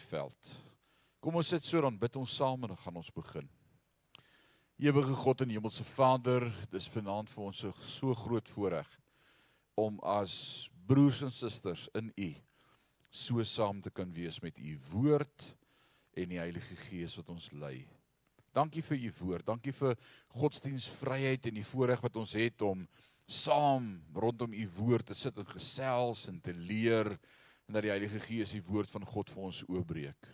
veld. 0.00 0.54
Kom 1.20 1.36
ons 1.40 1.48
sit 1.48 1.64
so 1.64 1.80
dan 1.80 1.98
bid 1.98 2.16
ons 2.20 2.36
saam 2.36 2.64
en 2.64 2.74
dan 2.74 2.80
gaan 2.82 3.00
ons 3.00 3.12
begin. 3.14 3.48
Ewige 4.82 5.14
God 5.14 5.44
en 5.44 5.52
Hemelse 5.54 5.84
Vader, 5.86 6.48
dis 6.72 6.88
vanaand 6.90 7.30
vir 7.30 7.44
ons 7.44 7.60
so, 7.62 7.72
so 7.86 8.14
groot 8.18 8.48
voorreg 8.56 8.90
om 9.78 10.00
as 10.02 10.68
broers 10.86 11.22
en 11.24 11.32
susters 11.32 11.86
in 11.94 12.10
U 12.18 12.30
so 13.14 13.42
saam 13.46 13.80
te 13.82 13.92
kan 13.94 14.10
wees 14.14 14.40
met 14.42 14.58
U 14.58 14.72
woord 14.90 15.44
en 16.18 16.32
die 16.32 16.40
Heilige 16.40 16.74
Gees 16.88 17.14
wat 17.18 17.30
ons 17.30 17.46
lei. 17.54 17.86
Dankie 18.54 18.82
vir 18.86 18.98
U 19.06 19.10
woord. 19.20 19.46
Dankie 19.46 19.74
vir 19.74 19.94
godsdienstvryheid 20.34 21.46
en 21.50 21.58
die 21.60 21.66
voorreg 21.66 22.02
wat 22.02 22.18
ons 22.18 22.34
het 22.38 22.62
om 22.66 22.82
saam 23.30 23.86
rondom 24.14 24.54
U 24.54 24.66
woord 24.76 25.12
te 25.12 25.16
sit 25.18 25.38
en 25.38 25.46
gesels 25.54 26.26
en 26.30 26.40
te 26.42 26.54
leer 26.54 27.14
en 27.66 27.76
dat 27.76 27.84
die 27.86 27.92
Heilige 27.92 28.20
Gees 28.20 28.52
die 28.54 28.64
woord 28.64 28.90
van 28.92 29.06
God 29.08 29.30
vir 29.32 29.46
ons 29.48 29.62
oopbreek. 29.68 30.28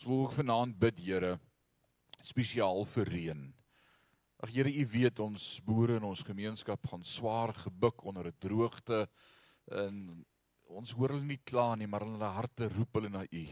Ons 0.00 0.08
wil 0.08 0.24
ook 0.24 0.36
vanaand 0.36 0.78
bid, 0.80 1.00
Here, 1.04 1.38
spesiaal 2.24 2.84
vir 2.94 3.08
reën. 3.08 3.46
Ag 4.40 4.52
Here, 4.54 4.72
U 4.72 4.86
weet 4.92 5.20
ons 5.20 5.46
boere 5.64 5.98
in 6.00 6.08
ons 6.08 6.24
gemeenskap 6.24 6.86
gaan 6.88 7.04
swaar 7.04 7.52
gebuk 7.56 8.04
onder 8.04 8.28
'n 8.28 8.40
droogte 8.40 9.08
en 9.70 10.24
ons 10.68 10.92
hoor 10.92 11.14
hulle 11.16 11.26
nie 11.26 11.40
kla 11.44 11.74
nie, 11.74 11.86
maar 11.86 12.02
in 12.02 12.14
hulle 12.14 12.32
harte 12.32 12.68
roep 12.68 12.94
hulle 12.94 13.10
na 13.10 13.24
U. 13.24 13.44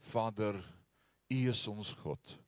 Vader, 0.00 0.56
U 1.30 1.48
is 1.48 1.68
ons 1.68 1.92
God. 1.92 2.38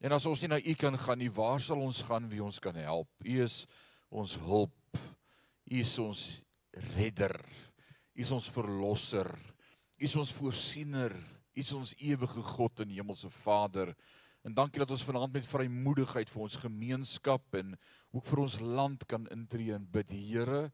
En 0.00 0.12
as 0.12 0.26
ons 0.26 0.40
nie 0.40 0.48
na 0.48 0.58
U 0.58 0.74
kan 0.74 0.98
gaan 0.98 1.18
nie, 1.18 1.30
waar 1.30 1.60
sal 1.60 1.80
ons 1.80 2.02
gaan 2.02 2.28
wie 2.28 2.42
ons 2.42 2.58
kan 2.58 2.74
help? 2.74 3.08
U 3.24 3.42
is 3.42 3.66
ons 4.10 4.36
hulp. 4.36 4.98
U 5.64 5.78
is 5.80 5.98
ons 5.98 6.42
redder. 6.96 7.38
U 8.14 8.22
is 8.22 8.30
ons 8.30 8.46
verlosser. 8.54 9.30
U 9.98 10.06
is 10.06 10.14
ons 10.18 10.32
voorsiener. 10.36 11.14
U 11.54 11.60
is 11.60 11.72
ons 11.74 11.94
ewige 11.98 12.42
God 12.54 12.84
en 12.84 12.92
hemelse 12.94 13.30
Vader. 13.42 13.90
En 14.46 14.54
dankie 14.54 14.82
dat 14.82 14.92
ons 14.94 15.06
vanaand 15.06 15.34
met 15.34 15.48
vrymoedigheid 15.48 16.30
vir 16.30 16.44
ons 16.46 16.60
gemeenskap 16.62 17.58
en 17.58 17.74
ook 18.14 18.26
vir 18.28 18.42
ons 18.44 18.58
land 18.60 19.06
kan 19.10 19.26
intree 19.34 19.74
en 19.74 19.86
bid 19.90 20.12
Here 20.14 20.68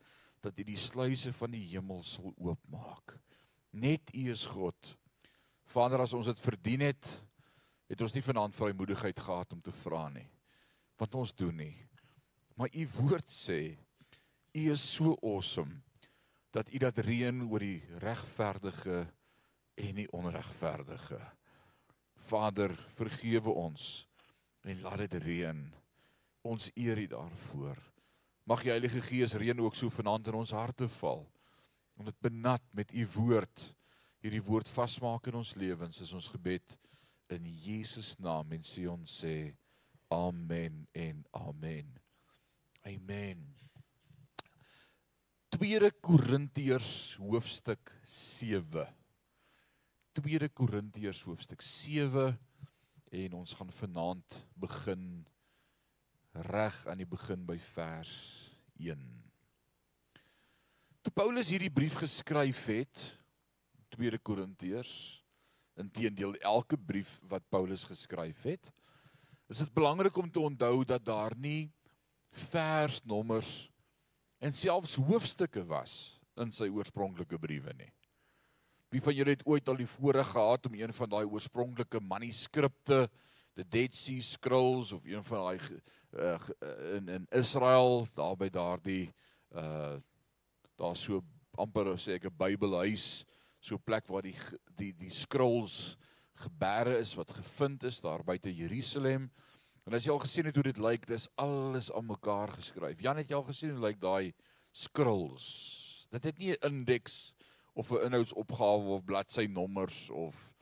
dat 0.45 0.57
U 0.59 0.65
die 0.65 0.81
sluise 0.81 1.33
van 1.37 1.53
die 1.55 1.63
hemel 1.73 2.03
sal 2.05 2.35
oopmaak. 2.37 3.17
Net 3.73 4.13
U 4.17 4.25
is 4.33 4.45
God. 4.51 4.95
Vader, 5.71 6.03
as 6.03 6.17
ons 6.17 6.29
dit 6.29 6.41
verdien 6.43 6.89
het, 6.89 7.09
het 7.91 8.03
ons 8.03 8.15
nie 8.17 8.25
vanaand 8.25 8.57
vrymoedigheid 8.57 9.21
gehad 9.21 9.53
om 9.55 9.61
te 9.65 9.75
vra 9.85 10.09
nie. 10.13 10.27
Wat 11.01 11.15
ons 11.17 11.33
doen 11.37 11.57
nie. 11.63 11.77
Maar 12.59 12.73
U 12.75 12.89
woord 12.99 13.33
sê 13.33 13.61
U 14.51 14.65
is 14.73 14.83
so 14.83 15.15
awesome 15.23 15.79
dat 16.51 16.73
U 16.73 16.79
dat 16.79 16.99
reën 16.99 17.43
oor 17.47 17.63
die 17.63 17.83
regverdige 18.03 19.05
en 19.75 19.95
die 19.95 20.09
onregverdige. 20.13 21.21
Vader, 22.21 22.75
vergewe 22.89 23.51
ons 23.51 24.09
en 24.69 24.81
laat 24.81 25.07
dit 25.07 25.15
reën. 25.23 25.61
Ons 26.43 26.71
eer 26.75 26.99
U 26.99 27.07
daarvoor. 27.07 27.79
Mag 28.45 28.65
die 28.65 28.73
Heilige 28.73 29.03
Gees 29.05 29.37
reën 29.39 29.61
ook 29.61 29.77
so 29.79 29.93
vanaand 29.93 30.27
in 30.33 30.41
ons 30.41 30.55
harte 30.57 30.89
val. 30.89 31.25
Om 31.97 32.09
dit 32.09 32.21
benat 32.21 32.65
met 32.77 32.93
U 32.93 33.07
woord. 33.15 33.71
Hierdie 34.21 34.43
woord 34.45 34.69
vasmaak 34.69 35.31
in 35.31 35.39
ons 35.41 35.55
lewens 35.57 36.01
is 36.01 36.13
ons 36.13 36.29
gebed 36.29 36.77
in 37.31 37.47
Jesus 37.47 38.17
naam 38.19 38.53
en 38.53 38.67
sê 38.67 38.85
ons 38.91 39.21
sê 39.23 39.55
amen 40.13 40.83
en 40.93 41.25
amen. 41.31 41.97
Amen. 42.83 43.60
2 45.61 45.91
Korintiërs 46.01 47.19
hoofstuk 47.21 47.91
7. 48.09 48.87
2 50.17 50.49
Korintiërs 50.57 51.19
hoofstuk 51.29 51.61
7 51.61 52.31
en 53.13 53.35
ons 53.37 53.53
gaan 53.59 53.73
vanaand 53.77 54.39
begin 54.57 55.03
reg 56.49 56.79
aan 56.89 57.03
die 57.03 57.09
begin 57.11 57.45
by 57.45 57.59
vers 57.61 58.15
1. 58.81 59.03
Toe 61.05 61.13
Paulus 61.13 61.53
hierdie 61.53 61.69
brief 61.69 61.99
geskryf 62.01 62.63
het, 62.73 63.03
2 63.99 64.17
Korintiërs, 64.25 64.95
inteendeel 65.77 66.39
elke 66.41 66.81
brief 66.81 67.19
wat 67.29 67.45
Paulus 67.53 67.85
geskryf 67.91 68.47
het, 68.49 68.73
is 69.53 69.61
dit 69.61 69.77
belangrik 69.77 70.17
om 70.17 70.33
te 70.33 70.41
onthou 70.41 70.87
dat 70.89 71.05
daar 71.05 71.37
nie 71.37 71.69
versnommers 72.49 73.69
en 74.41 74.57
selfs 74.57 74.97
hoofstukke 74.97 75.63
was 75.69 76.21
in 76.41 76.53
sy 76.53 76.71
oorspronklike 76.73 77.39
briewe 77.41 77.75
nie. 77.77 77.91
Wie 78.91 79.03
van 79.05 79.15
julle 79.15 79.37
het 79.37 79.45
ooit 79.47 79.69
al 79.69 79.79
die 79.79 79.89
voorreg 79.89 80.33
gehad 80.33 80.67
om 80.67 80.75
een 80.75 80.93
van 80.97 81.11
daai 81.13 81.25
oorspronklike 81.29 82.01
manuskripte, 82.03 83.05
the 83.55 83.65
Dead 83.65 83.95
Sea 83.95 84.23
Scrolls 84.25 84.93
of 84.93 85.05
een 85.07 85.23
van 85.27 85.45
daai 85.45 85.83
uh, 86.19 86.39
in 86.97 87.09
in 87.09 87.27
Israel, 87.31 88.07
daar 88.15 88.37
by 88.37 88.49
daardie 88.51 89.11
uh 89.55 89.99
daar 90.81 90.97
so 90.97 91.21
amper 91.61 91.93
sê 92.01 92.17
ek 92.17 92.25
'n 92.25 92.37
Bybelhuis, 92.39 93.27
so 93.61 93.77
'n 93.77 93.85
plek 93.85 94.09
waar 94.09 94.23
die 94.23 94.37
die 94.79 94.93
die 94.97 95.11
scrolls 95.11 95.97
gebeure 96.41 96.99
is 96.99 97.15
wat 97.15 97.31
gevind 97.31 97.85
is 97.85 98.01
daar 98.01 98.25
buite 98.25 98.55
Jerusalem. 98.55 99.31
En 99.89 99.97
as 99.97 100.05
jy 100.05 100.13
al 100.13 100.23
gesien 100.23 100.49
het 100.49 100.55
hoe 100.55 100.67
dit 100.67 100.79
lyk, 100.79 101.07
dis 101.09 101.29
alles 101.41 101.93
aan 101.93 102.07
mekaar 102.07 102.53
geskryf. 102.53 103.01
Jan 103.01 103.17
het 103.17 103.31
jy 103.31 103.39
al 103.39 103.47
gesien 103.49 103.75
hoe 103.75 103.87
lyk 103.87 104.01
daai 104.01 104.33
scrolls? 104.73 105.47
Dit 106.11 106.25
het 106.25 106.39
nie 106.39 106.53
'n 106.53 106.67
indeks 106.67 107.35
of 107.75 107.91
'n 107.91 108.05
inhoudsopgawe 108.05 108.89
of 108.97 109.05
bladsy 109.05 109.47
nommers 109.51 110.11
of 110.11 110.55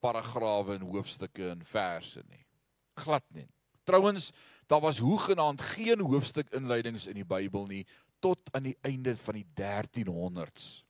paragrawe 0.00 0.74
en 0.74 0.88
hoofstukke 0.88 1.50
en 1.50 1.64
verse 1.64 2.22
nie. 2.28 2.46
Glad 2.94 3.24
nie. 3.28 3.48
Trouwens, 3.84 4.32
daar 4.66 4.80
was 4.80 4.98
hoegenaamd 4.98 5.60
geen 5.60 6.00
hoofstuk 6.00 6.52
inleidings 6.52 7.06
in 7.06 7.14
die 7.14 7.24
Bybel 7.24 7.66
nie 7.66 7.86
tot 8.24 8.40
aan 8.52 8.62
die 8.62 8.78
einde 8.80 9.16
van 9.16 9.34
die 9.34 9.46
1300s. 9.54 10.84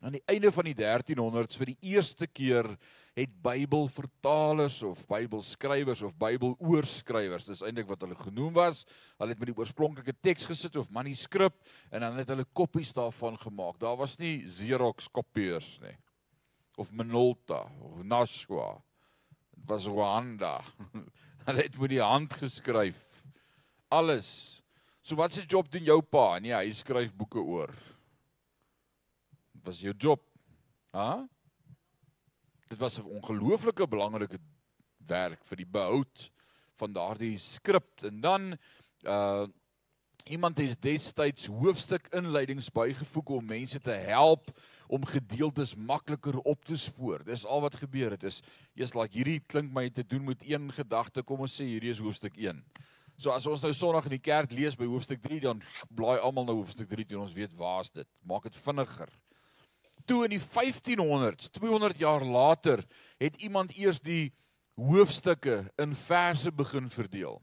Aan 0.00 0.16
die 0.16 0.22
einde 0.26 0.50
van 0.52 0.64
die 0.64 0.74
1300s 0.74 1.56
vir 1.56 1.66
die 1.66 1.78
eerste 1.94 2.26
keer 2.26 2.66
het 3.18 3.32
Bybelvertalers 3.44 4.78
of 4.88 5.02
Bybelskrywers 5.10 6.00
of 6.06 6.14
Bybelooorskrywers, 6.20 7.48
dis 7.50 7.60
eintlik 7.64 7.90
wat 7.90 8.06
hulle 8.06 8.16
genoem 8.16 8.54
was, 8.56 8.86
hulle 9.20 9.34
het 9.34 9.42
met 9.42 9.50
die 9.50 9.58
oorspronklike 9.58 10.14
teks 10.24 10.48
gesit 10.48 10.78
of 10.80 10.88
manuskrip 10.94 11.58
en 11.90 12.06
dan 12.06 12.16
het 12.20 12.32
hulle 12.32 12.46
koppies 12.56 12.94
daarvan 12.96 13.36
gemaak. 13.40 13.76
Daar 13.82 13.98
was 14.00 14.16
nie 14.22 14.38
Xerox 14.48 15.10
kopieers 15.12 15.74
nie 15.84 15.96
of 16.80 16.92
Minolta 16.96 17.66
of 17.84 18.00
Nashua. 18.02 18.72
Dit 19.52 19.68
was 19.68 19.86
Rwanda. 19.86 20.62
Hulle 21.46 21.62
het 21.66 21.76
met 21.78 21.90
die 21.92 22.00
hand 22.00 22.32
geskryf. 22.40 23.20
Alles. 23.92 24.62
So 25.04 25.18
wat 25.20 25.34
se 25.36 25.44
job 25.44 25.68
doen 25.68 25.84
jou 25.84 25.98
pa? 26.00 26.38
Nee, 26.40 26.54
hy 26.54 26.72
skryf 26.72 27.12
boeke 27.12 27.42
oor 27.42 27.74
was 29.62 29.80
jou 29.82 29.94
job. 29.98 30.22
Ha? 30.90 31.22
Dit 32.72 32.80
was 32.80 32.98
'n 32.98 33.04
ongelooflike 33.04 33.88
belangrike 33.88 34.38
werk 35.06 35.44
vir 35.44 35.56
die 35.56 35.66
behoud 35.66 36.30
van 36.80 36.92
daardie 36.92 37.38
skrip 37.38 38.00
en 38.02 38.20
dan 38.20 38.56
uh 39.04 39.44
iemand 40.24 40.58
het 40.58 40.82
destyds 40.82 41.46
hoofstuk 41.46 42.06
inleidings 42.14 42.70
bygevoeg 42.70 43.28
om 43.28 43.44
mense 43.44 43.80
te 43.80 43.90
help 43.90 44.60
om 44.86 45.04
gedeeltes 45.04 45.74
makliker 45.74 46.38
op 46.38 46.64
te 46.64 46.76
spoor. 46.76 47.24
Dis 47.24 47.44
al 47.44 47.60
wat 47.60 47.76
gebeur 47.76 48.10
het. 48.10 48.22
Is 48.22 48.40
eers 48.74 48.94
like 48.94 49.16
hierdie 49.16 49.40
klink 49.40 49.72
my 49.72 49.90
te 49.90 50.06
doen 50.06 50.24
met 50.24 50.48
een 50.48 50.72
gedagte. 50.72 51.22
Kom 51.22 51.40
ons 51.40 51.60
sê 51.60 51.64
hierdie 51.64 51.90
is 51.90 51.98
hoofstuk 51.98 52.36
1. 52.36 52.64
So 53.16 53.30
as 53.30 53.46
ons 53.46 53.60
nou 53.60 53.72
Sondag 53.72 54.04
in 54.04 54.16
die 54.16 54.24
kerk 54.30 54.52
lees 54.52 54.76
by 54.76 54.86
hoofstuk 54.86 55.20
3 55.22 55.40
dan 55.40 55.62
blaai 55.90 56.18
almal 56.20 56.44
na 56.44 56.52
hoofstuk 56.52 56.88
3 56.88 57.04
toe 57.04 57.18
en 57.18 57.26
ons 57.26 57.36
weet 57.36 57.52
waar's 57.56 57.90
dit. 57.90 58.08
Maak 58.22 58.42
dit 58.42 58.56
vinniger 58.56 59.12
toe 60.04 60.24
in 60.24 60.36
die 60.36 60.42
1500s, 60.42 61.50
200 61.50 61.98
jaar 61.98 62.24
later, 62.24 62.84
het 63.18 63.36
iemand 63.42 63.74
eers 63.76 64.00
die 64.00 64.32
hoofstukke 64.74 65.72
in 65.76 65.94
verse 65.94 66.52
begin 66.52 66.88
verdeel. 66.90 67.42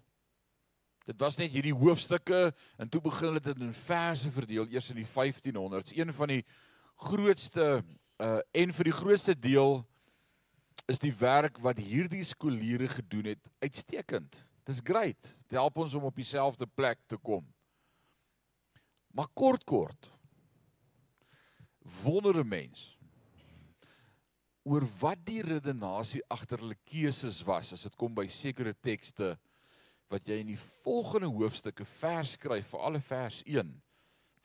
Dit 1.10 1.20
was 1.22 1.40
net 1.40 1.50
hierdie 1.54 1.74
hoofstukke 1.74 2.52
en 2.78 2.90
toe 2.90 3.02
begin 3.02 3.32
hulle 3.32 3.42
dit 3.42 3.62
in 3.66 3.74
verse 3.74 4.30
verdeel 4.32 4.68
eers 4.70 4.90
in 4.94 5.00
die 5.02 5.08
1500s. 5.10 5.96
Een 5.98 6.14
van 6.14 6.36
die 6.36 6.44
grootste 7.10 7.80
uh 8.20 8.40
en 8.52 8.74
vir 8.76 8.90
die 8.90 8.94
grootste 8.98 9.34
deel 9.34 9.78
is 10.92 11.00
die 11.00 11.14
werk 11.16 11.58
wat 11.64 11.80
hierdie 11.80 12.24
skooliere 12.28 12.90
gedoen 12.92 13.32
het 13.32 13.50
uitstekend. 13.64 14.36
Dis 14.68 14.82
great. 14.84 15.32
Dit 15.48 15.56
help 15.56 15.78
ons 15.80 15.94
om 15.96 16.10
op 16.10 16.16
dieselfde 16.16 16.68
plek 16.68 17.00
te 17.08 17.18
kom. 17.18 17.46
Maar 19.16 19.32
kort 19.34 19.64
kort 19.64 20.12
wondere 22.04 22.44
mens 22.44 22.98
oor 24.64 24.86
wat 25.00 25.22
die 25.26 25.42
redenasie 25.42 26.22
agter 26.30 26.62
hulle 26.62 26.78
keuses 26.86 27.42
was 27.48 27.74
as 27.74 27.86
dit 27.88 27.96
kom 28.00 28.14
by 28.16 28.28
sekere 28.30 28.74
tekste 28.74 29.36
wat 30.10 30.26
jy 30.28 30.40
in 30.42 30.52
die 30.52 30.60
volgende 30.60 31.30
hoofstukke 31.32 31.86
vers 31.86 32.36
skryf 32.38 32.74
vir 32.74 32.86
alle 32.86 33.02
vers 33.06 33.40
1 33.46 33.72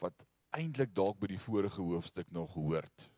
wat 0.03 0.25
eintlik 0.55 0.93
dalk 0.95 1.19
by 1.21 1.31
die 1.33 1.41
vorige 1.41 1.83
hoofstuk 1.83 2.31
nog 2.31 2.53
hoort. 2.55 3.09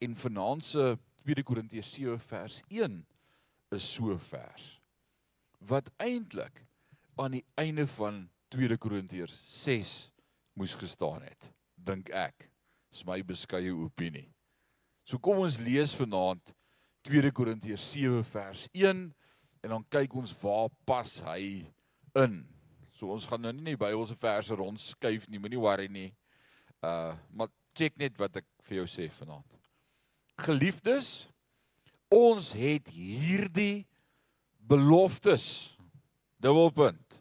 En 0.00 0.16
vanaand 0.16 0.64
se 0.64 0.84
2 1.22 1.44
Korintiërs 1.44 1.92
7 1.94 2.18
vers 2.24 2.60
1 2.68 3.00
is 3.76 3.88
so 3.94 4.16
vers 4.30 4.76
wat 5.68 5.90
eintlik 6.00 6.62
aan 7.20 7.36
die 7.36 7.44
einde 7.60 7.84
van 7.98 8.22
2 8.48 8.78
Korintiërs 8.80 9.36
6 9.60 9.90
moes 10.56 10.74
gestaan 10.80 11.20
het, 11.22 11.50
dink 11.86 12.10
ek. 12.14 12.48
Dis 12.90 13.04
my 13.06 13.20
beskeie 13.26 13.72
opinie. 13.74 14.28
So 15.06 15.18
kom 15.18 15.42
ons 15.42 15.58
lees 15.62 15.94
vanaand 15.98 16.52
2 17.08 17.32
Korintiërs 17.34 17.84
7 17.94 18.22
vers 18.32 18.66
1 18.76 19.04
en 19.60 19.74
dan 19.74 19.84
kyk 19.92 20.14
ons 20.20 20.32
waar 20.42 20.68
pas 20.88 21.16
hy 21.30 21.64
in. 22.20 22.40
So 22.94 23.12
ons 23.14 23.26
gaan 23.28 23.42
nou 23.44 23.52
nie 23.56 23.70
net 23.72 23.80
Bybelse 23.80 24.16
verse 24.18 24.56
rondskuif 24.56 25.28
nie, 25.28 25.40
moenie 25.40 25.60
worry 25.60 25.88
nie. 25.92 26.10
Uh 26.84 27.16
maar 27.32 27.50
check 27.76 27.96
net 28.00 28.18
wat 28.20 28.40
ek 28.42 28.46
vir 28.66 28.82
jou 28.82 28.86
sê 28.90 29.06
vanaand. 29.14 29.46
Geliefdes, 30.40 31.28
ons 32.12 32.52
het 32.56 32.90
hierdie 32.92 33.86
beloftes. 34.70 35.76
Dubbelpunt. 36.40 37.20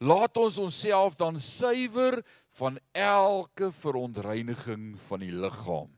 Laat 0.00 0.38
ons 0.40 0.56
onsself 0.62 1.16
dan 1.18 1.36
suiwer 1.42 2.20
van 2.60 2.78
elke 2.92 3.70
verontreiniging 3.72 4.92
van 5.08 5.24
die 5.24 5.32
liggaam. 5.32 5.88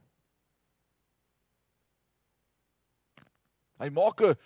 Hy 3.82 3.88
maak 3.90 4.22
'n 4.22 4.36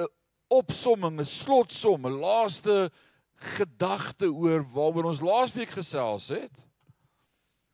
'n 0.00 0.08
opsomming, 0.48 1.20
'n 1.20 1.24
slotsom, 1.24 2.06
'n 2.06 2.20
laaste 2.20 2.90
gedagte 3.36 4.32
oor 4.32 4.64
waaroor 4.64 5.10
ons 5.12 5.20
laasweek 5.20 5.70
gesels 5.70 6.28
het. 6.28 6.56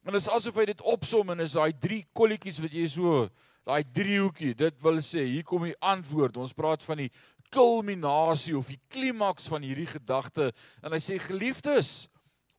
En 0.03 0.13
dit 0.13 0.21
is 0.21 0.29
asof 0.29 0.57
hy 0.59 0.65
dit 0.65 0.83
opsom 0.83 1.31
en 1.31 1.41
is 1.41 1.55
daai 1.55 1.73
drie 1.79 2.07
kolletjies 2.13 2.59
wat 2.59 2.73
jy 2.75 2.89
so 2.91 3.29
daai 3.63 3.85
driehoekie, 3.95 4.55
dit 4.59 4.81
wil 4.83 4.99
sê 4.99 5.23
hier 5.29 5.45
kom 5.47 5.63
die 5.63 5.79
antwoord. 5.79 6.37
Ons 6.37 6.53
praat 6.53 6.83
van 6.83 7.05
die 7.05 7.11
kulminasie 7.55 8.57
of 8.59 8.67
die 8.73 8.81
klimaks 8.91 9.47
van 9.47 9.63
hierdie 9.63 9.87
gedagte 9.87 10.51
en 10.83 10.91
hy 10.93 10.99
sê 10.99 11.21
geliefdes, 11.23 12.09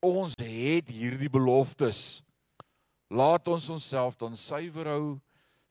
ons 0.04 0.36
het 0.38 0.90
hierdie 0.92 1.30
beloftes. 1.32 2.22
Laat 3.08 3.48
ons 3.48 3.68
onsself 3.74 4.18
dan 4.20 4.36
suiwer 4.36 4.90
hou 4.92 5.06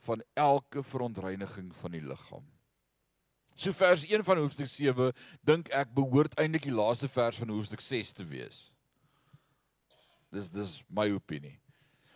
van 0.06 0.24
elke 0.33 0.83
verontreiniging 0.83 1.71
van 1.80 1.95
die 1.95 2.03
liggaam. 2.03 2.44
So 3.56 3.71
vers 3.77 4.03
1 4.09 4.24
van 4.25 4.41
hoofstuk 4.41 4.68
7 4.68 5.12
dink 5.45 5.69
ek 5.69 5.94
behoort 5.95 6.33
eintlik 6.41 6.65
die 6.68 6.75
laaste 6.75 7.07
vers 7.12 7.38
van 7.39 7.53
hoofstuk 7.53 7.83
6 7.85 8.13
te 8.18 8.25
wees. 8.27 8.65
Dis 10.33 10.50
dis 10.50 10.79
my 10.89 11.07
opinie. 11.13 11.59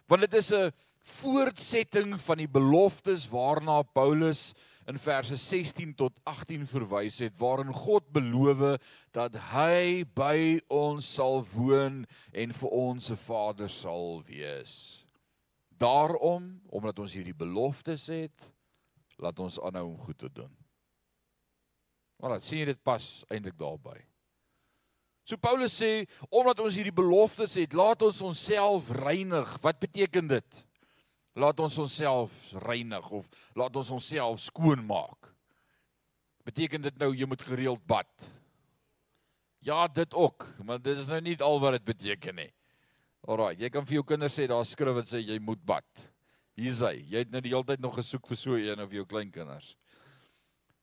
Want 0.10 0.26
dit 0.26 0.34
is 0.34 0.52
'n 0.52 0.74
voortsetting 1.08 2.18
van 2.20 2.38
die 2.38 2.50
beloftes 2.50 3.28
waarna 3.30 3.84
Paulus 3.84 4.54
in 4.88 4.98
verse 4.98 5.36
16 5.36 5.96
tot 6.00 6.20
18 6.24 6.64
verwys 6.68 7.20
het 7.20 7.36
waarin 7.40 7.74
God 7.76 8.08
beloof 8.16 8.78
dat 9.16 9.36
hy 9.52 10.06
by 10.16 10.60
ons 10.72 11.10
sal 11.18 11.44
woon 11.54 12.06
en 12.32 12.54
vir 12.56 12.70
ons 12.70 13.12
'n 13.12 13.20
Vader 13.20 13.70
sal 13.70 14.24
wees. 14.24 15.04
Daarom, 15.78 16.62
omdat 16.70 17.00
ons 17.00 17.14
hierdie 17.14 17.36
beloftes 17.36 18.08
het, 18.08 18.54
laat 19.18 19.40
ons 19.40 19.60
aanhou 19.60 19.86
om 19.86 19.98
goed 19.98 20.18
te 20.18 20.32
doen. 20.32 20.58
Maar 22.18 22.30
dan 22.30 22.42
sien 22.42 22.60
jy 22.60 22.66
dit 22.66 22.84
pas 22.84 23.26
eintlik 23.30 23.58
daarby. 23.58 23.98
So 25.28 25.38
Paulus 25.38 25.76
sê 25.76 26.08
omdat 26.30 26.60
ons 26.60 26.76
hierdie 26.76 26.96
beloftes 26.96 27.56
het, 27.60 27.74
laat 27.74 28.02
ons 28.02 28.22
onsself 28.22 28.90
reinig. 28.90 29.58
Wat 29.62 29.80
beteken 29.80 30.28
dit? 30.28 30.67
Laat 31.38 31.60
ons 31.62 31.78
onsself 31.84 32.34
reinig 32.66 33.10
of 33.14 33.28
laat 33.58 33.76
ons 33.78 33.92
onsself 33.94 34.42
skoon 34.42 34.82
maak. 34.88 35.30
Beteken 36.48 36.82
dit 36.88 36.98
nou 36.98 37.12
jy 37.14 37.28
moet 37.30 37.44
gereeld 37.46 37.84
bad? 37.86 38.10
Ja, 39.66 39.86
dit 39.88 40.14
ook, 40.14 40.48
maar 40.64 40.82
dit 40.82 40.98
is 40.98 41.10
nou 41.12 41.20
nie 41.22 41.36
al 41.44 41.60
wat 41.62 41.78
dit 41.78 41.90
beteken 41.92 42.38
nie. 42.40 42.52
Alraai, 43.28 43.58
jy 43.60 43.70
kan 43.74 43.86
vir 43.86 44.00
jou 44.00 44.06
kinders 44.08 44.38
sê 44.38 44.46
daar 44.48 44.66
skryf 44.66 45.02
wat 45.02 45.10
sê 45.12 45.20
jy 45.20 45.38
moet 45.44 45.62
bad. 45.68 45.88
Hier 46.58 46.72
is 46.72 46.82
hy. 46.82 46.96
Jy 47.06 47.26
het 47.26 47.34
nou 47.34 47.42
die 47.44 47.52
hele 47.54 47.68
tyd 47.68 47.84
nog 47.84 47.98
gesoek 48.00 48.30
vir 48.30 48.40
so 48.40 48.58
een 48.58 48.82
of 48.82 48.94
jou 48.96 49.04
kleinkinders. 49.10 49.76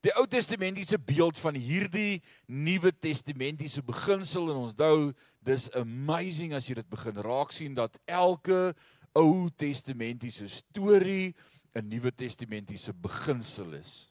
Die 0.05 0.13
Ou 0.21 0.27
Testamentiese 0.29 0.99
beeld 1.01 1.39
van 1.41 1.57
hierdie 1.57 2.21
Nuwe 2.53 2.93
Testamentiese 2.93 3.81
beginsel 3.83 4.51
en 4.53 4.59
onthou, 4.67 5.15
dis 5.41 5.71
amazing 5.81 6.53
as 6.55 6.69
jy 6.69 6.77
dit 6.83 6.91
begin 6.93 7.23
raak 7.25 7.55
sien 7.57 7.73
dat 7.79 7.97
elke 8.05 8.75
Ou 9.15 9.49
Testamentiese 9.51 10.49
storie 10.49 11.35
'n 11.75 11.89
Nuwe 11.89 12.15
Testamentiese 12.15 12.93
beginsel 12.93 13.73
is. 13.73 14.11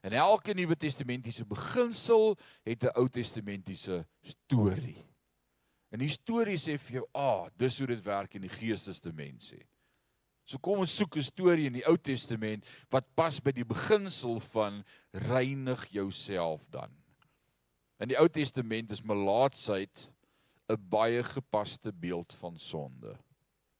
En 0.00 0.12
elke 0.12 0.54
Nuwe 0.54 0.76
Testamentiese 0.76 1.46
beginsel 1.46 2.36
het 2.62 2.82
'n 2.82 2.96
Ou 2.98 3.08
Testamentiese 3.08 4.06
storie. 4.20 5.04
En 5.90 5.98
die 5.98 6.08
storie 6.08 6.58
sê 6.58 6.78
vir 6.78 6.92
jou, 6.92 7.06
"Ah, 7.12 7.48
dis 7.56 7.78
hoe 7.78 7.86
dit 7.86 8.02
werk 8.02 8.34
in 8.34 8.40
die 8.40 8.50
Geestesdimensie." 8.50 9.66
So 10.44 10.58
kom 10.58 10.78
ons 10.78 10.96
soek 10.96 11.16
'n 11.16 11.22
storie 11.22 11.66
in 11.66 11.72
die 11.72 11.86
Ou 11.86 11.96
Testament 11.96 12.66
wat 12.90 13.04
pas 13.14 13.40
by 13.40 13.52
die 13.52 13.64
beginsel 13.64 14.40
van 14.40 14.84
reinig 15.12 15.86
jouself 15.92 16.66
dan. 16.70 16.90
In 18.00 18.08
die 18.08 18.18
Ou 18.18 18.28
Testament 18.28 18.90
is 18.90 19.02
melaatsheid 19.02 20.10
'n 20.68 20.88
baie 20.88 21.22
gepaste 21.22 21.92
beeld 21.92 22.34
van 22.34 22.58
sonde. 22.58 23.18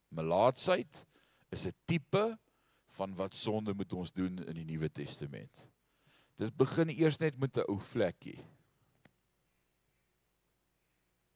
Melaatsheid 0.09 1.07
is 1.51 1.67
'n 1.67 1.75
tipe 1.85 2.39
van 2.87 3.15
wat 3.15 3.35
sonde 3.35 3.75
moet 3.75 3.93
ons 3.93 4.13
doen 4.13 4.39
in 4.45 4.55
die 4.55 4.65
Nuwe 4.65 4.93
Testament. 4.93 5.65
Dit 6.37 6.57
begin 6.57 6.89
eers 6.89 7.19
net 7.19 7.39
met 7.39 7.57
'n 7.57 7.69
ou 7.69 7.81
vlekkie. 7.81 8.45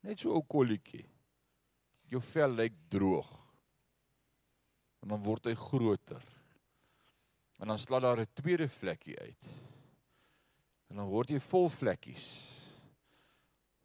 Net 0.00 0.18
so 0.18 0.30
'n 0.30 0.34
ou 0.34 0.42
kolletjie. 0.42 1.06
Jou 2.06 2.22
vel 2.22 2.50
lyk 2.50 2.74
droog 2.88 3.42
en 5.02 5.08
dan 5.08 5.22
word 5.22 5.44
hy 5.44 5.54
groter. 5.54 6.22
En 7.58 7.70
dan 7.70 7.78
slaat 7.78 8.02
daar 8.02 8.20
'n 8.20 8.34
tweede 8.34 8.68
vlekkie 8.68 9.18
uit. 9.18 9.48
En 10.88 10.96
dan 10.96 11.08
word 11.08 11.28
jy 11.30 11.40
vol 11.40 11.68
vlekkies. 11.68 12.26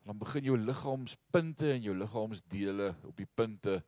Dan 0.03 0.17
begin 0.17 0.43
jou 0.43 0.57
liggaamspunte 0.57 1.71
en 1.71 1.81
jou 1.81 1.95
liggaamsdele 1.95 2.95
op 3.03 3.17
die 3.17 3.29
punte 3.33 3.83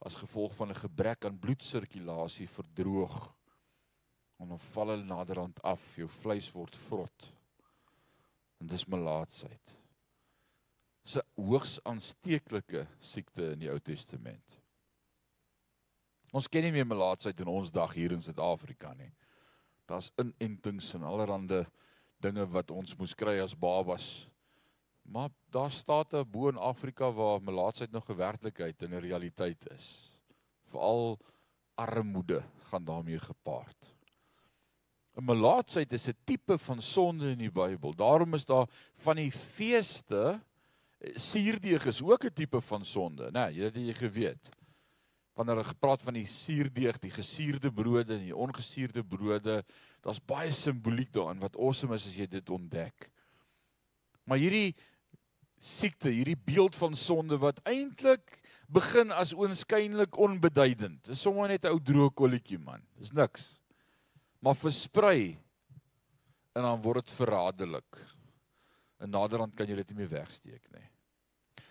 as 0.00 0.16
gevolg 0.16 0.54
van 0.56 0.70
'n 0.70 0.82
gebrek 0.82 1.24
aan 1.24 1.38
bloedsirkulasie 1.38 2.48
verdroog. 2.48 3.36
En 4.38 4.48
dan 4.48 4.60
val 4.60 4.88
hulle 4.88 5.04
naderhand 5.04 5.62
af, 5.62 5.96
jou 5.96 6.08
vleis 6.08 6.52
word 6.52 6.76
vrot. 6.76 7.32
En 8.58 8.66
dis 8.66 8.86
melaatsheid. 8.86 9.76
Dis 11.02 11.16
'n 11.16 11.42
hoogs 11.42 11.80
aansteeklike 11.84 12.86
siekte 13.00 13.50
in 13.52 13.58
die 13.58 13.70
Ou 13.70 13.78
Testament. 13.78 14.60
Ons 16.32 16.48
ken 16.48 16.62
nie 16.62 16.72
meer 16.72 16.86
melaatsheid 16.86 17.40
in 17.40 17.46
ons 17.46 17.70
dag 17.70 17.94
hier 17.94 18.12
in 18.12 18.22
Suid-Afrika 18.22 18.94
nie. 18.94 19.12
Daar's 19.86 20.12
inentings 20.16 20.94
en 20.94 21.02
allerlei 21.02 21.66
dinge 22.20 22.46
wat 22.46 22.70
ons 22.70 22.96
moes 22.96 23.14
kry 23.14 23.40
as 23.40 23.58
babas. 23.58 24.29
Maar 25.10 25.28
daar 25.50 25.70
state 25.70 26.24
bo 26.24 26.48
in 26.48 26.56
Afrika 26.56 27.12
waar 27.12 27.42
melaatsheid 27.42 27.90
nog 27.90 28.08
'n 28.08 28.16
werklikheid 28.16 28.82
en 28.82 28.90
'n 28.90 29.00
realiteit 29.00 29.70
is. 29.70 30.16
Veral 30.64 31.18
armoede 31.74 32.42
gaan 32.70 32.84
daarmee 32.84 33.18
gepaard. 33.18 33.94
'n 35.16 35.24
Melaatsheid 35.24 35.92
is 35.92 36.08
'n 36.08 36.16
tipe 36.24 36.58
van 36.58 36.82
sonde 36.82 37.30
in 37.30 37.38
die 37.38 37.50
Bybel. 37.50 37.94
Daarom 37.94 38.34
is 38.34 38.44
daar 38.44 38.68
van 38.94 39.16
die 39.16 39.32
feeste 39.32 40.40
suurdeeg 41.00 41.86
is 41.86 42.02
ook 42.02 42.24
'n 42.24 42.32
tipe 42.32 42.60
van 42.60 42.84
sonde, 42.84 43.30
né? 43.30 43.30
Nee, 43.30 43.54
jy 43.54 43.64
het 43.64 43.74
jy 43.74 43.94
geweet 43.94 44.50
wanneer 45.32 45.56
hulle 45.56 45.72
gepraat 45.72 46.02
van 46.02 46.14
die 46.14 46.26
suurdeeg, 46.26 46.98
die 46.98 47.10
gesuurde 47.10 47.72
brode 47.72 48.14
en 48.14 48.24
die 48.26 48.36
ongesuurde 48.36 49.04
brode, 49.04 49.64
daar's 50.04 50.20
baie 50.20 50.52
simboliek 50.52 51.12
daarin 51.12 51.40
wat 51.40 51.56
awesome 51.56 51.94
is 51.94 52.04
as 52.06 52.16
jy 52.16 52.26
dit 52.26 52.50
ontdek. 52.50 53.10
Maar 54.28 54.38
hierdie 54.38 54.74
siekte, 55.60 56.08
hierdie 56.08 56.38
beeld 56.38 56.76
van 56.80 56.96
sonde 56.96 57.36
wat 57.38 57.60
eintlik 57.68 58.38
begin 58.72 59.12
as 59.12 59.34
oënskynlik 59.36 60.16
onbeduidend. 60.18 61.02
Dis 61.10 61.20
sommer 61.20 61.48
net 61.48 61.64
'n 61.64 61.74
ou 61.74 61.80
droë 61.80 62.14
kolletjie 62.14 62.58
man. 62.58 62.82
Dis 62.96 63.12
niks. 63.12 63.60
Maar 64.40 64.54
versprei 64.54 65.38
en 66.54 66.62
dan 66.62 66.82
word 66.82 67.04
dit 67.04 67.14
verraderlik. 67.14 67.98
En 69.00 69.10
naderhand 69.10 69.54
kan 69.54 69.66
jy 69.66 69.76
dit 69.76 69.90
nie 69.90 69.98
meer 69.98 70.08
wegsteek 70.08 70.64
nie. 70.72 70.88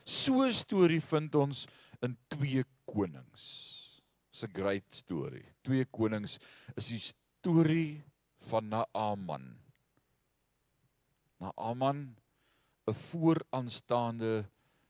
So 0.05 0.43
'n 0.45 0.53
storie 0.53 1.01
vind 1.01 1.35
ons 1.35 1.67
in 2.01 2.17
2 2.29 2.63
Konings. 2.85 4.01
It's 4.29 4.43
a 4.43 4.47
great 4.47 4.95
story. 4.95 5.43
2 5.63 5.85
Konings 5.85 6.39
is 6.75 6.87
die 6.87 6.99
storie 6.99 8.03
van 8.49 8.69
Naaman. 8.69 9.57
Naaman 11.39 12.15
'n 12.89 12.97
vooraanstaande 13.09 14.45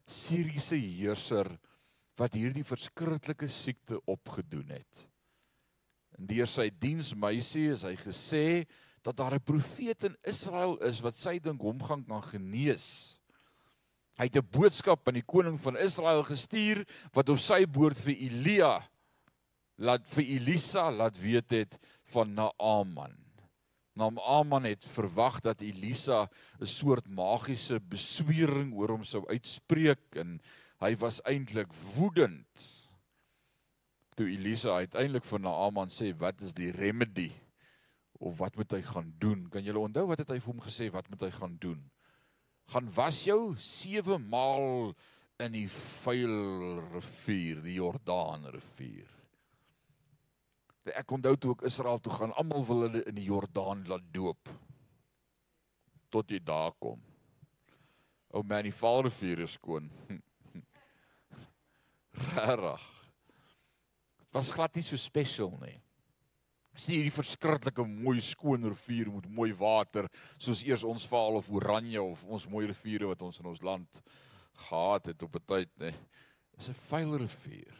Siriëse 0.09 0.75
heerser 0.75 1.51
wat 2.17 2.33
hierdie 2.33 2.65
verskriklike 2.65 3.47
siekte 3.47 3.99
opgedoen 4.09 4.71
het. 4.73 5.05
En 6.17 6.27
deur 6.27 6.49
sy 6.49 6.67
diensmeisie 6.81 7.69
is 7.75 7.85
hy 7.87 7.95
gesê 7.99 8.65
dat 9.05 9.15
daar 9.17 9.35
'n 9.35 9.45
profeet 9.45 10.03
in 10.03 10.17
Israel 10.23 10.77
is 10.83 11.01
wat 11.01 11.15
sy 11.15 11.39
dink 11.39 11.61
hom 11.61 11.79
gaan 11.83 12.03
kan 12.03 12.23
genees. 12.23 13.19
Hy 14.17 14.25
het 14.27 14.35
'n 14.35 14.49
boodskap 14.51 15.07
aan 15.07 15.13
die 15.13 15.23
koning 15.23 15.59
van 15.61 15.77
Israel 15.77 16.23
gestuur 16.23 16.85
wat 17.13 17.29
op 17.29 17.39
sy 17.39 17.65
boord 17.65 17.99
vir 17.99 18.15
Elia 18.15 18.89
laat 19.77 20.07
vir 20.07 20.23
Elisa 20.23 20.91
laat 20.91 21.17
weet 21.17 21.51
het 21.51 21.79
van 22.03 22.33
Naaman. 22.33 23.28
Naaman 23.99 24.65
het 24.69 24.87
verwag 24.95 25.41
dat 25.45 25.61
Elisa 25.61 26.27
'n 26.59 26.65
soort 26.65 27.07
magiese 27.07 27.79
beswering 27.79 28.73
oor 28.73 28.95
hom 28.95 29.03
sou 29.03 29.25
uitspreek 29.27 30.15
en 30.15 30.39
hy 30.79 30.95
was 30.95 31.21
eintlik 31.23 31.73
woedend. 31.95 32.65
Toe 34.15 34.27
Elisa 34.27 34.79
uiteindelik 34.79 35.23
vir 35.23 35.39
Naaman 35.39 35.89
sê 35.89 36.15
wat 36.17 36.41
is 36.41 36.53
die 36.53 36.71
remedy 36.71 37.31
of 38.19 38.37
wat 38.37 38.55
moet 38.55 38.71
hy 38.71 38.81
gaan 38.81 39.13
doen? 39.19 39.49
Kan 39.49 39.63
julle 39.63 39.79
onthou 39.79 40.07
wat 40.07 40.19
het 40.19 40.29
hy 40.29 40.39
vir 40.39 40.53
hom 40.53 40.61
gesê 40.61 40.91
wat 40.91 41.09
moet 41.09 41.21
hy 41.21 41.31
gaan 41.31 41.57
doen? 41.59 41.89
gaan 42.69 42.89
was 42.93 43.23
jou 43.23 43.55
7 43.57 44.21
maal 44.29 44.93
in 45.41 45.55
die 45.55 45.69
vuil 45.69 46.81
rivier, 46.93 47.61
die 47.65 47.77
Jordaan 47.79 48.45
rivier. 48.53 49.09
Ek 50.95 51.11
onthou 51.11 51.35
toe 51.35 51.55
ek 51.57 51.67
Israel 51.69 51.99
toe 51.99 52.13
gaan, 52.13 52.33
almal 52.33 52.65
wil 52.65 52.85
hulle 52.87 53.03
in 53.09 53.15
die 53.15 53.27
Jordaan 53.27 53.85
laat 53.87 54.05
doop. 54.13 54.49
Tot 56.09 56.31
jy 56.31 56.39
daar 56.43 56.73
kom. 56.79 57.01
O 58.33 58.43
man, 58.43 58.63
die 58.63 58.73
vuil 58.73 59.05
rivier 59.07 59.43
is 59.45 59.57
skoon. 59.57 59.89
Rarig. 62.33 62.87
Dit 64.19 64.37
was 64.37 64.51
glad 64.53 64.75
nie 64.75 64.85
so 64.85 64.97
special 64.97 65.55
nie 65.61 65.77
sien 66.79 66.99
hierdie 66.99 67.13
verskriklike 67.13 67.83
mooi 67.83 68.21
skoon 68.23 68.67
rivier 68.71 69.11
met 69.11 69.27
mooi 69.35 69.51
water 69.57 70.07
soos 70.37 70.63
eers 70.67 70.85
ons 70.87 71.07
Vaal 71.11 71.39
of 71.39 71.49
Oranje 71.51 72.01
of 72.01 72.23
ons 72.27 72.47
mooi 72.51 72.67
riviere 72.69 73.09
wat 73.09 73.23
ons 73.25 73.41
in 73.41 73.49
ons 73.51 73.63
land 73.67 74.01
gehad 74.67 75.11
het 75.11 75.23
op 75.23 75.35
'n 75.35 75.45
tyd 75.47 75.71
nê. 75.79 75.93
Dis 76.55 76.69
'n 76.69 76.73
vuil 76.73 77.17
rivier, 77.17 77.75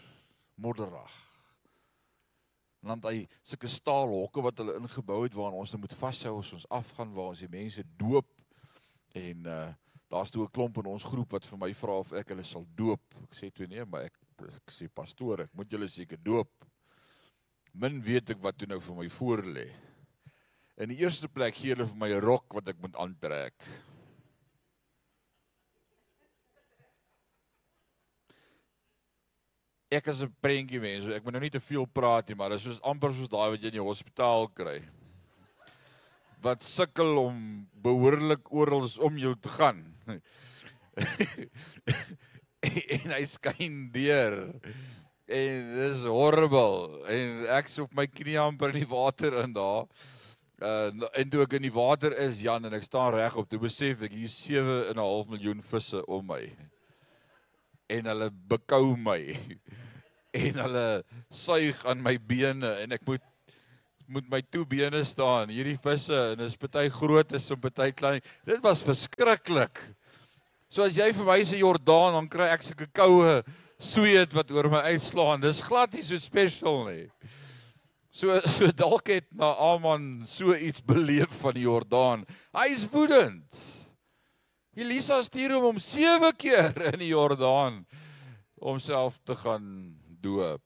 modderig. 0.56 1.29
Want 2.82 3.06
hy 3.06 3.28
sulke 3.44 3.68
staalhokke 3.68 4.42
wat 4.42 4.58
hulle 4.62 4.78
ingebou 4.80 5.24
het 5.24 5.36
waar 5.36 5.54
ons 5.54 5.76
moet 5.76 5.94
vashou 5.94 6.40
as 6.40 6.54
ons 6.54 6.70
afgaan 6.70 7.14
waar 7.14 7.34
ons 7.34 7.44
die 7.44 7.52
mense 7.52 7.84
doop 7.98 8.30
en 9.14 9.46
uh 9.46 9.70
daar's 10.10 10.32
toe 10.34 10.42
'n 10.42 10.50
klomp 10.50 10.78
in 10.82 10.88
ons 10.90 11.04
groep 11.06 11.32
wat 11.32 11.46
vir 11.46 11.60
my 11.62 11.74
vra 11.74 12.00
of 12.02 12.14
ek 12.18 12.30
hulle 12.34 12.44
sal 12.44 12.66
doop. 12.76 13.02
Ek 13.30 13.36
sê 13.38 13.52
toe 13.54 13.68
nee, 13.68 13.86
maar 13.86 14.08
ek 14.10 14.18
ek 14.42 14.72
sê 14.74 14.88
pastoor, 14.90 15.42
ek 15.42 15.54
moet 15.54 15.70
julle 15.70 15.90
seker 15.90 16.18
doop 16.18 16.50
min 17.74 18.02
weet 18.02 18.34
ek 18.34 18.42
wat 18.42 18.58
toe 18.58 18.68
nou 18.70 18.80
vir 18.82 18.98
my 18.98 19.08
voor 19.14 19.44
lê. 19.46 19.68
In 20.80 20.92
die 20.92 21.02
eerste 21.04 21.30
plek 21.30 21.58
gee 21.60 21.76
hulle 21.76 21.86
vir 21.86 22.00
my 22.02 22.10
'n 22.10 22.22
rok 22.24 22.54
wat 22.54 22.68
ek 22.68 22.82
moet 22.82 22.96
aantrek. 22.96 23.56
Ek 29.90 30.06
is 30.06 30.22
'n 30.22 30.30
prentjie 30.40 30.80
mens, 30.80 31.06
so 31.06 31.12
ek 31.12 31.24
moet 31.24 31.34
nou 31.34 31.42
nie 31.42 31.50
te 31.50 31.60
veel 31.60 31.88
praat 31.88 32.28
nie, 32.28 32.36
maar 32.36 32.50
dit 32.50 32.60
is 32.60 32.64
soos 32.64 32.82
amper 32.86 33.10
soos 33.12 33.28
daai 33.28 33.50
wat 33.50 33.62
jy 33.62 33.72
in 33.72 33.80
die 33.80 33.82
hospitaal 33.82 34.48
kry. 34.54 34.84
Wat 36.46 36.62
sukkel 36.64 37.18
om 37.18 37.68
behoorlik 37.74 38.52
oral 38.54 38.86
om 39.00 39.18
jou 39.18 39.34
te 39.34 39.50
gaan. 39.50 39.82
en 42.94 43.10
hy 43.16 43.26
skyn 43.26 43.90
deur 43.92 44.38
en 45.30 45.76
dis 45.78 46.06
horrible 46.06 47.06
en 47.08 47.46
ek 47.58 47.70
so 47.70 47.86
op 47.86 47.94
my 47.96 48.06
knie 48.10 48.38
amper 48.42 48.74
in 48.74 48.82
die 48.84 48.90
water 48.90 49.42
in 49.44 49.54
daar. 49.54 49.86
Uh 50.62 51.10
en 51.18 51.30
toe 51.34 51.46
ek 51.48 51.58
in 51.58 51.66
die 51.66 51.74
water 51.74 52.14
is 52.14 52.44
Jan 52.46 52.66
en 52.66 52.78
ek 52.78 52.86
staan 52.86 53.14
reg 53.16 53.34
op, 53.34 53.50
toe 53.50 53.62
besef 53.62 54.06
ek 54.06 54.14
hier 54.14 54.30
7 54.30 54.92
en 54.92 54.98
'n 54.98 55.02
half 55.02 55.28
miljoen 55.34 55.66
visse 55.66 56.06
om 56.06 56.28
my. 56.30 56.46
En 57.90 58.10
hulle 58.12 58.30
bekou 58.52 58.94
my. 59.00 59.20
En 60.38 60.62
hulle 60.62 60.88
suig 61.34 61.80
aan 61.90 62.04
my 62.06 62.16
bene 62.22 62.76
en 62.84 62.98
ek 62.98 63.06
moet 63.10 63.26
moet 64.10 64.26
my 64.30 64.40
toe 64.42 64.64
bene 64.66 65.04
staan. 65.06 65.52
Hierdie 65.54 65.78
visse 65.78 66.18
en 66.32 66.40
dis 66.42 66.58
party 66.58 66.88
groot 66.90 67.34
is 67.38 67.46
en 67.54 67.60
party 67.62 67.92
klein. 67.94 68.24
Dit 68.48 68.62
was 68.66 68.82
verskriklik. 68.82 69.82
So 70.70 70.86
as 70.86 70.98
jy 70.98 71.12
vir 71.14 71.28
my 71.28 71.40
se 71.46 71.60
Jordaan 71.62 72.18
dan 72.18 72.30
kry 72.30 72.50
ek 72.54 72.66
sulke 72.66 72.90
koue 72.94 73.40
sweet 73.82 74.34
wat 74.38 74.50
oor 74.54 74.70
my 74.74 74.82
uitslaan. 74.94 75.42
Dis 75.46 75.62
glad 75.66 75.94
nie 75.94 76.06
so 76.06 76.18
special 76.22 76.84
nie. 76.90 77.06
So 78.10 78.38
so 78.50 78.70
dalk 78.74 79.14
het 79.14 79.30
Naaman 79.38 80.26
so 80.30 80.58
iets 80.58 80.82
beleef 80.82 81.34
van 81.44 81.58
die 81.58 81.68
Jordaan. 81.68 82.26
Hy 82.58 82.68
is 82.74 82.88
woedend. 82.90 83.46
Elisa 84.78 85.18
stuur 85.24 85.56
hom 85.56 85.72
om 85.72 85.80
7 85.82 86.30
keer 86.38 86.78
in 86.94 87.00
die 87.02 87.10
Jordaan 87.10 87.82
om 88.60 88.80
self 88.80 89.18
te 89.26 89.36
gaan 89.36 89.66
doop. 90.22 90.62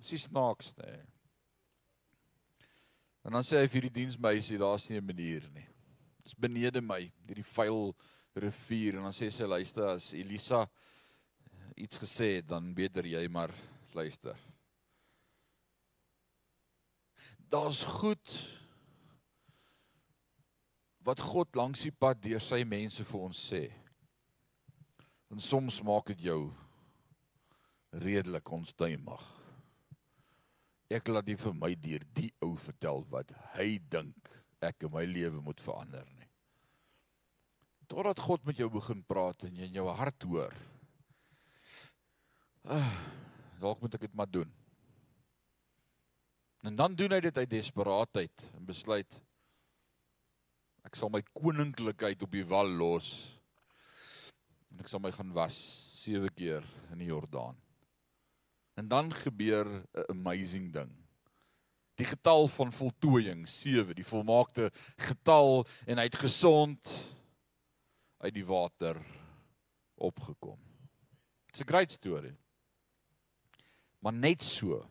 Dis 0.00 0.14
nie 0.14 0.22
snaaks 0.22 0.72
nie. 0.78 1.00
En 3.26 3.36
dan 3.36 3.44
sê 3.44 3.60
hy 3.60 3.68
vir 3.68 3.88
die 3.88 3.98
diensmeisie, 4.00 4.58
daar's 4.58 4.88
nie 4.88 4.96
'n 4.96 5.06
manier 5.06 5.44
nie. 5.52 5.66
Dis 6.24 6.34
benede 6.34 6.80
my, 6.80 7.12
hierdie 7.26 7.44
vuil 7.44 7.94
rivier 8.34 8.96
en 8.96 9.02
dan 9.02 9.12
sê 9.12 9.30
sy 9.30 9.44
luister 9.44 9.88
as 9.88 10.12
Elisa 10.14 10.66
iets 11.76 11.98
gesê 11.98 12.36
het, 12.36 12.48
dan 12.48 12.74
beter 12.74 13.04
jy 13.04 13.28
maar 13.28 13.52
luister. 13.94 14.36
Daar's 17.50 17.84
goed 17.84 18.59
wat 21.04 21.22
God 21.24 21.56
langs 21.56 21.84
die 21.86 21.94
pad 21.94 22.20
deur 22.22 22.42
sy 22.44 22.62
mense 22.68 23.04
vir 23.06 23.20
ons 23.20 23.44
sê. 23.52 23.64
En 25.30 25.40
soms 25.40 25.80
maak 25.86 26.10
dit 26.12 26.26
jou 26.28 26.50
redelik 27.90 28.50
onstuimig. 28.52 29.22
Ek 30.90 31.08
laat 31.08 31.28
dit 31.28 31.38
vir 31.38 31.54
my 31.54 31.70
deur 31.78 32.04
die 32.16 32.32
ou 32.42 32.56
vertel 32.58 33.04
wat 33.12 33.30
hy 33.54 33.78
dink 33.92 34.34
ek 34.60 34.84
in 34.86 34.92
my 34.92 35.06
lewe 35.08 35.40
moet 35.42 35.62
verander 35.62 36.04
nie. 36.18 36.28
Totdat 37.90 38.20
God 38.22 38.44
met 38.46 38.58
jou 38.58 38.68
begin 38.70 39.00
praat 39.06 39.46
en 39.46 39.56
jy 39.56 39.70
in 39.70 39.80
jou 39.80 39.88
hart 39.94 40.28
hoor 40.28 40.54
Ah, 42.68 42.92
dalk 43.60 43.80
moet 43.80 43.94
ek 43.96 44.04
dit 44.04 44.14
maar 44.14 44.28
doen. 44.28 44.50
En 46.60 46.76
dan 46.76 46.92
doen 46.94 47.14
hy 47.16 47.20
dit 47.24 47.38
uit 47.38 47.50
desperaatheid 47.50 48.44
en 48.58 48.66
besluit 48.68 49.20
ek 50.86 50.96
sal 50.96 51.10
my 51.12 51.20
koninklikheid 51.36 52.22
op 52.24 52.32
die 52.32 52.44
wal 52.46 52.70
los. 52.80 53.10
En 54.70 54.80
ek 54.82 54.88
sal 54.90 55.02
my 55.02 55.12
gaan 55.14 55.32
was 55.36 55.56
sewe 55.96 56.30
keer 56.32 56.64
in 56.92 57.02
die 57.02 57.10
Jordaan. 57.10 57.58
En 58.80 58.88
dan 58.88 59.12
gebeur 59.12 59.66
'n 59.66 60.04
amazing 60.08 60.72
ding. 60.72 60.92
Die 61.94 62.06
getal 62.06 62.48
van 62.48 62.72
voltooiing 62.72 63.48
7, 63.48 63.94
die 63.94 64.06
volmaakte 64.06 64.70
getal 64.96 65.66
en 65.86 65.98
hy 65.98 66.04
het 66.04 66.16
gesond 66.16 66.80
uit 68.18 68.34
die 68.34 68.46
water 68.46 68.96
opgekom. 69.94 70.58
It's 71.48 71.60
a 71.60 71.64
great 71.64 71.92
story. 71.92 72.36
Maar 73.98 74.12
net 74.12 74.42
so 74.42 74.90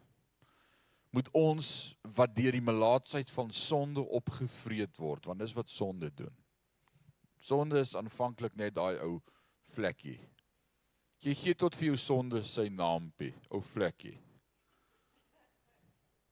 moet 1.09 1.29
ons 1.33 1.95
wat 2.15 2.35
deur 2.35 2.53
die 2.53 2.63
melaatsheid 2.63 3.31
van 3.33 3.51
sonde 3.51 4.01
opgevreet 4.01 4.97
word, 5.01 5.25
want 5.25 5.41
dis 5.41 5.55
wat 5.57 5.69
sonde 5.69 6.11
doen. 6.13 6.35
Sonde 7.39 7.79
is 7.79 7.95
aanvanklik 7.95 8.55
net 8.59 8.75
daai 8.75 8.99
ou 9.01 9.17
vlekkie. 9.73 10.19
Jy 11.23 11.35
gee 11.35 11.55
tot 11.57 11.75
vir 11.75 11.91
jou 11.91 11.99
sonde 11.99 12.43
sy 12.47 12.67
naampie, 12.71 13.33
ou 13.49 13.61
vlekkie. 13.63 14.17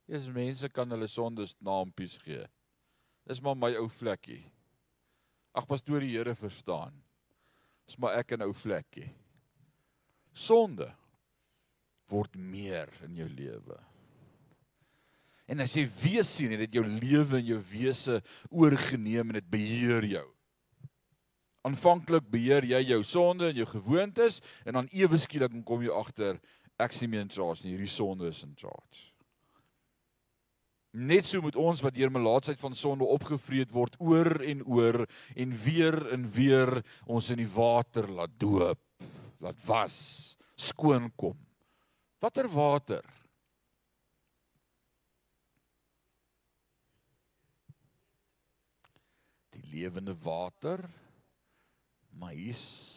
Dis 0.07 0.29
mense 0.31 0.69
kan 0.71 0.91
hulle 0.93 1.09
sondes 1.11 1.57
naampies 1.59 2.15
gee. 2.23 2.45
Dis 3.27 3.41
maar 3.43 3.57
my 3.59 3.73
ou 3.81 3.89
vlekkie. 3.91 4.45
Ag 5.57 5.67
pastoor 5.67 6.05
die 6.05 6.13
Here 6.13 6.35
verstaan. 6.37 6.95
Dis 7.87 7.97
maar 7.99 8.15
ek 8.19 8.31
'n 8.31 8.45
ou 8.45 8.53
vlekkie. 8.53 9.09
Sonde 10.31 10.93
word 12.07 12.35
meer 12.35 12.87
in 13.03 13.15
jou 13.15 13.27
lewe. 13.27 13.79
En 15.47 15.63
as 15.63 15.75
jy 15.77 15.85
weet 15.87 16.27
sien 16.27 16.51
dit 16.59 16.73
jou 16.75 16.83
lewe 16.83 17.39
en 17.39 17.45
jou 17.53 17.59
wese 17.71 18.19
oorgeneem 18.51 19.31
en 19.31 19.39
dit 19.39 19.49
beheer 19.49 20.07
jou. 20.17 20.25
Aanvanklik 21.67 22.27
beheer 22.31 22.67
jy 22.67 22.81
jou 22.91 23.01
sonde 23.07 23.49
en 23.49 23.59
jou 23.59 23.67
gewoontes 23.67 24.41
en 24.67 24.79
dan 24.81 24.89
ewe 24.95 25.19
skielik 25.19 25.55
kom 25.67 25.83
jy 25.83 25.91
agter 25.95 26.39
ek 26.77 26.93
sien 26.93 27.09
my 27.09 27.23
in 27.23 27.31
charge 27.33 27.65
nie 27.65 27.73
hierdie 27.73 27.91
sonde 27.91 28.29
is 28.29 28.43
in 28.45 28.53
charge. 28.59 29.09
Net 30.97 31.27
so 31.29 31.43
moet 31.43 31.57
ons 31.59 31.81
wat 31.83 31.95
deur 31.97 32.11
melaatsheid 32.13 32.59
van 32.61 32.75
sonde 32.77 33.05
opgevreet 33.05 33.73
word 33.73 33.97
oor 34.01 34.39
en 34.41 34.63
oor 34.65 35.03
en 35.35 35.57
weer 35.65 35.97
en 36.15 36.23
weer 36.33 36.71
ons 37.05 37.31
in 37.33 37.41
die 37.41 37.51
water 37.53 38.07
laat 38.09 38.33
doop, 38.39 38.81
laat 39.43 39.59
was, 39.67 39.97
skoon 40.57 41.11
kom. 41.19 41.37
Watter 42.23 42.49
water? 42.49 43.03
Lewende 49.71 50.15
water. 50.23 50.83
Maar 52.09 52.33
hier's 52.33 52.95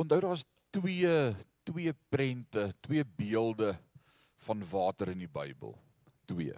Onthou 0.00 0.20
daar's 0.20 0.46
twee 0.72 1.34
twee 1.62 1.92
prente, 2.08 2.74
twee 2.80 3.04
beelde 3.04 3.74
van 4.36 4.62
water 4.70 5.12
in 5.12 5.24
die 5.24 5.30
Bybel. 5.30 5.74
Twee. 6.24 6.54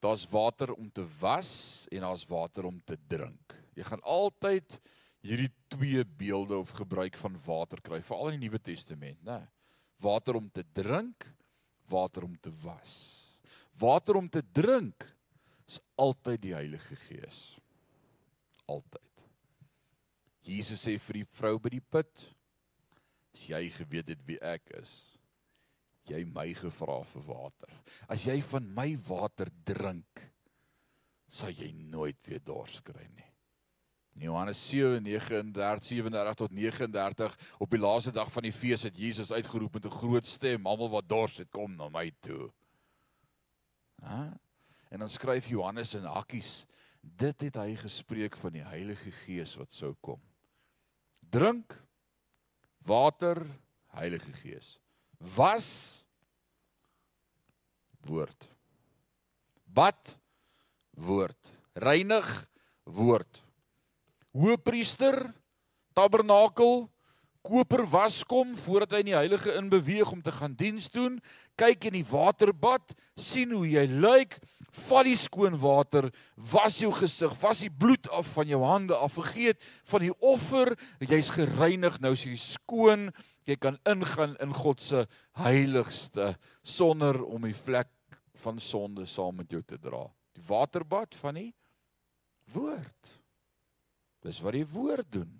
Daar's 0.00 0.24
water 0.32 0.72
om 0.74 0.88
te 0.92 1.04
was 1.20 1.84
en 1.92 2.06
daar's 2.06 2.24
water 2.26 2.64
om 2.64 2.80
te 2.84 2.96
drink. 3.08 3.54
Jy 3.76 3.84
gaan 3.84 4.02
altyd 4.02 4.78
hierdie 5.20 5.50
twee 5.68 6.04
beelde 6.04 6.56
of 6.56 6.72
gebruik 6.78 7.18
van 7.20 7.36
water 7.44 7.82
kry, 7.84 8.00
veral 8.02 8.32
in 8.32 8.40
die 8.40 8.48
Nuwe 8.48 8.60
Testament, 8.64 9.20
né? 9.26 9.42
Water 10.00 10.38
om 10.38 10.48
te 10.48 10.64
drink, 10.72 11.26
water 11.92 12.24
om 12.24 12.38
te 12.40 12.52
was. 12.62 12.94
Water 13.76 14.16
om 14.16 14.30
te 14.32 14.40
drink 14.52 15.04
is 15.70 15.78
altyd 16.00 16.42
die 16.42 16.54
Heilige 16.56 16.98
Gees. 17.06 17.38
Altyd. 18.70 19.06
Jesus 20.46 20.82
sê 20.82 20.96
vir 20.98 21.20
die 21.20 21.28
vrou 21.36 21.58
by 21.62 21.70
die 21.76 21.84
put: 21.94 22.26
"As 23.34 23.46
jy 23.52 23.62
geweet 23.70 24.10
het 24.10 24.26
wie 24.26 24.38
ek 24.42 24.72
is, 24.80 24.92
jy 26.10 26.24
my 26.24 26.48
gevra 26.58 27.02
vir 27.12 27.26
water. 27.28 27.74
As 28.08 28.26
jy 28.26 28.40
van 28.50 28.66
my 28.74 28.88
water 29.06 29.50
drink, 29.64 30.24
sal 31.28 31.54
jy 31.54 31.70
nooit 31.72 32.18
weer 32.26 32.42
dors 32.42 32.80
kry 32.80 33.06
nie." 33.14 33.28
Johannes 34.20 34.58
7:39 34.58 36.34
tot 36.36 36.50
39 36.50 37.36
op 37.58 37.70
die 37.70 37.78
laaste 37.78 38.12
dag 38.12 38.32
van 38.32 38.42
die 38.42 38.52
fees 38.52 38.82
het 38.82 38.98
Jesus 38.98 39.30
uitgeroep 39.32 39.74
met 39.74 39.86
'n 39.86 39.98
groot 40.02 40.26
stem: 40.26 40.66
"Almal 40.66 40.90
wat 40.90 41.08
dors 41.08 41.38
het, 41.38 41.50
kom 41.50 41.76
na 41.76 41.88
my 41.88 42.10
toe." 42.20 42.50
Hæ? 44.02 44.40
En 44.90 45.02
dan 45.02 45.10
skryf 45.10 45.48
Johannes 45.48 45.94
in 45.94 46.04
hakkies: 46.04 46.66
"Dit 47.00 47.40
het 47.46 47.56
hy 47.56 47.76
gespreek 47.78 48.36
van 48.36 48.52
die 48.52 48.64
Heilige 48.66 49.10
Gees 49.22 49.54
wat 49.56 49.72
sou 49.72 49.94
kom." 50.00 50.20
Drink 51.30 51.76
water, 52.82 53.46
Heilige 53.94 54.32
Gees. 54.42 54.78
Was 55.18 56.04
woord. 58.06 58.48
Bad 59.64 60.16
woord. 60.90 61.54
Reinig 61.74 62.26
woord 62.84 63.42
hoëpriester, 64.36 65.24
tabernakel, 65.96 66.86
koper 67.42 67.82
waskom 67.88 68.52
voordat 68.60 68.94
hy 68.94 69.02
in 69.02 69.10
die 69.10 69.16
heilige 69.16 69.54
in 69.56 69.70
beweeg 69.72 70.10
om 70.12 70.20
te 70.22 70.32
gaan 70.34 70.54
diens 70.58 70.90
doen, 70.92 71.18
kyk 71.58 71.88
in 71.90 71.98
die 71.98 72.06
waterbad, 72.06 72.94
sien 73.18 73.52
hoe 73.56 73.66
jy 73.66 73.86
lyk, 73.90 74.36
vat 74.70 75.06
die 75.08 75.16
skoon 75.18 75.56
water, 75.60 76.10
was 76.36 76.78
jou 76.82 76.92
gesig, 76.94 77.34
was 77.42 77.62
die 77.64 77.72
bloed 77.72 78.08
af 78.14 78.34
van 78.36 78.50
jou 78.50 78.60
hande 78.64 78.96
af, 78.96 79.16
vergeet 79.18 79.62
van 79.90 80.04
die 80.04 80.12
offer, 80.20 80.74
jy's 81.02 81.32
gereinig, 81.34 81.98
nou 82.00 82.12
is 82.16 82.26
jy 82.26 82.36
skoon, 82.40 83.08
jy 83.48 83.56
kan 83.58 83.78
ingaan 83.88 84.36
in 84.42 84.54
God 84.54 84.82
se 84.84 85.06
heiligste 85.40 86.34
sonder 86.62 87.22
om 87.24 87.48
die 87.48 87.56
vlek 87.56 87.90
van 88.40 88.60
sonde 88.62 89.06
saam 89.10 89.40
met 89.40 89.52
jou 89.52 89.62
te 89.66 89.78
dra. 89.80 90.04
Die 90.36 90.46
waterbad 90.46 91.16
van 91.18 91.40
die 91.40 91.50
woord. 92.54 93.16
Dis 94.24 94.40
wat 94.44 94.56
die 94.56 94.66
woord 94.68 95.08
doen. 95.12 95.39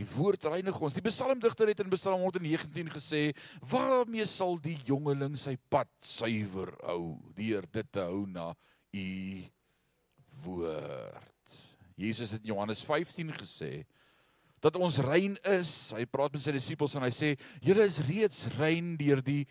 Die 0.00 0.08
woord 0.08 0.46
reinig 0.48 0.78
ons. 0.80 0.96
Die 0.96 1.04
psalmdigter 1.04 1.68
het 1.68 1.82
in 1.82 1.92
Psalm 1.92 2.22
119 2.24 2.88
gesê: 2.94 3.22
"Waarmee 3.60 4.24
sal 4.24 4.56
die 4.56 4.78
jongeling 4.88 5.36
sy 5.36 5.58
pad 5.68 5.90
suiwer 6.00 6.72
hou? 6.88 7.18
Deur 7.36 7.66
dit 7.68 7.92
te 7.92 8.00
hou 8.00 8.24
na 8.26 8.54
u 8.96 9.44
woord." 10.44 11.58
Jesus 12.00 12.32
het 12.32 12.40
in 12.40 12.54
Johannes 12.54 12.80
15 12.84 13.34
gesê 13.36 13.84
dat 14.60 14.76
ons 14.76 14.98
rein 15.04 15.36
is. 15.44 15.92
Hy 15.92 16.06
praat 16.08 16.32
met 16.32 16.42
sy 16.42 16.52
disippels 16.52 16.96
en 16.96 17.04
hy 17.04 17.12
sê: 17.12 17.36
"Julle 17.60 17.84
is 17.84 18.00
reeds 18.08 18.46
rein 18.56 18.96
deur 18.96 19.20
die 19.20 19.46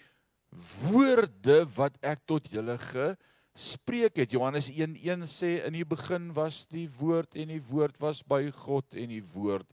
woorde 0.89 1.65
wat 1.77 1.97
ek 2.01 2.25
tot 2.25 2.49
julle 2.49 2.77
ge 2.77 3.15
spreek 3.53 4.15
het. 4.15 4.31
Johannes 4.31 4.69
1:1 4.69 5.27
sê 5.27 5.65
in 5.65 5.73
die 5.73 5.85
begin 5.85 6.33
was 6.33 6.65
die 6.65 6.87
woord 6.99 7.35
en 7.35 7.51
die 7.51 7.61
woord 7.61 7.97
was 7.99 8.23
by 8.23 8.49
God 8.51 8.93
en 8.93 9.09
die 9.09 9.23
woord 9.33 9.67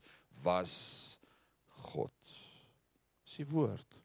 was 0.47 0.73
God. 1.91 2.13
Dis 3.27 3.39
die 3.41 3.49
woord. 3.51 3.97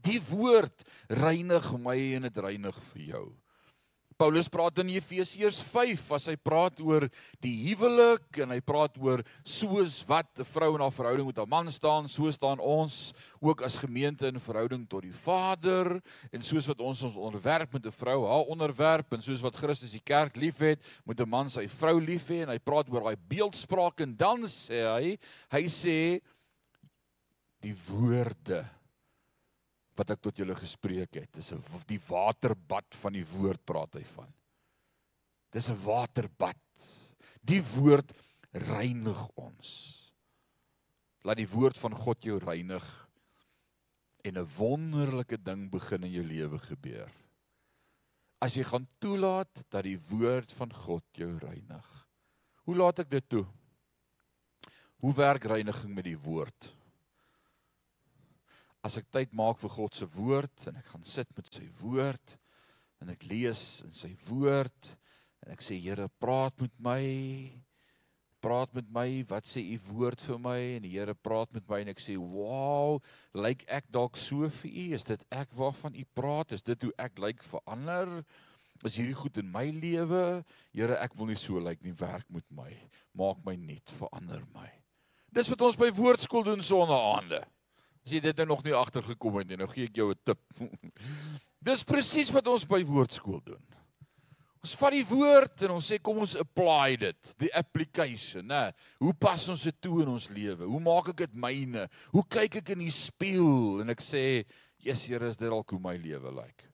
Die 0.00 0.20
woord 0.30 0.84
reinig 1.20 1.66
my 1.82 1.96
en 2.16 2.28
dit 2.28 2.42
reinig 2.44 2.76
vir 2.92 3.06
jou. 3.14 3.26
Paulus 4.20 4.50
praat 4.52 4.76
in 4.82 4.90
Efesiërs 4.92 5.62
5 5.64 6.02
as 6.12 6.26
hy 6.28 6.34
praat 6.36 6.76
oor 6.84 7.06
die 7.40 7.54
huwelik 7.70 8.42
en 8.44 8.50
hy 8.52 8.58
praat 8.60 8.98
oor 9.00 9.22
soos 9.48 10.02
wat 10.10 10.28
'n 10.36 10.44
vrou 10.44 10.74
in 10.74 10.82
haar 10.84 10.92
verhouding 10.92 11.26
met 11.26 11.38
haar 11.40 11.48
man 11.48 11.72
staan, 11.72 12.04
so 12.06 12.30
staan 12.30 12.60
ons 12.60 13.14
ook 13.40 13.62
as 13.62 13.78
gemeente 13.80 14.26
in 14.28 14.36
verhouding 14.36 14.84
tot 14.86 15.08
die 15.08 15.16
Vader 15.16 16.02
en 16.32 16.42
soos 16.42 16.68
wat 16.68 16.80
ons 16.80 17.02
ons 17.02 17.16
onderwerp 17.16 17.72
met 17.72 17.86
'n 17.86 17.96
vrou 17.96 18.26
haar 18.28 18.44
onderwerp 18.44 19.10
en 19.14 19.22
soos 19.22 19.40
wat 19.40 19.56
Christus 19.56 19.92
die 19.92 20.04
kerk 20.04 20.36
liefhet, 20.36 20.84
moet 21.06 21.18
'n 21.18 21.28
man 21.28 21.48
sy 21.48 21.66
vrou 21.66 21.98
lief 21.98 22.28
hê 22.28 22.42
en 22.42 22.50
hy 22.50 22.58
praat 22.58 22.90
oor 22.90 23.00
daai 23.00 23.16
beeldspraak 23.16 24.00
en 24.00 24.16
dan 24.16 24.42
sê 24.44 24.84
hy, 24.84 25.18
hy 25.50 25.64
sê 25.64 26.20
die 27.62 27.74
woorde 27.88 28.68
wat 30.00 30.14
ek 30.14 30.22
tot 30.24 30.38
julle 30.40 30.56
gespreek 30.56 31.18
het. 31.20 31.30
Dis 31.36 31.52
'n 31.52 31.60
die 31.86 32.00
waterbad 32.08 32.88
van 33.02 33.12
die 33.12 33.26
woord 33.26 33.64
praat 33.64 33.94
hy 33.94 34.04
van. 34.16 34.32
Dis 35.52 35.68
'n 35.68 35.76
waterbad. 35.84 36.56
Die 37.42 37.62
woord 37.62 38.12
reinig 38.52 39.28
ons. 39.36 39.68
Laat 41.22 41.36
die 41.36 41.48
woord 41.48 41.78
van 41.78 41.94
God 41.94 42.24
jou 42.24 42.38
reinig 42.38 42.84
en 44.24 44.38
'n 44.38 44.52
wonderlike 44.56 45.36
ding 45.36 45.70
begin 45.70 46.04
in 46.04 46.12
jou 46.12 46.24
lewe 46.24 46.58
gebeur. 46.58 47.10
As 48.40 48.54
jy 48.54 48.64
gaan 48.64 48.88
toelaat 48.98 49.64
dat 49.68 49.84
die 49.84 49.98
woord 49.98 50.52
van 50.52 50.72
God 50.72 51.04
jou 51.12 51.38
reinig. 51.38 52.06
Hoe 52.64 52.76
laat 52.76 52.98
ek 52.98 53.10
dit 53.10 53.28
toe? 53.28 53.46
Hoe 55.00 55.14
werk 55.14 55.44
reiniging 55.44 55.94
met 55.94 56.04
die 56.04 56.18
woord? 56.18 56.79
As 58.86 58.96
ek 58.96 59.10
tyd 59.12 59.34
maak 59.36 59.58
vir 59.60 59.72
God 59.74 59.96
se 59.96 60.06
woord 60.16 60.68
en 60.70 60.78
ek 60.80 60.92
gaan 60.94 61.04
sit 61.04 61.28
met 61.36 61.48
sy 61.52 61.66
woord 61.82 62.36
en 63.00 63.12
ek 63.12 63.26
lees 63.28 63.82
in 63.84 63.92
sy 63.96 64.12
woord 64.28 64.94
en 65.44 65.52
ek 65.54 65.64
sê 65.64 65.76
Here 65.80 66.08
praat 66.20 66.56
met 66.60 66.72
my. 66.84 67.00
Praat 68.44 68.72
met 68.76 68.88
my. 68.92 69.06
Wat 69.28 69.48
sê 69.48 69.62
u 69.72 69.76
woord 69.90 70.20
vir 70.24 70.40
my? 70.40 70.58
En 70.76 70.84
die 70.84 70.92
Here 70.94 71.14
praat 71.16 71.52
met 71.56 71.66
my 71.68 71.80
en 71.84 71.92
ek 71.92 72.00
sê 72.00 72.16
wow 72.20 73.00
lyk 73.36 73.64
ek 73.68 73.88
dalk 73.92 74.20
so 74.20 74.48
vir 74.60 74.72
u? 74.72 74.86
Is 74.96 75.08
dit 75.08 75.24
ek 75.32 75.52
waarvan 75.56 75.96
u 75.96 76.04
praat? 76.16 76.56
Is 76.56 76.64
dit 76.64 76.88
hoe 76.88 76.92
ek 77.00 77.20
lyk 77.20 77.44
vir 77.44 77.64
ander 77.68 78.16
is 78.84 78.96
hierdie 78.96 79.16
goed 79.16 79.40
in 79.40 79.48
my 79.52 79.66
lewe? 79.76 80.42
Here 80.76 80.96
ek 81.04 81.16
wil 81.20 81.32
nie 81.32 81.40
so 81.40 81.60
lyk 81.60 81.84
nie. 81.84 81.96
Werk 82.00 82.28
met 82.32 82.48
my. 82.52 82.72
Maak 83.16 83.44
my 83.44 83.56
nuut 83.60 83.96
verander 84.00 84.44
my. 84.56 84.68
Dis 85.36 85.48
wat 85.52 85.68
ons 85.68 85.78
by 85.78 85.92
woordskool 85.94 86.48
doen 86.48 86.64
sonnaande 86.64 87.44
As 88.04 88.14
jy 88.14 88.20
dit 88.24 88.36
nou 88.40 88.46
nog 88.54 88.64
nie 88.64 88.76
agtergekom 88.76 89.36
het 89.40 89.50
nie, 89.50 89.58
nou 89.60 89.68
gee 89.68 89.88
ek 89.90 89.96
jou 89.96 90.10
'n 90.12 90.22
tip. 90.24 90.40
Dis 91.68 91.84
presies 91.84 92.32
wat 92.32 92.46
ons 92.48 92.64
by 92.64 92.82
woordskool 92.84 93.40
doen. 93.44 93.64
Ons 94.60 94.74
vat 94.76 94.92
die 94.92 95.04
woord 95.08 95.62
en 95.64 95.72
ons 95.78 95.86
sê 95.88 95.96
kom 96.04 96.18
ons 96.20 96.36
apply 96.36 96.96
dit, 97.00 97.30
die 97.40 97.52
application, 97.56 98.44
né? 98.44 98.74
Hoe 99.00 99.14
pas 99.16 99.46
ons 99.48 99.62
dit 99.64 99.76
toe 99.80 100.02
in 100.02 100.10
ons 100.12 100.26
lewe? 100.28 100.68
Hoe 100.68 100.80
maak 100.84 101.08
ek 101.14 101.22
dit 101.24 101.38
myne? 101.40 101.86
Hoe 102.12 102.24
kyk 102.28 102.58
ek 102.60 102.74
in 102.74 102.84
die 102.84 102.92
spieël 102.92 103.80
en 103.80 103.88
ek 103.88 104.04
sê, 104.04 104.44
"Jesus, 104.76 105.08
Here, 105.08 105.28
is 105.28 105.36
dit 105.36 105.48
dalk 105.48 105.70
hoe 105.70 105.80
my 105.80 105.96
lewe 105.96 106.30
lyk?" 106.30 106.68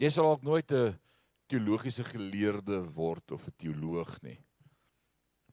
Jy 0.00 0.10
sal 0.10 0.24
dalk 0.24 0.42
nooit 0.42 0.72
'n 0.72 0.98
teologiese 1.48 2.02
geleerde 2.02 2.82
word 2.94 3.30
of 3.30 3.46
'n 3.46 3.54
teoloog 3.56 4.22
nie. 4.22 4.38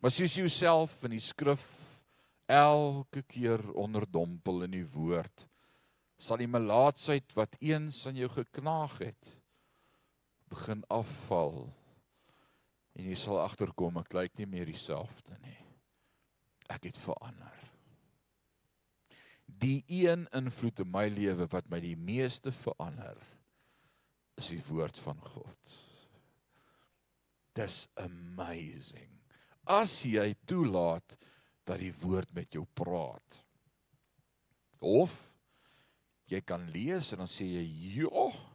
Maar 0.01 0.11
soos 0.11 0.33
jy 0.33 0.41
jouself 0.41 1.03
in 1.03 1.11
die 1.11 1.19
skrif 1.19 1.90
elke 2.51 3.23
keer 3.23 3.63
onderdompel 3.79 4.65
in 4.67 4.75
die 4.75 4.87
woord 4.93 5.47
sal 6.21 6.37
die 6.41 6.49
melaatsheid 6.51 7.33
wat 7.37 7.55
eens 7.63 8.03
aan 8.09 8.19
jou 8.19 8.29
geknaag 8.29 8.97
het 9.01 9.31
begin 10.51 10.83
afval 10.91 11.63
en 12.97 13.07
jy 13.07 13.15
sal 13.17 13.39
agterkom 13.41 14.01
ek 14.01 14.13
lyk 14.17 14.37
nie 14.39 14.49
meer 14.51 14.67
dieselfde 14.67 15.37
nie. 15.41 15.57
Ek 16.71 16.89
het 16.89 16.99
verander. 16.99 17.57
Die 19.61 19.81
een 19.87 20.27
invloed 20.35 20.81
in 20.83 20.91
my 20.91 21.07
lewe 21.11 21.47
wat 21.51 21.69
my 21.71 21.79
die 21.83 21.95
meeste 21.95 22.53
verander 22.55 23.17
is 24.39 24.51
die 24.53 24.61
woord 24.67 24.99
van 25.03 25.19
God. 25.33 25.75
Dis 27.55 27.83
amazing. 27.99 29.09
As 29.67 29.99
jy 30.07 30.31
toelaat 30.47 31.17
dat 31.63 31.79
die 31.79 31.93
woord 32.01 32.33
met 32.33 32.53
jou 32.53 32.65
praat. 32.73 33.43
Of 34.79 35.33
jy 36.25 36.41
kan 36.41 36.69
lees 36.71 37.11
en 37.11 37.17
dan 37.17 37.27
sê 37.27 37.45
jy, 37.45 37.65
"Joh, 37.95 38.51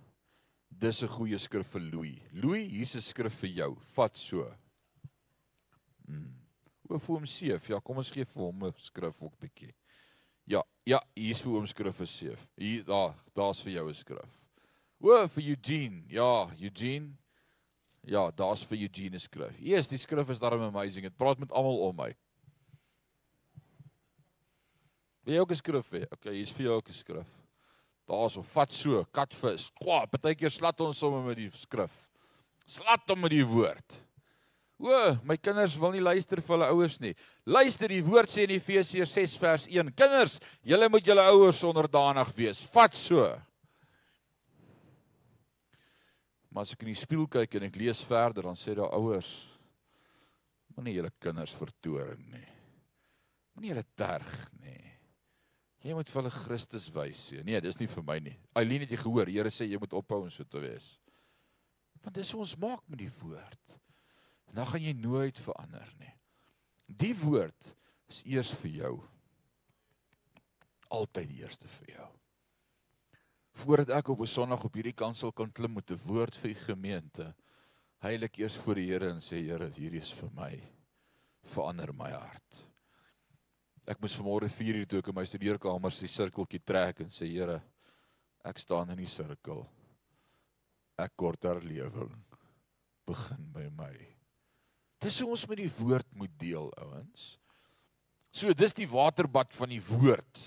Dis 0.78 1.02
'n 1.02 1.08
goeie 1.08 1.38
skrif 1.38 1.68
vir 1.72 1.80
Louis. 1.80 2.18
Louis, 2.32 2.68
hier's 2.68 2.96
'n 2.96 3.00
skrif 3.00 3.32
vir 3.40 3.50
jou. 3.50 3.76
Vat 3.80 4.16
so. 4.16 4.52
Hmm. 6.06 6.34
O, 6.88 6.98
vir 6.98 7.14
hom 7.14 7.26
seef. 7.26 7.68
Ja, 7.68 7.80
kom 7.80 7.96
ons 7.96 8.10
gee 8.10 8.24
vir 8.24 8.42
hom 8.42 8.64
'n 8.64 8.74
skrif 8.78 9.22
ook 9.22 9.38
bietjie. 9.40 9.72
Ja, 10.46 10.62
ja, 10.84 11.00
hier's 11.14 11.40
vir 11.40 11.52
hom 11.52 11.66
skrif 11.66 11.96
vir 11.96 12.06
seef. 12.06 12.46
Hier 12.56 12.84
daar, 12.84 13.14
daar's 13.34 13.62
vir 13.62 13.72
jou 13.72 13.88
'n 13.88 13.94
skrif. 13.94 14.40
O, 15.00 15.26
vir 15.28 15.44
Eugene. 15.44 16.04
Ja, 16.08 16.50
Eugene. 16.60 17.16
Ja, 18.04 18.30
daar's 18.30 18.62
vir 18.62 18.78
Eugene 18.78 19.16
'n 19.16 19.18
skrif. 19.20 19.58
Eers, 19.58 19.88
die 19.88 19.98
skrif 19.98 20.28
is 20.28 20.38
darem 20.38 20.60
amazing. 20.60 21.04
Dit 21.04 21.16
praat 21.16 21.38
met 21.38 21.52
almal 21.52 21.88
om 21.88 21.96
my. 21.96 22.14
Wil 25.26 25.34
jy 25.34 25.40
ook 25.42 25.50
'n 25.50 25.58
skrif 25.58 25.90
hê? 25.90 26.06
Okay, 26.12 26.34
hier's 26.38 26.52
vir 26.54 26.66
jou 26.66 26.76
ook 26.76 26.88
'n 26.88 26.94
skrif. 26.94 27.26
Daar's 28.06 28.36
of 28.36 28.46
vat 28.46 28.72
so, 28.72 29.04
katvis. 29.10 29.70
Kwa, 29.74 30.06
partykeer 30.06 30.50
slat 30.50 30.80
ons 30.80 30.98
sommer 30.98 31.20
met 31.26 31.36
die 31.36 31.50
skrif. 31.50 32.08
Slat 32.64 33.02
hom 33.08 33.20
met 33.20 33.30
die 33.30 33.44
woord. 33.44 34.06
O, 34.78 35.18
my 35.24 35.36
kinders 35.36 35.76
wil 35.76 35.90
nie 35.92 36.00
luister 36.00 36.40
vir 36.40 36.56
hulle 36.56 36.68
ouers 36.68 37.00
nie. 37.00 37.14
Luister, 37.44 37.88
die 37.88 38.04
woord 38.04 38.28
sê 38.28 38.44
in 38.44 38.50
Efesiërs 38.50 39.12
6 39.12 39.36
vers 39.36 39.66
1: 39.66 39.90
Kinders, 39.96 40.38
julle 40.62 40.88
moet 40.88 41.04
julle 41.04 41.24
ouers 41.32 41.62
onderdanig 41.64 42.32
wees. 42.36 42.60
Vat 42.70 42.94
so. 42.94 43.26
Maar 46.50 46.62
as 46.62 46.72
ek 46.72 46.82
in 46.82 46.92
die 46.92 47.00
spieël 47.00 47.26
kyk 47.26 47.54
en 47.54 47.62
ek 47.64 47.76
lees 47.76 48.04
verder, 48.04 48.42
dan 48.42 48.54
sê 48.54 48.76
daar 48.76 48.94
ouers: 48.94 49.48
Moenie 50.76 50.94
julle 50.94 51.10
kinders 51.18 51.56
vertoorn 51.56 52.22
nie. 52.30 52.48
Moenie 53.56 53.72
hulle 53.72 53.88
terg 53.96 54.52
nie. 54.60 54.95
Jy 55.86 55.94
moet 55.94 56.10
vir 56.10 56.18
hulle 56.18 56.34
Christus 56.34 56.88
wys. 56.90 57.20
Nee, 57.46 57.60
dis 57.62 57.78
nie 57.78 57.86
vir 57.86 58.04
my 58.06 58.16
nie. 58.18 58.34
Eileen 58.58 58.82
het 58.82 58.94
jy 58.96 58.98
gehoor, 59.04 59.30
Here 59.30 59.52
sê 59.54 59.68
jy 59.68 59.78
moet 59.78 59.94
ophou 59.94 60.24
om 60.24 60.32
so 60.34 60.42
te 60.42 60.58
wees. 60.62 60.96
Want 62.02 62.18
dis 62.18 62.32
ons 62.34 62.56
maak 62.58 62.82
met 62.90 63.04
die 63.04 63.12
woord. 63.20 63.76
En 64.50 64.58
dan 64.58 64.66
gaan 64.66 64.82
jy 64.82 64.94
nooit 64.98 65.38
verander 65.38 65.86
nie. 66.00 66.10
Die 66.86 67.14
woord 67.18 67.70
is 68.10 68.22
eers 68.26 68.50
vir 68.62 68.72
jou. 68.80 68.92
Altyd 70.94 71.30
die 71.30 71.40
eerste 71.44 71.70
vir 71.78 71.96
jou. 71.96 72.08
Voordat 73.56 73.94
ek 73.96 74.10
op 74.10 74.20
'n 74.20 74.26
Sondag 74.26 74.64
op 74.64 74.74
hierdie 74.74 74.94
kansel 74.94 75.32
kan 75.32 75.52
klim 75.52 75.74
met 75.74 75.90
'n 75.90 76.02
woord 76.06 76.36
vir 76.36 76.54
die 76.54 76.62
gemeente, 76.66 77.34
heilig 77.98 78.38
eers 78.38 78.56
voor 78.56 78.74
die 78.74 78.86
Here 78.86 79.10
en 79.10 79.20
sê 79.20 79.42
Here, 79.42 79.70
hierdie 79.70 80.00
is 80.00 80.12
vir 80.12 80.30
my. 80.34 80.62
Verander 81.42 81.94
my 81.94 82.10
hart. 82.10 82.65
Ek 83.86 84.00
moes 84.02 84.16
vanmôre 84.18 84.48
4 84.50 84.80
uur 84.80 84.86
toe 84.90 84.98
ek 84.98 85.08
in 85.12 85.14
my 85.14 85.22
studeerkamer 85.22 85.94
se 85.94 86.08
sirkeltjie 86.10 86.58
trek 86.66 87.04
en 87.04 87.10
sê 87.14 87.28
Here, 87.30 87.60
ek 88.42 88.58
staan 88.58 88.90
in 88.90 88.98
die 88.98 89.10
sirkel. 89.10 89.62
Ek 90.98 91.12
kort 91.14 91.46
herlewing 91.46 92.14
begin 93.06 93.44
by 93.54 93.68
my. 93.78 93.92
Dis 95.02 95.20
hoe 95.22 95.30
ons 95.30 95.44
met 95.46 95.60
die 95.60 95.70
woord 95.78 96.06
moet 96.18 96.32
deel, 96.40 96.66
ouens. 96.82 97.36
So 98.34 98.50
dis 98.58 98.74
die 98.74 98.88
waterbad 98.90 99.54
van 99.54 99.70
die 99.70 99.82
woord. 99.86 100.42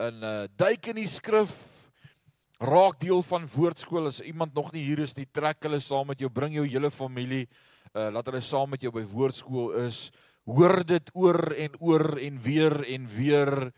In 0.00 0.18
uh 0.26 0.48
duik 0.50 0.90
in 0.90 0.98
die 1.04 1.10
skrif 1.10 1.54
raak 2.60 2.98
deel 3.00 3.22
van 3.24 3.46
woordskool 3.46 4.10
as 4.10 4.18
iemand 4.26 4.58
nog 4.58 4.72
nie 4.74 4.82
hier 4.88 5.04
is 5.06 5.14
nie, 5.16 5.28
trek 5.30 5.62
hulle 5.64 5.78
saam 5.80 6.10
met 6.10 6.20
jou, 6.20 6.28
bring 6.28 6.58
jou 6.58 6.66
hele 6.66 6.90
familie, 6.90 7.46
uh 7.94 8.10
laat 8.10 8.26
hulle 8.26 8.42
saam 8.42 8.74
met 8.74 8.82
jou 8.82 8.90
by 8.92 9.06
woordskool 9.06 9.78
is 9.86 10.08
hoor 10.46 10.84
dit 10.84 11.10
oor 11.14 11.52
en 11.52 11.76
oor 11.80 12.18
en 12.18 12.42
weer 12.42 12.84
en 12.94 13.06
weer 13.06 13.72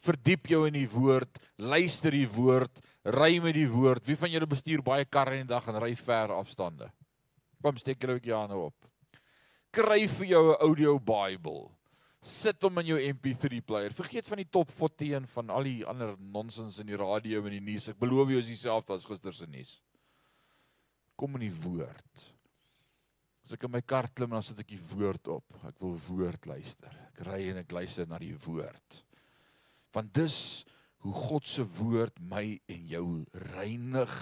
verdiep 0.00 0.48
jou 0.48 0.66
in 0.66 0.74
die 0.74 0.88
woord 0.88 1.38
luister 1.60 2.10
die 2.10 2.28
woord 2.28 2.80
ry 3.04 3.38
met 3.40 3.54
die 3.56 3.68
woord. 3.68 4.06
Wie 4.06 4.16
van 4.16 4.32
julle 4.32 4.48
bestuur 4.48 4.82
baie 4.84 5.04
karre 5.04 5.38
in 5.38 5.46
'n 5.46 5.48
dag 5.48 5.66
en 5.68 5.80
ry 5.80 5.94
ver 5.94 6.32
afstande? 6.32 6.90
Kom 7.62 7.76
steek 7.76 8.00
julle 8.00 8.14
'n 8.14 8.20
bietjie 8.20 8.34
aan 8.34 8.52
op. 8.52 8.74
Kry 9.72 10.06
vir 10.06 10.26
jou 10.26 10.52
'n 10.52 10.60
audio 10.60 10.98
Bybel 10.98 11.70
sit 12.22 12.60
hom 12.62 12.78
in 12.78 12.86
jou 12.86 12.98
MP3 13.00 13.62
player. 13.64 13.92
Vergeet 13.92 14.28
van 14.28 14.36
die 14.42 14.48
top 14.48 14.70
14 14.70 15.26
van 15.26 15.50
al 15.50 15.62
die 15.62 15.86
ander 15.88 16.16
nonsens 16.18 16.78
in 16.78 16.86
die 16.86 16.96
radio 16.96 17.44
en 17.44 17.50
die 17.50 17.60
nuus. 17.60 17.88
Ek 17.88 17.98
beloof 17.98 18.28
jou 18.28 18.38
is 18.38 18.46
dieselfde 18.46 18.92
as 18.92 19.06
gister 19.08 19.32
se 19.32 19.46
nuus. 19.46 19.80
Kom 21.16 21.34
in 21.34 21.48
die 21.48 21.56
woord 21.64 22.34
As 23.50 23.56
ek 23.56 23.64
in 23.66 23.72
my 23.74 23.80
kar 23.82 24.06
klim 24.14 24.30
dan 24.30 24.44
sit 24.46 24.60
ek 24.62 24.68
die 24.70 24.84
woord 24.92 25.26
op. 25.34 25.56
Ek 25.66 25.80
wil 25.82 25.96
woord 26.06 26.44
luister. 26.46 26.92
Ek 27.08 27.24
ry 27.26 27.48
en 27.50 27.56
ek 27.64 27.72
luister 27.74 28.06
na 28.06 28.20
die 28.22 28.36
woord. 28.44 28.98
Want 29.90 30.12
dis 30.14 30.36
hoe 31.02 31.14
God 31.16 31.48
se 31.50 31.64
woord 31.80 32.20
my 32.30 32.44
en 32.70 32.84
jou 32.92 33.08
reinig. 33.50 34.14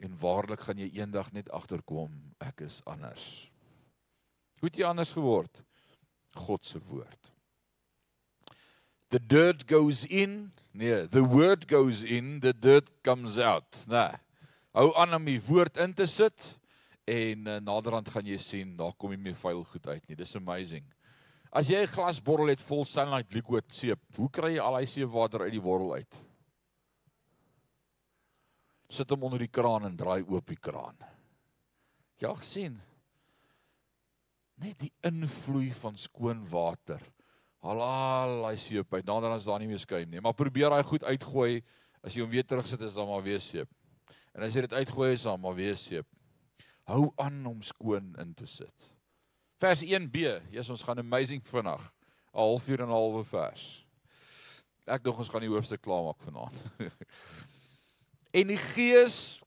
En 0.00 0.16
waarlik 0.16 0.64
gaan 0.64 0.80
jy 0.80 0.88
eendag 0.96 1.28
net 1.36 1.52
agterkom 1.52 2.16
ek 2.40 2.64
is 2.64 2.80
anders. 2.88 3.28
Hoe 4.62 4.72
het 4.72 4.80
jy 4.80 4.88
anders 4.88 5.12
geword? 5.12 5.60
God 6.40 6.64
se 6.64 6.80
woord. 6.88 7.32
The 9.12 9.20
dirt 9.20 9.68
goes 9.68 10.06
in, 10.08 10.54
nee, 10.72 11.04
the 11.12 11.20
word 11.20 11.68
goes 11.68 12.00
in, 12.00 12.38
the 12.40 12.56
dirt 12.56 12.88
comes 13.04 13.36
out. 13.36 13.84
Nee. 13.92 14.16
Hou 14.72 14.88
aan 14.96 15.20
om 15.20 15.28
die 15.28 15.42
woord 15.52 15.76
in 15.84 15.92
te 15.92 16.08
sit 16.08 16.54
en 17.04 17.48
uh, 17.48 17.56
naderhand 17.60 18.08
gaan 18.08 18.28
jy 18.28 18.38
sien 18.40 18.76
daar 18.78 18.94
kom 18.96 19.12
nie 19.12 19.20
meer 19.20 19.36
vuil 19.36 19.64
goed 19.68 19.88
uit 19.92 20.06
nie. 20.08 20.16
Dis 20.16 20.36
amazing. 20.38 20.84
As 21.54 21.68
jy 21.70 21.84
'n 21.84 21.92
glasbottel 21.92 22.50
het 22.50 22.60
vol 22.60 22.84
sunlight 22.84 23.34
liquid 23.34 23.68
seep, 23.70 24.00
hoe 24.16 24.30
kry 24.30 24.54
jy 24.56 24.62
al 24.62 24.78
daai 24.78 24.86
seepwater 24.86 25.44
uit 25.44 25.52
die 25.52 25.60
bottel 25.60 25.94
uit? 25.94 26.14
Sit 28.88 29.10
hom 29.10 29.22
onder 29.22 29.38
die 29.38 29.52
kraan 29.52 29.84
en 29.84 29.96
draai 29.96 30.24
oop 30.24 30.46
die 30.46 30.58
kraan. 30.58 30.96
Ja, 32.18 32.34
gesien. 32.34 32.80
Net 34.56 34.78
die 34.78 34.92
invloei 35.02 35.72
van 35.74 35.96
skoon 35.98 36.48
water. 36.48 37.00
Haal 37.60 37.80
al 37.80 38.42
daai 38.42 38.58
seep 38.58 38.94
uit. 38.94 39.04
Naderhand 39.04 39.40
is 39.40 39.46
daar 39.46 39.58
nie 39.58 39.68
meer 39.68 39.78
skuim 39.78 40.10
nie, 40.10 40.20
maar 40.20 40.34
probeer 40.34 40.70
daai 40.70 40.82
goed 40.82 41.04
uitgooi. 41.04 41.62
As 42.02 42.14
jy 42.14 42.22
hom 42.22 42.30
weer 42.30 42.44
terugsit 42.44 42.80
is 42.80 42.94
daar 42.94 43.06
maar 43.06 43.22
weer 43.22 43.40
seep. 43.40 43.68
En 44.34 44.42
as 44.42 44.54
jy 44.54 44.60
dit 44.60 44.72
uitgooi 44.72 45.12
is 45.12 45.22
daar 45.22 45.38
maar 45.38 45.54
weer 45.54 45.76
seep 45.76 46.06
hou 46.90 47.12
aan 47.16 47.46
om 47.46 47.62
skoon 47.62 48.12
in 48.20 48.34
te 48.34 48.46
sit. 48.46 48.90
Vers 49.62 49.84
1b. 49.84 50.24
Jesus, 50.50 50.70
ons 50.74 50.82
gaan 50.82 50.98
amazing 50.98 51.42
vanaand. 51.48 51.92
'n 52.34 52.38
Halfuur 52.38 52.80
en 52.80 52.88
'n 52.88 52.90
halwe 52.90 53.24
vers. 53.24 53.86
Ek 54.86 55.04
dink 55.04 55.18
ons 55.18 55.28
gaan 55.28 55.40
die 55.40 55.48
hoofstuk 55.48 55.80
klaarmaak 55.80 56.20
vanaand. 56.20 56.64
en 58.38 58.46
die 58.46 58.58
Gees 58.58 59.40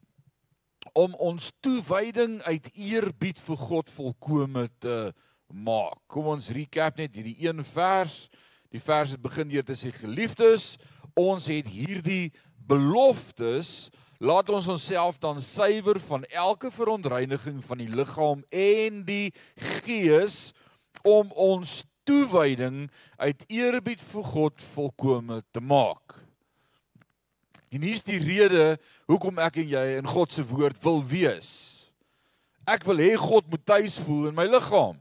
om 0.94 1.14
ons 1.14 1.52
toewyding 1.60 2.42
uit 2.42 2.70
eerbied 2.74 3.40
vir 3.40 3.58
God 3.58 3.90
volkome 3.90 4.70
te 4.80 5.14
maak. 5.48 6.00
Kom 6.08 6.32
ons 6.32 6.50
recap 6.50 6.98
net 6.98 7.16
hierdie 7.16 7.38
een 7.44 7.64
vers. 7.64 8.30
Die 8.72 8.82
vers 8.82 9.16
begin 9.22 9.52
deur 9.52 9.64
te 9.64 9.76
sê 9.76 9.92
geliefdes, 9.96 10.78
ons 11.16 11.48
het 11.48 11.68
hierdie 11.68 12.34
beloftes 12.68 13.90
Laat 14.18 14.50
ons 14.50 14.68
onsself 14.68 15.20
dan 15.22 15.42
suiwer 15.42 16.00
van 16.00 16.24
elke 16.24 16.72
verontreiniging 16.72 17.62
van 17.66 17.78
die 17.78 17.90
liggaam 17.90 18.44
en 18.50 19.04
die 19.06 19.34
gees 19.86 20.54
om 21.06 21.30
ons 21.32 21.84
toewyding 22.08 22.88
uit 23.22 23.44
eerbied 23.48 24.02
vir 24.02 24.24
God 24.26 24.64
volkome 24.74 25.44
te 25.52 25.62
maak. 25.62 26.16
En 27.70 27.84
hier's 27.84 28.02
die 28.02 28.18
rede 28.18 28.78
hoekom 29.06 29.38
ek 29.44 29.60
en 29.62 29.70
jy 29.76 29.86
in 30.00 30.10
God 30.10 30.34
se 30.34 30.46
woord 30.50 30.80
wil 30.82 31.04
wees. 31.06 31.52
Ek 32.68 32.88
wil 32.88 33.04
hê 33.04 33.14
God 33.20 33.46
moet 33.52 33.66
tuis 33.68 34.00
voel 34.02 34.32
in 34.32 34.38
my 34.40 34.48
liggaam. 34.50 34.98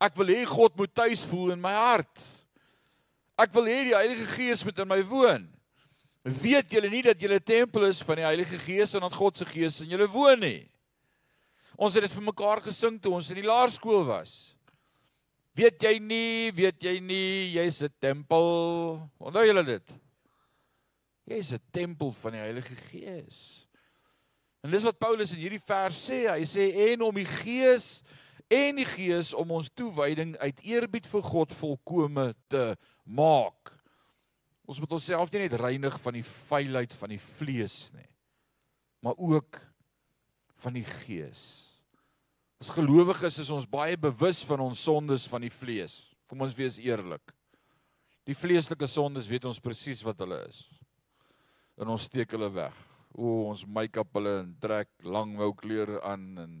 Ek 0.00 0.12
wil 0.18 0.34
hê 0.34 0.44
God 0.48 0.76
moet 0.76 0.92
tuis 0.92 1.24
voel 1.24 1.54
in 1.54 1.62
my 1.62 1.72
hart. 1.72 2.26
Ek 3.40 3.54
wil 3.56 3.70
hê 3.70 3.80
die 3.88 3.96
Heilige 3.96 4.28
Gees 4.34 4.66
moet 4.66 4.78
in 4.82 4.90
my 4.90 5.00
woon. 5.08 5.48
Weet 6.22 6.72
julle 6.72 6.90
nie 6.92 7.02
dat 7.02 7.20
julle 7.20 7.40
tempel 7.40 7.86
is 7.88 8.02
van 8.04 8.20
die 8.20 8.26
Heilige 8.26 8.58
Gees 8.60 8.92
en 8.94 9.06
dat 9.06 9.16
God 9.16 9.38
se 9.40 9.46
Gees 9.48 9.80
in 9.80 9.94
julle 9.94 10.08
woon 10.12 10.42
nie? 10.44 10.68
Ons 11.80 11.96
het 11.96 12.04
dit 12.04 12.12
vir 12.12 12.26
mekaar 12.26 12.60
gesing 12.60 12.98
toe 13.00 13.14
ons 13.16 13.30
in 13.32 13.40
die 13.40 13.48
laerskool 13.48 14.04
was. 14.04 14.52
Weet 15.56 15.80
jy 15.82 15.96
nie, 15.98 16.52
weet 16.52 16.82
jy 16.84 16.98
nie, 17.00 17.56
jy's 17.56 17.80
'n 17.82 17.92
tempel. 17.98 19.00
Onthou 19.18 19.46
julle 19.46 19.64
dit? 19.64 19.96
Jy's 21.26 21.52
'n 21.52 21.62
tempel 21.72 22.12
van 22.12 22.32
die 22.32 22.40
Heilige 22.40 22.76
Gees. 22.76 23.66
En 24.62 24.70
dis 24.70 24.82
wat 24.82 24.98
Paulus 24.98 25.32
in 25.32 25.38
hierdie 25.38 25.64
vers 25.64 25.96
sê. 26.10 26.28
Hy 26.28 26.44
sê 26.44 26.92
en 26.92 27.00
om 27.00 27.14
die 27.14 27.24
Gees 27.24 28.02
en 28.48 28.76
die 28.76 28.84
Gees 28.84 29.32
om 29.34 29.50
ons 29.50 29.70
toewyding 29.72 30.36
uit 30.36 30.60
eerbied 30.60 31.06
vir 31.06 31.22
God 31.22 31.54
volkome 31.54 32.34
te 32.48 32.76
maak. 33.04 33.79
Ons 34.70 34.78
moet 34.78 34.92
onsself 34.94 35.32
nie 35.32 35.42
net 35.42 35.56
reinig 35.58 35.96
van 35.98 36.14
die 36.14 36.26
vuilheid 36.26 36.92
van 36.94 37.10
die 37.10 37.18
vlees 37.18 37.88
nie, 37.90 38.06
maar 39.02 39.18
ook 39.18 39.58
van 40.62 40.76
die 40.76 40.84
gees. 40.86 41.42
As 42.60 42.70
gelowiges 42.76 43.40
is 43.42 43.50
ons 43.50 43.66
baie 43.66 43.96
bewus 43.98 44.44
van 44.46 44.62
ons 44.62 44.82
sondes 44.84 45.24
van 45.26 45.42
die 45.42 45.50
vlees. 45.50 45.96
Kom 46.30 46.44
ons 46.44 46.54
wees 46.54 46.76
eerlik. 46.78 47.32
Die 48.28 48.36
vleeslike 48.36 48.86
sondes 48.86 49.30
weet 49.32 49.48
ons 49.48 49.58
presies 49.64 50.04
wat 50.06 50.20
hulle 50.22 50.38
is. 50.44 50.60
En 51.80 51.90
ons 51.90 52.04
steek 52.06 52.30
hulle 52.36 52.50
weg. 52.52 52.76
O, 53.16 53.48
ons 53.48 53.64
make-up 53.66 54.12
hulle 54.20 54.36
en 54.44 54.52
trek 54.62 54.92
lang 55.02 55.32
wou 55.40 55.50
klere 55.56 55.98
aan 56.06 56.28
en 56.44 56.52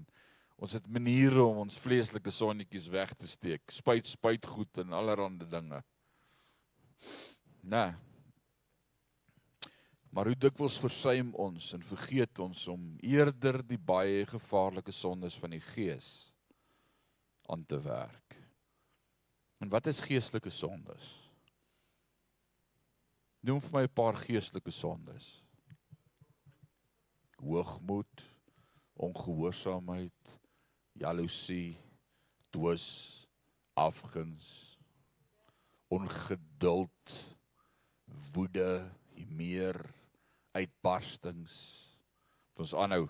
ons 0.58 0.74
het 0.74 0.88
maniere 0.90 1.44
om 1.44 1.62
ons 1.62 1.78
vleeslike 1.78 2.32
sonnetjies 2.34 2.88
weg 2.90 3.12
te 3.14 3.28
steek. 3.30 3.62
Spuit 3.70 4.08
spuit 4.08 4.50
goed 4.56 4.82
en 4.82 4.96
allerlei 4.98 5.46
dinge. 5.46 5.84
Nee. 7.60 7.92
Maar 10.10 10.26
hoe 10.26 10.36
dikwels 10.36 10.78
versuim 10.82 11.34
ons 11.38 11.72
en 11.72 11.82
vergeet 11.86 12.38
ons 12.42 12.66
om 12.72 12.96
eerder 12.98 13.60
die 13.66 13.78
baie 13.78 14.24
gevaarlike 14.26 14.92
sondes 14.92 15.36
van 15.38 15.54
die 15.54 15.62
gees 15.62 16.32
aan 17.46 17.62
te 17.66 17.78
werk. 17.80 18.34
En 19.60 19.68
wat 19.68 19.86
is 19.86 20.00
geestelike 20.00 20.50
sondes? 20.50 21.12
Noem 23.40 23.60
vir 23.60 23.72
my 23.72 23.82
'n 23.86 23.94
paar 23.94 24.16
geestelike 24.16 24.70
sondes. 24.70 25.44
Hoogmoed, 27.40 28.24
ongehoorsaamheid, 28.92 30.40
jaloesie, 30.92 31.78
twis, 32.50 33.26
afguns, 33.74 34.78
ongeduld, 35.88 37.14
woede, 38.32 38.90
meer 39.30 39.78
uitbarstings. 40.56 41.54
Ons 42.60 42.74
aanhou 42.76 43.06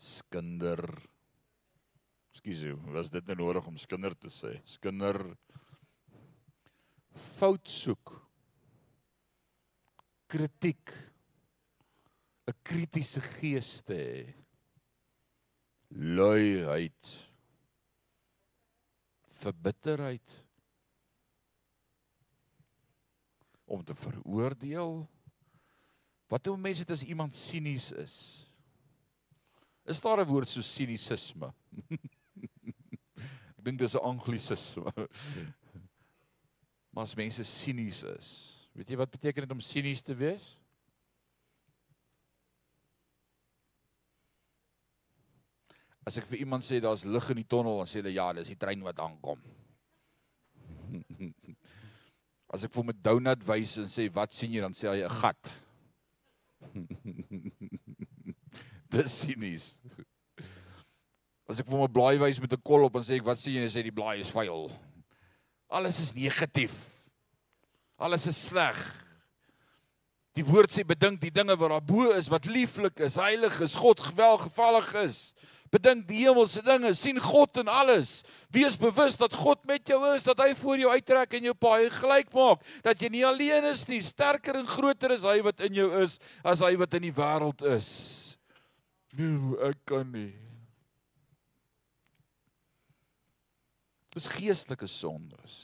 skinder. 0.00 0.80
Ekskuus, 2.32 2.62
was 2.94 3.10
dit 3.12 3.26
nou 3.28 3.36
nodig 3.42 3.66
om 3.68 3.76
skinder 3.80 4.14
te 4.16 4.30
sê? 4.32 4.56
Skinder 4.68 5.20
fout 7.16 7.68
soek. 7.68 8.14
Kritiek. 10.28 10.92
'n 12.46 12.54
kritiese 12.62 13.20
gees 13.20 13.82
te 13.82 13.94
hê. 13.94 14.34
Luiheid. 15.90 17.14
Verbitterheid. 19.42 20.45
Om 23.66 23.84
te 23.84 23.94
veroordeel 23.94 25.04
Wat 26.26 26.44
doen 26.44 26.60
mense 26.60 26.82
dit 26.82 26.90
as 26.90 27.04
iemand 27.06 27.34
sinies 27.34 27.92
is? 27.92 28.14
Is 29.86 30.00
daar 30.00 30.20
'n 30.20 30.26
woord 30.26 30.48
so 30.48 30.60
sinisisme? 30.60 31.54
Ek 33.58 33.62
dink 33.62 33.78
dis 33.78 33.94
'n 33.94 34.02
anglisisme. 34.02 34.92
Maar 36.90 37.02
as 37.02 37.14
mense 37.14 37.44
sinies 37.44 38.02
is, 38.02 38.28
weet 38.72 38.88
jy 38.90 38.96
wat 38.96 39.10
beteken 39.10 39.42
dit 39.42 39.52
om 39.52 39.60
sinies 39.60 40.02
te 40.02 40.14
wees? 40.14 40.58
As 46.06 46.16
ek 46.16 46.26
vir 46.26 46.38
iemand 46.38 46.64
sê 46.64 46.80
daar's 46.80 47.04
lig 47.04 47.30
in 47.30 47.36
die 47.36 47.46
tonnel, 47.46 47.78
dan 47.78 47.86
sê 47.86 47.98
hulle 47.98 48.14
ja, 48.14 48.32
dis 48.32 48.48
die 48.48 48.56
trein 48.56 48.82
wat 48.82 48.98
aankom. 48.98 49.42
As 52.52 52.64
ek 52.64 52.72
vir 52.72 52.82
hom 52.82 52.90
'n 52.90 53.02
donut 53.02 53.46
wys 53.46 53.76
en 53.82 53.88
sê 53.90 54.08
wat 54.14 54.32
sien 54.32 54.52
jy, 54.52 54.60
dan 54.60 54.74
sê 54.74 54.90
hy 54.90 55.04
'n 55.04 55.20
gat. 55.20 55.52
Dis 58.94 59.12
sinies. 59.12 59.76
As 61.48 61.60
ek 61.60 61.66
vir 61.66 61.82
'n 61.82 61.92
blaai 61.92 62.18
wys 62.22 62.40
met 62.40 62.52
'n 62.52 62.62
kol 62.62 62.86
op 62.86 62.96
en 62.96 63.02
sê 63.02 63.18
ek 63.18 63.26
wat 63.26 63.38
sien 63.38 63.58
jy 63.58 63.66
en 63.66 63.74
sê 63.74 63.82
die 63.82 63.94
blaai 63.94 64.20
is 64.20 64.30
vuil. 64.30 64.70
Alles 65.68 66.00
is 66.00 66.14
negatief. 66.14 67.02
Alles 67.98 68.26
is 68.26 68.38
sleg. 68.38 68.78
Die 70.36 70.44
woord 70.44 70.70
sê 70.70 70.84
bedink 70.84 71.22
die 71.22 71.32
dinge 71.32 71.56
wat 71.56 71.72
daar 71.72 71.82
bo 71.82 72.12
is 72.12 72.28
wat 72.28 72.46
lieflik 72.46 73.00
is, 73.00 73.16
heilig 73.16 73.56
is, 73.64 73.74
God 73.74 74.00
gewelgevallig 74.00 74.92
is. 75.06 75.34
Bedink 75.76 76.06
die 76.08 76.22
hemelse 76.24 76.62
dinge, 76.64 76.94
sien 76.96 77.18
God 77.20 77.60
in 77.60 77.68
alles. 77.68 78.22
Wees 78.54 78.78
bewus 78.80 79.18
dat 79.20 79.34
God 79.36 79.60
met 79.68 79.84
jou 79.88 79.98
is, 80.14 80.24
dat 80.24 80.40
hy 80.40 80.54
voor 80.56 80.80
jou 80.80 80.92
uittrek 80.94 81.36
en 81.36 81.50
jou 81.50 81.54
paai 81.58 81.90
gelyk 81.92 82.32
maak, 82.36 82.64
dat 82.86 83.02
jy 83.02 83.10
nie 83.12 83.24
alleen 83.28 83.66
is 83.68 83.84
nie, 83.90 84.00
sterker 84.04 84.56
en 84.56 84.70
groter 84.70 85.12
is 85.18 85.26
hy 85.28 85.40
wat 85.44 85.60
in 85.66 85.76
jou 85.76 85.90
is 86.00 86.16
as 86.46 86.64
hy 86.64 86.72
wat 86.80 86.96
in 86.96 87.08
die 87.08 87.14
wêreld 87.16 87.66
is. 87.76 87.90
Nee, 89.16 89.56
ek 89.68 89.84
kan 89.88 90.08
nie. 90.12 90.32
Dis 94.16 94.28
geestelike 94.32 94.88
sondes. 94.88 95.56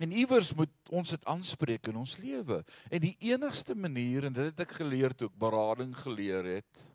En 0.00 0.14
iewers 0.16 0.52
moet 0.56 0.72
ons 0.94 1.10
dit 1.12 1.26
aanspreek 1.28 1.90
in 1.90 1.98
ons 2.00 2.14
lewe. 2.22 2.60
En 2.88 3.02
die 3.02 3.16
enigste 3.28 3.74
manier 3.74 4.28
en 4.28 4.36
dit 4.36 4.46
het 4.46 4.62
ek 4.64 4.78
geleer 4.78 5.12
toe 5.12 5.28
ek 5.28 5.42
berading 5.42 5.90
geleer 5.98 6.46
het, 6.56 6.86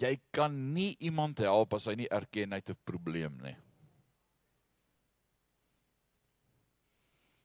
Jy 0.00 0.20
kan 0.30 0.54
nie 0.74 0.96
iemand 1.00 1.38
help 1.38 1.74
as 1.74 1.86
hy 1.86 1.94
nie 1.94 2.08
erken 2.10 2.52
hy 2.52 2.60
het 2.62 2.70
'n 2.70 2.84
probleem 2.84 3.38
nie. 3.42 3.56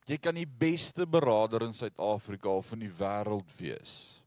Jy 0.08 0.18
kan 0.18 0.36
die 0.36 0.48
beste 0.48 1.06
beraader 1.06 1.64
in 1.64 1.74
Suid-Afrika 1.74 2.48
of 2.48 2.72
in 2.72 2.80
die 2.80 2.94
wêreld 2.96 3.50
wees. 3.60 4.24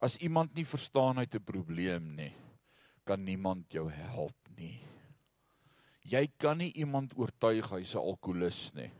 As 0.00 0.16
iemand 0.24 0.54
nie 0.56 0.64
verstaan 0.64 1.16
hy 1.16 1.26
het 1.28 1.34
'n 1.34 1.44
probleem 1.44 2.16
nie, 2.16 2.32
kan 3.04 3.22
niemand 3.22 3.72
jou 3.72 3.90
help 3.90 4.36
nie. 4.56 4.80
Jy 6.02 6.26
kan 6.38 6.58
nie 6.58 6.72
iemand 6.72 7.12
oortuig 7.18 7.68
hy's 7.70 7.94
'n 7.94 7.98
alkolikus 7.98 8.72
nie. 8.74 8.90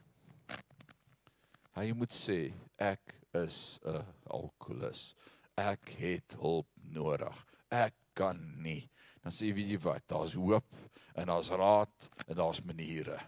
Hy 1.76 1.92
moet 1.92 2.12
sê 2.12 2.52
ek 2.78 3.14
is 3.32 3.78
'n 3.84 4.04
alkolikus. 4.26 5.14
Ek 5.56 5.88
het 5.98 6.36
hulp 6.40 6.68
nodig. 6.82 7.46
Ek 7.70 7.94
kan 8.16 8.40
nie. 8.62 8.82
Dan 9.24 9.34
sê 9.34 9.50
weet 9.54 9.74
jy 9.74 9.80
wat, 9.82 10.04
daar's 10.10 10.36
hoop 10.38 10.78
en 11.16 11.30
daar's 11.30 11.50
raad 11.50 12.10
en 12.26 12.36
daar's 12.38 12.62
maniere. 12.64 13.18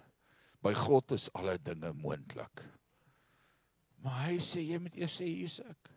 By 0.62 0.74
God 0.74 1.14
is 1.16 1.28
alle 1.38 1.58
dinge 1.62 1.92
moontlik. 1.94 2.64
Maar 4.02 4.28
hy 4.28 4.36
sê 4.42 4.62
jy 4.62 4.78
moet 4.82 4.98
eers 4.98 5.16
sê 5.18 5.26
hier's 5.26 5.58
ek. 5.64 5.94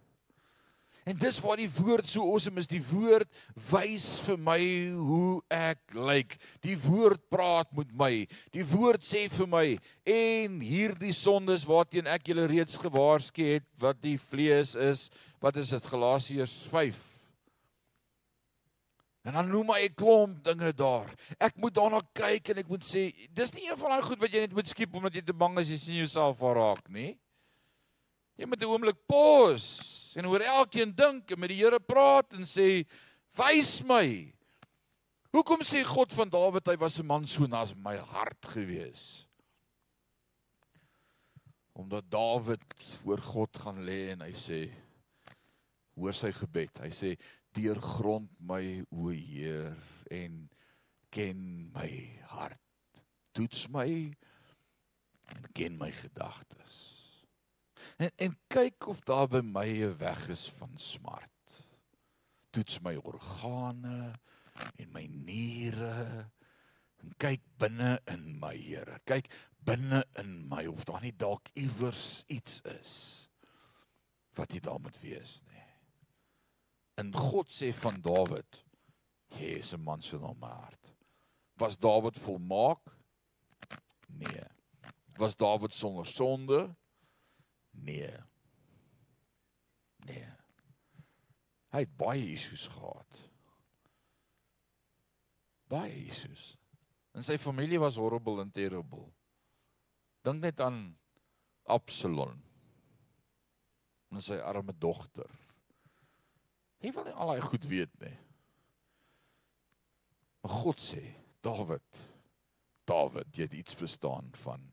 En 1.06 1.18
dis 1.18 1.40
waar 1.42 1.58
die 1.58 1.70
woord 1.70 2.06
so 2.06 2.26
awesome 2.30 2.62
is. 2.62 2.70
Die 2.70 2.82
woord 2.92 3.30
wys 3.72 4.08
vir 4.26 4.38
my 4.42 4.60
hoe 4.94 5.40
ek 5.54 5.96
lyk. 5.98 6.36
Die 6.62 6.78
woord 6.78 7.24
praat 7.34 7.72
met 7.78 7.94
my. 7.98 8.12
Die 8.54 8.66
woord 8.74 9.06
sê 9.06 9.26
vir 9.34 9.50
my 9.50 9.66
en 10.06 10.60
hierdie 10.62 11.14
sondes 11.18 11.66
waarteen 11.70 12.10
ek 12.10 12.30
julle 12.30 12.46
reeds 12.50 12.78
gewaarsku 12.82 13.50
het 13.56 13.66
wat 13.82 14.02
die 14.06 14.18
vlees 14.22 14.76
is. 14.78 15.10
Wat 15.42 15.58
is 15.58 15.74
dit 15.74 15.90
Galasiërs 15.94 16.60
5 16.70 17.21
En 19.22 19.36
dan 19.38 19.50
noem 19.50 19.70
hy 19.76 19.86
'n 19.86 19.94
klomp 19.94 20.44
dinge 20.44 20.74
daar. 20.74 21.10
Ek 21.38 21.56
moet 21.56 21.74
daarna 21.74 22.02
kyk 22.14 22.50
en 22.50 22.58
ek 22.58 22.68
moet 22.68 22.84
sê, 22.84 23.14
dis 23.30 23.54
nie 23.54 23.70
een 23.70 23.78
van 23.78 23.90
daai 23.90 24.02
goed 24.02 24.20
wat 24.20 24.34
jy 24.34 24.40
net 24.40 24.54
moet 24.54 24.68
skiep 24.68 24.96
omdat 24.96 25.14
jy 25.14 25.22
te 25.22 25.34
bang 25.34 25.60
is 25.60 25.70
jy 25.70 25.78
sien 25.78 25.96
jouself 26.02 26.38
verraak 26.38 26.90
nie. 26.90 27.20
Jy 28.38 28.46
moet 28.46 28.62
'n 28.62 28.66
oomblik 28.66 29.08
pause 29.08 30.18
en 30.18 30.26
oor 30.26 30.42
elkeen 30.42 30.96
dink 30.96 31.32
en 31.32 31.40
met 31.40 31.50
die 31.50 31.62
Here 31.62 31.80
praat 31.80 32.34
en 32.34 32.46
sê, 32.46 32.86
"Wys 33.38 33.84
my. 33.84 34.34
Hoekom 35.32 35.62
sê 35.62 35.84
God 35.86 36.12
van 36.14 36.30
Dawid 36.30 36.68
hy 36.68 36.76
was 36.78 37.00
'n 37.00 37.06
man 37.06 37.26
so 37.26 37.46
na 37.46 37.66
my 37.76 37.98
hart 37.98 38.46
gewees?" 38.46 39.28
Omdat 41.74 42.10
Dawid 42.10 42.62
voor 43.04 43.20
God 43.20 43.58
gaan 43.58 43.86
lê 43.86 44.12
en 44.12 44.22
hy 44.22 44.34
sê, 44.34 44.72
hoor 45.96 46.14
sy 46.14 46.32
gebed. 46.32 46.80
Hy 46.80 46.90
sê, 46.90 47.18
deurgrond 47.56 48.30
my 48.40 48.84
o 48.90 49.12
Heer 49.12 49.76
en 50.12 50.50
ken 51.10 51.72
my 51.74 51.90
hart. 52.32 52.60
Toets 53.32 53.68
my 53.72 53.88
en 55.32 55.52
ken 55.56 55.78
my 55.80 55.92
gedagtes. 55.96 56.78
En 57.98 58.12
en 58.16 58.38
kyk 58.48 58.88
of 58.88 59.00
daar 59.08 59.28
by 59.28 59.42
my 59.44 59.68
'n 59.68 59.98
weg 59.98 60.28
is 60.30 60.50
van 60.50 60.78
smart. 60.78 61.30
Toets 62.50 62.80
my 62.80 62.96
organe 62.96 64.14
en 64.76 64.92
my 64.92 65.06
niere 65.06 66.32
en 67.02 67.14
kyk 67.18 67.42
binne 67.58 68.00
in 68.06 68.40
my 68.40 68.56
Here. 68.58 69.00
Kyk 69.06 69.30
binne 69.66 70.06
in 70.22 70.48
my 70.50 70.66
of 70.66 70.86
daar 70.86 71.02
nie 71.02 71.16
dalk 71.16 71.50
iewers 71.54 72.24
iets 72.28 72.62
is 72.62 72.94
wat 74.38 74.54
jy 74.54 74.62
daar 74.64 74.80
moet 74.80 75.00
wees 75.02 75.42
nie. 75.50 75.61
En 77.02 77.10
God 77.18 77.50
sê 77.50 77.72
van 77.74 77.98
Dawid, 78.06 78.60
jy 79.34 79.56
is 79.58 79.74
'n 79.74 79.82
man 79.82 80.02
na 80.22 80.34
my 80.34 80.54
hart. 80.54 80.94
Was 81.58 81.78
Dawid 81.78 82.18
volmaak? 82.18 82.98
Nee. 84.08 84.46
Was 85.18 85.36
Dawid 85.36 85.74
sonder 85.74 86.06
sonde? 86.06 86.76
Nee. 87.72 88.18
Nee. 90.06 90.30
Hy 91.72 91.80
het 91.80 91.98
baie 91.98 92.34
issues 92.34 92.68
gehad. 92.68 93.20
Baie 95.68 96.06
issues. 96.06 96.58
En 97.14 97.24
sy 97.24 97.38
familie 97.38 97.80
was 97.80 97.96
horrible 97.96 98.42
and 98.42 98.54
terrible. 98.54 99.14
Dink 100.22 100.42
net 100.42 100.60
aan 100.60 101.00
Absalom. 101.64 102.44
En 104.12 104.22
sy 104.22 104.38
arme 104.38 104.78
dogter 104.78 105.51
Hy 106.82 106.92
wil 106.96 107.06
nie 107.06 107.14
al 107.14 107.34
daai 107.34 107.46
goed 107.46 107.66
weet 107.70 107.94
nie. 108.02 108.16
Maar 110.42 110.56
God 110.64 110.82
sê, 110.82 111.02
Dawid, 111.46 112.00
Dawid, 112.90 113.30
jy 113.38 113.46
het 113.46 113.58
iets 113.58 113.78
verstaan 113.78 114.32
van 114.44 114.66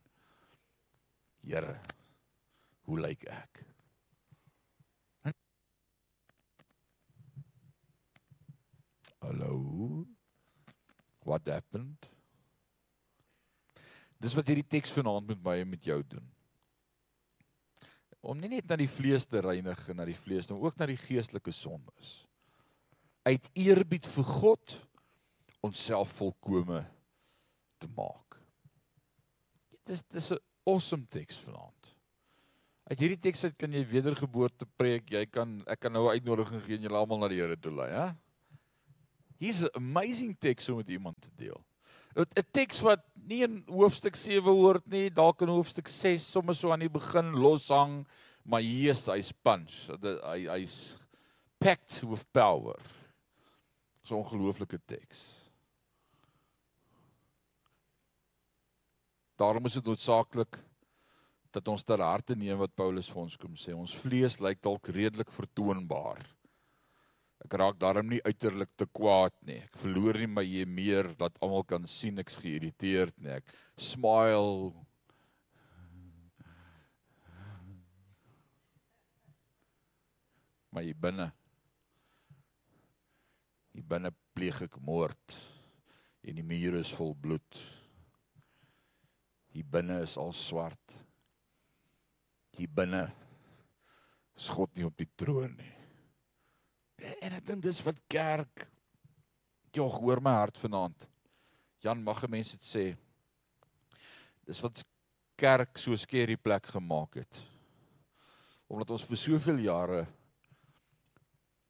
Here. 1.44 1.78
Hoe 2.88 2.98
lyk 3.00 3.24
ek? 3.30 3.60
Hallo. 9.18 10.06
What 11.24 11.48
happened? 11.50 12.08
Dis 14.18 14.34
wat 14.34 14.48
hierdie 14.48 14.66
teks 14.66 14.92
vanaand 14.94 15.28
met 15.28 15.42
my 15.44 15.56
en 15.62 15.72
met 15.74 15.84
jou 15.84 15.98
doen. 16.06 16.24
Om 18.20 18.40
nie 18.40 18.50
net 18.50 18.66
na 18.68 18.76
die 18.76 18.90
vlees 18.90 19.26
te 19.26 19.40
reinig 19.44 19.84
en 19.88 20.00
na 20.00 20.06
die 20.08 20.16
vlees, 20.18 20.48
maar 20.50 20.64
ook 20.66 20.78
na 20.80 20.88
die 20.90 20.98
geestelike 20.98 21.52
sondes. 21.54 22.24
Uit 23.22 23.44
eerbied 23.54 24.06
vir 24.06 24.24
God 24.24 24.74
onsself 25.60 26.16
volkome 26.18 26.82
te 27.78 27.90
maak. 27.96 28.38
Dis 29.86 30.02
dis 30.02 30.32
'n 30.32 30.38
awesome 30.66 31.06
teks 31.06 31.38
vanaand. 31.46 31.94
Uit 32.88 32.98
hierdie 32.98 33.20
teks 33.20 33.44
uit 33.44 33.56
kan 33.56 33.72
jy 33.72 33.84
wedergeboorte 33.84 34.66
preek. 34.76 35.10
Jy 35.10 35.26
kan 35.26 35.62
ek 35.66 35.80
kan 35.80 35.92
nou 35.92 36.08
'n 36.08 36.16
uitnodiging 36.18 36.62
gee 36.64 36.76
en 36.76 36.82
julle 36.82 36.96
almal 36.96 37.18
na 37.18 37.28
die 37.28 37.40
Here 37.40 37.56
toe 37.56 37.72
lei, 37.72 37.90
hè? 37.90 38.14
Hier's 39.38 39.62
'n 39.62 39.74
amazing 39.74 40.38
teks 40.38 40.68
om 40.68 40.76
met 40.76 40.88
iemand 40.88 41.20
te 41.20 41.30
deel. 41.36 41.64
'n 42.18 42.46
Teks 42.52 42.80
wat 42.82 43.04
nie 43.28 43.42
in 43.46 43.62
hoofstuk 43.68 44.16
7 44.16 44.42
hoort 44.50 44.86
nie, 44.90 45.10
dalk 45.10 45.42
in 45.42 45.52
hoofstuk 45.52 45.88
6 45.88 46.24
sommer 46.32 46.54
so 46.54 46.72
aan 46.72 46.82
die 46.82 46.90
begin 46.90 47.34
loshang, 47.38 48.06
maar 48.42 48.64
hier's 48.64 49.06
hy's 49.06 49.32
punch. 49.32 49.86
Hy 50.02 50.46
hy's 50.48 50.98
packed 51.60 52.02
with 52.02 52.24
power. 52.32 52.80
So 54.02 54.16
'n 54.16 54.22
ongelooflike 54.24 54.80
teks. 54.86 55.26
Daarom 59.38 59.64
is 59.66 59.74
dit 59.78 59.84
noodsaaklik 59.84 60.58
dat 61.50 61.68
ons 61.68 61.82
ter 61.82 62.00
harte 62.02 62.34
neem 62.34 62.58
wat 62.58 62.74
Paulus 62.74 63.08
vir 63.08 63.22
ons 63.22 63.36
kom 63.36 63.54
sê. 63.54 63.74
Ons 63.74 63.94
vlees 63.94 64.40
lyk 64.40 64.60
dalk 64.60 64.88
redelik 64.88 65.30
vertoonbaar. 65.30 66.37
Ek 67.48 67.54
raak 67.56 67.78
daarom 67.80 68.10
nie 68.12 68.18
uiterlik 68.28 68.74
te 68.76 68.84
kwaad 68.92 69.32
nie. 69.48 69.62
Ek 69.64 69.76
verloor 69.80 70.18
nie 70.20 70.26
my 70.28 70.42
jy 70.44 70.66
meer 70.68 71.06
dat 71.16 71.38
almal 71.40 71.62
kan 71.64 71.86
sien 71.88 72.20
ek's 72.20 72.34
geïrriteerd 72.42 73.14
nie. 73.24 73.38
Ek 73.38 73.54
smile. 73.80 74.74
Maar 80.68 80.84
hier 80.84 81.00
binne 81.06 81.30
hier 83.72 83.88
binne 83.94 84.12
pleeg 84.36 84.60
ek 84.68 84.76
moord 84.84 85.38
en 86.28 86.36
die 86.36 86.44
mure 86.44 86.84
is 86.84 86.92
vol 87.00 87.16
bloed. 87.16 87.62
Hier 89.56 89.72
binne 89.72 90.02
is 90.04 90.18
al 90.20 90.36
swart. 90.36 91.00
Hier 92.60 92.68
binne 92.68 93.06
is 94.36 94.52
God 94.52 94.76
nie 94.76 94.84
op 94.84 95.00
die 95.00 95.08
troon 95.16 95.56
nie. 95.56 95.77
En 96.98 97.36
ek 97.36 97.46
dink 97.46 97.62
dis 97.62 97.84
wat 97.86 98.00
kerk 98.10 98.66
Jog 99.76 99.98
hoor 100.00 100.20
my 100.24 100.32
hart 100.32 100.58
vanaand. 100.58 101.04
Jan 101.84 102.00
mag 102.02 102.24
mense 102.30 102.56
dit 102.56 102.66
sê. 102.66 102.84
Dis 104.48 104.62
wat 104.64 104.80
kerk 105.38 105.78
so 105.78 105.94
skerry 106.00 106.38
plek 106.40 106.70
gemaak 106.72 107.20
het. 107.20 107.40
Omdat 108.68 108.94
ons 108.96 109.04
vir 109.06 109.20
soveel 109.20 109.60
jare 109.68 110.00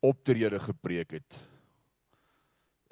optrede 0.00 0.60
gepreek 0.62 1.18
het 1.18 1.38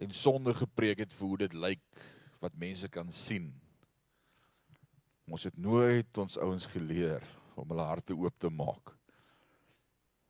en 0.02 0.10
sonde 0.12 0.52
gepreek 0.52 0.98
het 1.04 1.14
vir 1.16 1.28
hoe 1.30 1.38
dit 1.46 1.54
lyk 1.56 2.00
wat 2.42 2.58
mense 2.60 2.88
kan 2.92 3.08
sien. 3.14 3.46
Ons 5.30 5.46
het 5.48 5.56
nooit 5.56 6.18
ons 6.20 6.38
ouens 6.42 6.66
geleer 6.74 7.24
om 7.54 7.70
hulle 7.70 7.86
harte 7.86 8.12
oop 8.18 8.36
te 8.42 8.50
maak 8.52 8.95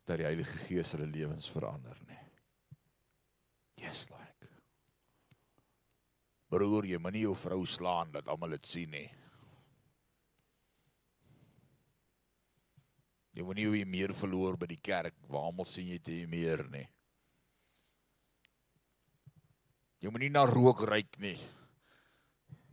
dat 0.06 0.20
die 0.20 0.26
Heilige 0.28 0.58
Gees 0.66 0.92
hulle 0.94 1.08
lewens 1.10 1.50
verander 1.50 1.98
nie. 2.06 2.20
Yes 3.82 4.06
like. 4.12 4.50
Broer, 6.46 6.86
jy 6.86 6.98
moenie 7.02 7.24
jou 7.26 7.34
vrou 7.36 7.64
slaan 7.66 8.12
dat 8.14 8.28
almal 8.30 8.54
dit 8.54 8.68
sien 8.70 8.92
nie. 8.94 9.08
Jy 13.36 13.44
moenie 13.44 13.66
jy 13.66 13.84
meer 13.84 14.14
verloor 14.16 14.56
by 14.56 14.68
die 14.70 14.80
kerk 14.80 15.18
waar 15.28 15.50
almal 15.50 15.66
sien 15.68 15.90
jy 15.90 15.98
te 16.00 16.22
meer 16.30 16.62
nie. 16.72 16.86
Jy 20.00 20.12
moenie 20.14 20.30
na 20.30 20.46
rook 20.46 20.86
ruik 20.86 21.18
nie. 21.20 21.36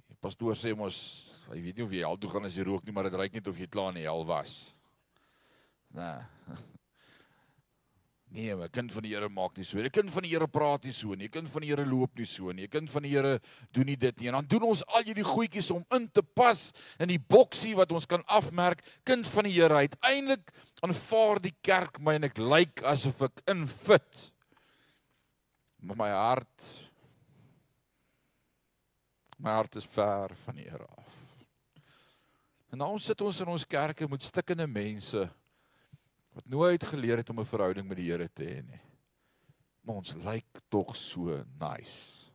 Die 0.07 0.19
pastoor 0.21 0.55
sê 0.59 0.75
mos 0.77 1.01
hy 1.49 1.59
weet 1.65 1.81
nie 1.81 1.83
of 1.83 1.91
jy 1.91 2.05
al 2.07 2.21
toe 2.21 2.29
gaan 2.31 2.47
as 2.47 2.55
jy 2.55 2.63
rook 2.67 2.85
nie, 2.85 2.93
maar 2.95 3.09
dit 3.09 3.17
ruik 3.19 3.33
net 3.35 3.49
of 3.49 3.59
jy 3.59 3.67
klaar 3.67 3.91
in 3.91 3.99
die 4.03 4.07
hel 4.07 4.23
was. 4.29 4.55
Nee. 5.97 6.21
Nee, 8.33 8.49
'n 8.55 8.69
kind 8.69 8.91
van 8.91 9.03
die 9.03 9.13
Here 9.13 9.29
maak 9.29 9.57
nie 9.57 9.63
so. 9.63 9.77
'n 9.77 9.89
Kind 9.91 10.11
van 10.11 10.23
die 10.23 10.31
Here 10.31 10.47
praat 10.47 10.83
nie 10.83 10.91
so 10.91 11.13
nie. 11.13 11.25
'n 11.25 11.29
Kind 11.29 11.49
van 11.49 11.61
die 11.61 11.69
Here 11.69 11.85
loop 11.85 12.17
nie 12.17 12.25
so 12.25 12.51
nie. 12.51 12.63
'n 12.63 12.69
Kind 12.69 12.89
van 12.89 13.03
die 13.03 13.11
Here 13.11 13.39
doen 13.71 13.85
nie 13.85 13.95
dit 13.95 14.19
nie. 14.19 14.27
En 14.27 14.33
dan 14.33 14.47
doen 14.47 14.63
ons 14.63 14.85
al 14.85 15.03
hierdie 15.03 15.23
goedjies 15.23 15.71
om 15.71 15.85
in 15.91 16.09
te 16.11 16.23
pas 16.23 16.71
in 16.97 17.09
die 17.09 17.19
boksie 17.19 17.75
wat 17.75 17.91
ons 17.91 18.07
kan 18.07 18.25
afmerk. 18.25 18.81
Kind 19.03 19.27
van 19.27 19.43
die 19.43 19.53
Here 19.53 19.75
uiteindelik 19.75 20.51
aanvaar 20.81 21.41
die 21.41 21.53
kerk 21.61 21.99
my 21.99 22.15
en 22.15 22.23
ek 22.23 22.37
lyk 22.37 22.81
asof 22.81 23.21
ek 23.21 23.41
infit. 23.45 24.31
Maar 25.79 25.95
my 25.95 26.09
hart 26.09 26.89
my 29.37 29.51
hart 29.51 29.75
is 29.75 29.85
ver 29.85 30.35
van 30.35 30.55
die 30.55 30.65
Here 30.65 30.87
af. 30.97 31.37
En 32.71 32.77
nou 32.77 32.97
sit 32.97 33.21
ons 33.21 33.39
in 33.39 33.47
ons 33.47 33.65
kerke 33.65 34.07
met 34.09 34.23
stikkende 34.23 34.67
mense 34.67 35.29
wat 36.33 36.49
nooit 36.49 36.83
geleer 36.83 37.21
het 37.21 37.29
om 37.29 37.39
'n 37.39 37.45
verhouding 37.45 37.87
met 37.87 37.97
die 37.97 38.11
Here 38.11 38.29
te 38.33 38.43
hê 38.43 38.61
nie. 38.65 38.81
Maar 39.81 39.95
ons 39.95 40.13
lyk 40.13 40.61
tog 40.69 40.95
so 40.95 41.43
nice. 41.59 42.31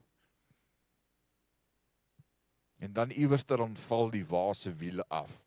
En 2.78 2.92
dan 2.92 3.10
iewers 3.10 3.44
dan 3.44 3.76
val 3.76 4.10
die 4.10 4.26
waase 4.26 4.72
wiele 4.74 5.04
af. 5.08 5.44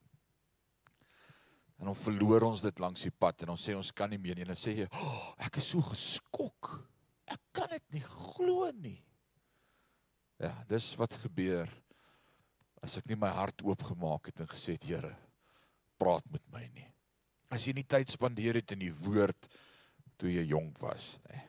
En 1.77 1.85
dan 1.85 1.95
verloor 1.95 2.41
ons 2.41 2.61
dit 2.61 2.79
langs 2.79 3.01
die 3.01 3.11
pad 3.11 3.41
en 3.41 3.49
ons 3.49 3.69
sê 3.69 3.75
ons 3.75 3.93
kan 3.93 4.09
nie 4.09 4.19
meer 4.19 4.35
nie. 4.35 4.41
En 4.41 4.53
dan 4.53 4.59
sê 4.59 4.75
jy, 4.75 4.87
oh, 4.91 5.33
"Ek 5.37 5.55
is 5.57 5.69
so 5.69 5.81
geskok. 5.81 6.89
Ek 7.25 7.39
kan 7.51 7.69
dit 7.69 7.91
nie 7.91 8.01
glo 8.01 8.71
nie." 8.71 9.03
Ja, 10.37 10.63
dis 10.67 10.95
wat 10.95 11.13
gebeur 11.13 11.69
as 12.81 12.97
ek 12.97 13.07
nie 13.07 13.15
my 13.15 13.29
hart 13.29 13.61
oopgemaak 13.61 14.25
het 14.25 14.39
en 14.39 14.47
gesê 14.47 14.73
het, 14.73 14.83
"Here, 14.83 15.15
praat 15.97 16.29
met 16.31 16.51
my 16.51 16.69
nie." 16.73 16.90
As 17.51 17.67
jy 17.67 17.75
nie 17.75 17.87
tyd 17.87 18.11
spandeer 18.11 18.61
het 18.61 18.71
in 18.71 18.85
die 18.85 18.93
woord 19.03 19.49
toe 20.21 20.31
jy 20.31 20.45
jonk 20.53 20.79
was 20.79 21.17
nê. 21.27 21.39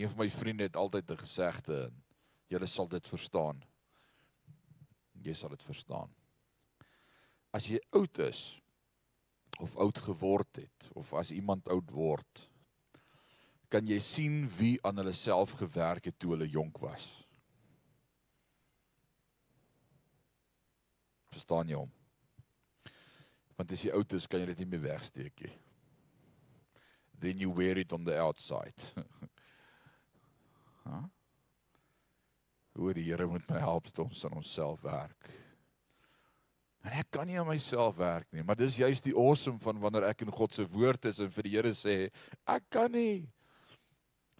Een 0.00 0.10
van 0.12 0.20
my 0.22 0.28
vriende 0.30 0.68
het 0.68 0.76
altyd 0.76 1.10
'n 1.10 1.22
gesegde 1.24 1.76
en 1.88 2.02
julle 2.48 2.66
sal 2.66 2.88
dit 2.88 3.08
verstaan. 3.08 3.62
Jy 5.22 5.34
sal 5.34 5.48
dit 5.48 5.62
verstaan. 5.62 6.14
As 7.52 7.66
jy 7.66 7.80
oud 7.90 8.18
is 8.18 8.60
of 9.58 9.76
oud 9.76 9.98
geword 9.98 10.56
het 10.56 10.90
of 10.94 11.12
as 11.14 11.30
iemand 11.30 11.68
oud 11.68 11.90
word, 11.90 12.50
kan 13.68 13.86
jy 13.86 13.98
sien 13.98 14.48
wie 14.58 14.78
aan 14.82 14.96
hulle 14.96 15.12
self 15.12 15.52
gewerk 15.52 16.04
het 16.04 16.18
toe 16.18 16.30
hulle 16.30 16.48
jonk 16.48 16.78
was. 16.78 17.06
Verstaan 21.30 21.68
jy 21.68 21.74
hom? 21.74 21.99
Want 23.60 23.74
as 23.76 23.82
jy 23.84 23.90
oud 23.92 24.14
is, 24.16 24.24
kan 24.24 24.40
jy 24.40 24.46
dit 24.54 24.62
nie 24.62 24.70
meer 24.72 24.86
wegsteek 24.86 25.42
nie. 25.44 25.52
Then 27.20 27.42
you 27.42 27.50
wear 27.52 27.76
it 27.76 27.92
on 27.92 28.06
the 28.06 28.14
outside. 28.16 28.72
ha? 30.86 31.02
Hoe 32.80 32.94
die 32.96 33.04
Here 33.10 33.26
moet 33.28 33.44
my 33.52 33.60
help 33.60 33.92
om 34.00 34.08
aan 34.08 34.38
onsself 34.40 34.80
werk. 34.88 35.28
En 36.80 36.96
ek 37.02 37.12
kan 37.12 37.28
nie 37.28 37.36
aan 37.36 37.50
myself 37.50 37.98
werk 38.00 38.30
nie, 38.32 38.40
maar 38.40 38.56
dis 38.56 38.80
juist 38.80 39.04
die 39.04 39.12
awesome 39.12 39.60
van 39.60 39.76
wanneer 39.82 40.08
ek 40.08 40.24
in 40.24 40.32
God 40.32 40.56
se 40.56 40.64
woord 40.64 41.10
is 41.12 41.20
en 41.20 41.28
vir 41.28 41.44
die 41.44 41.56
Here 41.58 41.76
sê, 41.76 41.96
ek 42.48 42.70
kan 42.72 42.88
nie. 42.96 43.26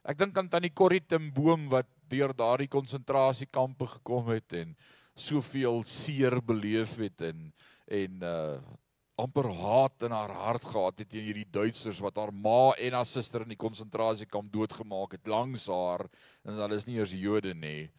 Ek 0.00 0.16
dink 0.16 0.32
aan 0.40 0.48
tannie 0.48 0.72
Corrie 0.72 1.04
Timboom 1.04 1.68
wat 1.68 1.92
deur 2.08 2.32
daardie 2.32 2.72
konsentrasiekampe 2.72 3.98
gekom 3.98 4.32
het 4.32 4.62
en 4.64 4.72
soveel 5.12 5.82
seer 5.84 6.40
beleef 6.40 6.96
het 7.04 7.28
en 7.34 7.50
en 7.84 8.24
uh 8.24 8.78
amper 9.20 9.48
haat 9.60 10.06
in 10.06 10.14
haar 10.16 10.32
hart 10.32 10.64
gehad 10.64 10.98
het 11.02 11.10
teen 11.12 11.26
hierdie 11.28 11.46
Duitsers 11.52 12.00
wat 12.04 12.18
haar 12.20 12.32
ma 12.32 12.72
en 12.78 12.96
haar 12.98 13.08
suster 13.08 13.44
in 13.44 13.52
die 13.54 13.60
konsentrasiekamp 13.60 14.50
doodgemaak 14.52 15.16
het 15.18 15.30
langs 15.30 15.68
haar 15.70 16.06
en 16.44 16.56
hulle 16.56 16.80
is 16.80 16.88
nie 16.88 16.98
eers 16.98 17.14
Jode 17.14 17.54
nie. 17.54 17.90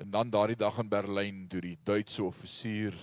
En 0.00 0.10
dan 0.10 0.32
daardie 0.32 0.58
dag 0.58 0.78
in 0.80 0.88
Berlyn 0.88 1.44
toe 1.52 1.60
die 1.64 1.76
Duitse 1.84 2.24
offisier 2.24 2.96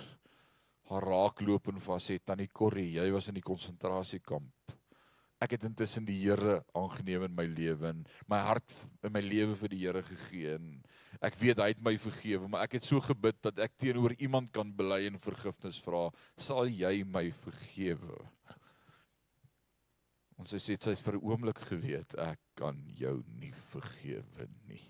haar 0.89 1.05
raakloop 1.05 1.67
en 1.69 1.81
vas 1.83 2.09
het 2.13 2.25
tannie 2.25 2.49
Corrie, 2.53 2.95
jy 2.95 3.09
was 3.11 3.27
in 3.29 3.37
die 3.37 3.45
konsentrasiekamp. 3.45 4.77
ek 5.43 5.53
het 5.53 5.67
intussen 5.67 6.05
die 6.07 6.17
Here 6.17 6.61
aangeneem 6.77 7.27
in 7.27 7.35
my 7.37 7.45
lewe 7.45 7.91
en 7.91 8.05
my 8.31 8.39
hart 8.47 8.73
in 9.05 9.13
my 9.13 9.21
lewe 9.21 9.53
vir 9.59 9.73
die 9.73 9.81
Here 9.83 10.01
gegee 10.05 10.55
en 10.55 10.71
ek 11.21 11.37
weet 11.39 11.61
hy 11.61 11.69
het 11.73 11.83
my 11.83 11.95
vergewe, 11.97 12.47
maar 12.47 12.67
ek 12.67 12.77
het 12.79 12.85
so 12.85 13.01
gebid 13.01 13.39
dat 13.41 13.59
ek 13.59 13.77
teenoor 13.77 14.13
iemand 14.17 14.51
kan 14.51 14.71
bely 14.75 15.05
en 15.07 15.19
vergifnis 15.21 15.79
vra, 15.81 16.07
sal 16.37 16.69
jy 16.69 17.03
my 17.05 17.27
vergewe? 17.31 18.19
Ons 20.37 20.53
sê 20.53 20.75
dit 20.75 20.85
het 20.85 21.01
vir 21.01 21.15
'n 21.17 21.25
oomblik 21.25 21.57
geweet 21.57 22.13
ek 22.21 22.39
kan 22.55 22.77
jou 22.93 23.23
nie 23.39 23.51
vergewe 23.51 24.47
nie. 24.67 24.85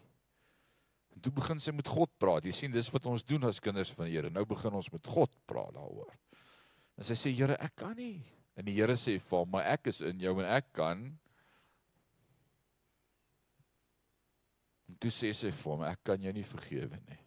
En 1.18 1.22
toe 1.22 1.32
begin 1.32 1.60
sy 1.60 1.72
met 1.72 1.88
God 1.88 2.12
praat. 2.22 2.46
Jy 2.46 2.52
sien 2.52 2.72
dis 2.72 2.92
wat 2.94 3.06
ons 3.06 3.24
doen 3.24 3.44
as 3.44 3.60
kinders 3.60 3.90
van 3.90 4.06
die 4.06 4.14
Here. 4.14 4.30
Nou 4.30 4.46
begin 4.46 4.76
ons 4.78 4.92
met 4.94 5.08
God 5.08 5.34
praat 5.50 5.74
daaroor. 5.74 6.12
En 6.98 7.04
sy 7.04 7.16
sê 7.18 7.32
Here, 7.34 7.58
ek 7.60 7.76
kan 7.76 7.96
nie. 7.98 8.22
En 8.54 8.66
die 8.66 8.76
Here 8.78 8.94
sê 8.94 9.18
vir 9.18 9.40
hom, 9.40 9.50
maar 9.50 9.66
ek 9.66 9.88
is 9.88 10.02
in 10.02 10.20
jou 10.20 10.36
en 10.38 10.46
ek 10.46 10.70
kan. 10.78 11.18
Toe 15.02 15.12
sê 15.14 15.32
sy 15.36 15.52
vir 15.54 15.72
hom, 15.72 15.86
ek 15.88 16.04
kan 16.12 16.22
jou 16.22 16.34
nie 16.34 16.46
vergewe 16.48 17.00
nie. 17.08 17.20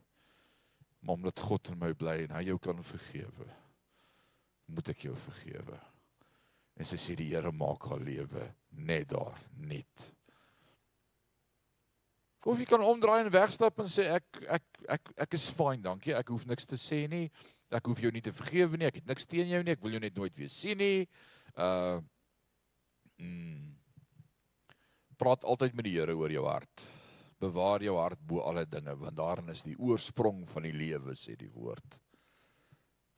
Maar 1.01 1.17
omdat 1.17 1.41
God 1.41 1.73
in 1.73 1.81
my 1.81 1.93
bly 1.97 2.17
en 2.27 2.37
hy 2.37 2.47
jou 2.51 2.59
kan 2.63 2.81
vergewe, 2.85 3.49
moet 4.71 4.93
ek 4.93 5.07
jou 5.09 5.17
vergewe. 5.19 5.79
En 6.81 6.89
sy 6.89 6.99
sê 7.01 7.17
die 7.19 7.31
Here 7.33 7.53
maak 7.53 7.85
haar 7.91 8.03
lewe 8.05 8.47
net 8.71 9.11
daar, 9.13 9.39
net. 9.59 10.11
Of 12.49 12.61
jy 12.61 12.65
kan 12.69 12.81
omdraai 12.85 13.21
en 13.21 13.33
wegstap 13.33 13.83
en 13.83 13.89
sê 13.93 14.07
ek 14.15 14.39
ek 14.49 14.79
ek 14.97 15.11
ek 15.27 15.35
is 15.37 15.51
fine, 15.53 15.83
dankie. 15.85 16.15
Ek 16.17 16.31
hoef 16.33 16.47
niks 16.49 16.69
te 16.69 16.79
sê 16.81 17.03
nie. 17.11 17.27
Ek 17.69 17.91
hoef 17.91 18.01
jou 18.01 18.13
nie 18.15 18.23
te 18.25 18.33
vergewe 18.33 18.81
nie. 18.81 18.89
Ek 18.89 19.03
het 19.03 19.11
niks 19.11 19.29
teen 19.29 19.51
jou 19.51 19.61
nie. 19.65 19.75
Ek 19.77 19.85
wil 19.85 19.99
jou 19.99 20.01
net 20.01 20.17
nooit 20.17 20.41
weer 20.41 20.53
sien 20.53 20.81
nie. 20.81 21.05
Uh 21.53 22.01
mm, 23.21 23.69
praat 25.21 25.45
altyd 25.45 25.77
met 25.77 25.85
die 25.85 25.99
Here 25.99 26.17
oor 26.17 26.33
jou 26.33 26.47
hart. 26.49 26.87
Bewaar 27.41 27.83
jou 27.83 27.97
hart 27.97 28.21
bo 28.21 28.43
alle 28.45 28.67
dinge 28.69 28.95
want 29.01 29.17
daarin 29.17 29.49
is 29.49 29.65
die 29.65 29.79
oorsprong 29.79 30.45
van 30.49 30.67
die 30.69 30.77
lewe 30.77 31.17
sê 31.17 31.37
die 31.41 31.51
woord. 31.53 31.99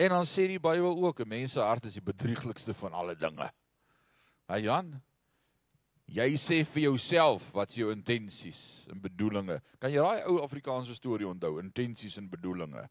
En 0.02 0.14
dan 0.14 0.26
sê 0.26 0.46
die 0.50 0.60
Bybel 0.62 0.98
ook 1.04 1.20
'n 1.20 1.28
mens 1.28 1.52
se 1.52 1.60
hart 1.60 1.84
is 1.84 1.94
die 1.94 2.02
bedrieglikste 2.02 2.74
van 2.74 2.92
alle 2.92 3.16
dinge. 3.16 3.50
Ha 4.48 4.58
Jan, 4.58 5.02
jy 6.06 6.34
sê 6.36 6.64
vir 6.64 6.82
jouself 6.82 7.52
wat 7.52 7.72
se 7.72 7.80
jou 7.80 7.92
intensies 7.92 8.86
en 8.90 9.00
bedoelings. 9.00 9.62
Kan 9.78 9.90
jy 9.90 10.02
daai 10.02 10.24
ou 10.26 10.42
Afrikaanse 10.42 10.94
storie 10.94 11.26
onthou, 11.26 11.58
intensies 11.58 12.16
en 12.16 12.28
bedoelings? 12.28 12.88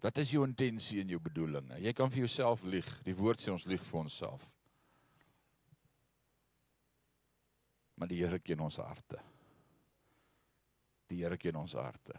Wat 0.00 0.18
is 0.18 0.30
jou 0.30 0.44
intensie 0.46 1.00
en 1.00 1.08
jou 1.08 1.18
bedoelinge? 1.20 1.80
Jy 1.80 1.92
kan 1.92 2.10
vir 2.10 2.18
jouself 2.18 2.62
lieg. 2.62 2.86
Die 3.04 3.14
woord 3.14 3.40
sê 3.40 3.50
ons 3.50 3.66
lieg 3.66 3.82
vir 3.82 4.00
onsself. 4.00 4.57
Maar 7.98 8.10
die 8.10 8.20
Here 8.22 8.38
ken 8.38 8.60
ons 8.62 8.78
harte. 8.78 9.18
Die 11.10 11.18
Here 11.22 11.36
ken 11.40 11.58
ons 11.58 11.74
harte. 11.78 12.14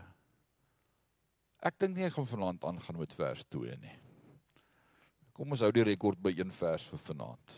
Ek 1.63 1.79
dink 1.79 1.95
nie 1.95 2.05
ek 2.07 2.15
gaan 2.15 2.27
vanaand 2.27 2.67
aangaan 2.67 2.99
met 2.99 3.15
vers 3.15 3.43
2 3.51 3.79
nie. 3.79 3.95
Kom 5.35 5.55
ons 5.55 5.63
hou 5.63 5.71
die 5.75 5.87
rekord 5.87 6.19
by 6.19 6.33
een 6.35 6.51
vers 6.51 6.85
vir 6.91 7.01
vanaand. 7.03 7.55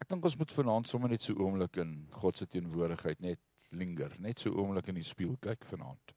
Ek 0.00 0.08
dink 0.10 0.24
ons 0.24 0.36
moet 0.40 0.52
vanaand 0.56 0.88
sommer 0.88 1.12
net 1.12 1.24
so 1.24 1.36
oomblik 1.38 1.76
in 1.80 1.92
God 2.16 2.40
se 2.40 2.48
teenwoordigheid 2.48 3.20
net 3.22 3.40
linger, 3.70 4.16
net 4.20 4.40
so 4.42 4.52
oomblik 4.56 4.88
in 4.90 4.98
die 4.98 5.06
spieël 5.06 5.36
kyk 5.44 5.64
vanaand. 5.68 6.16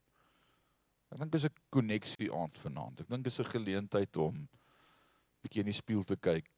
Ek 1.12 1.20
dink 1.22 1.32
dis 1.32 1.46
'n 1.46 1.56
koneksie 1.70 2.32
aand 2.32 2.58
vanaand. 2.58 3.02
Ek 3.02 3.10
dink 3.10 3.24
dis 3.24 3.40
'n 3.40 3.52
geleentheid 3.52 4.18
om 4.18 4.48
bietjie 5.44 5.62
in 5.62 5.72
die 5.72 5.82
spieël 5.82 6.04
te 6.04 6.16
kyk. 6.16 6.50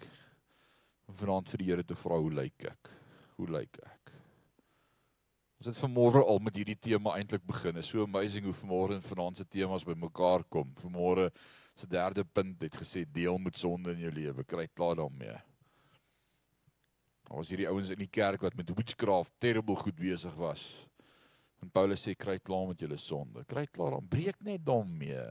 Vanaand 1.08 1.50
vir 1.54 1.62
die 1.62 1.70
Here 1.72 1.84
te 1.88 1.96
vra 1.96 2.20
hoe 2.20 2.32
lyk 2.34 2.68
ek? 2.68 2.90
Hoe 3.40 3.48
lyk 3.48 3.80
ek? 3.80 4.14
Ons 5.58 5.72
het 5.72 5.78
vanmôre 5.80 6.22
al 6.22 6.42
met 6.44 6.58
hierdie 6.60 6.78
tema 6.78 7.16
eintlik 7.18 7.46
begin. 7.48 7.80
Is 7.82 7.90
so 7.90 8.04
amazing 8.06 8.46
hoe 8.46 8.56
vanmôre 8.60 8.98
en 8.98 9.06
vanaand 9.06 9.40
se 9.40 9.46
temas 9.50 9.86
bymekaar 9.88 10.44
kom. 10.54 10.70
Vanmôre 10.84 11.32
se 11.78 11.88
derde 11.90 12.26
punt 12.26 12.62
het 12.62 12.76
gesê 12.78 13.06
deel 13.10 13.40
met 13.42 13.58
sonde 13.58 13.96
in 13.96 14.04
jou 14.06 14.12
lewe. 14.14 14.46
Kry 14.46 14.68
klaar 14.68 15.00
daarmee. 15.00 15.38
Daar 17.28 17.40
was 17.40 17.50
hierdie 17.52 17.70
ouens 17.72 17.90
in 17.92 18.04
die 18.04 18.12
kerk 18.12 18.44
wat 18.46 18.56
met 18.56 18.70
witchcraft 18.76 19.34
terrible 19.42 19.76
goed 19.80 19.98
besig 19.98 20.36
was. 20.38 20.68
En 21.64 21.72
Paulus 21.74 22.04
sê 22.06 22.14
kry 22.16 22.38
klaar 22.38 22.68
met 22.70 22.84
julle 22.84 23.00
sonde. 23.02 23.42
Kry 23.50 23.66
klaar 23.66 23.98
dan 23.98 24.12
breek 24.12 24.38
net 24.46 24.62
daarmee. 24.68 25.24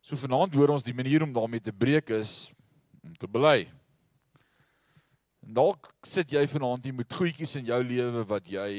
So 0.00 0.16
vanaand 0.16 0.56
hoor 0.56 0.72
ons 0.78 0.86
die 0.86 0.96
manier 0.96 1.26
om 1.26 1.36
daarmee 1.36 1.60
te 1.60 1.74
breek 1.74 2.14
is 2.16 2.48
om 3.04 3.12
te 3.18 3.28
bely. 3.28 3.66
En 5.48 5.54
dalk 5.56 5.88
sit 6.04 6.34
jy 6.36 6.42
vanaand 6.44 6.84
hier 6.84 6.92
met 6.92 7.14
goedjies 7.16 7.54
in 7.56 7.70
jou 7.70 7.78
lewe 7.80 8.20
wat 8.28 8.50
jy 8.52 8.72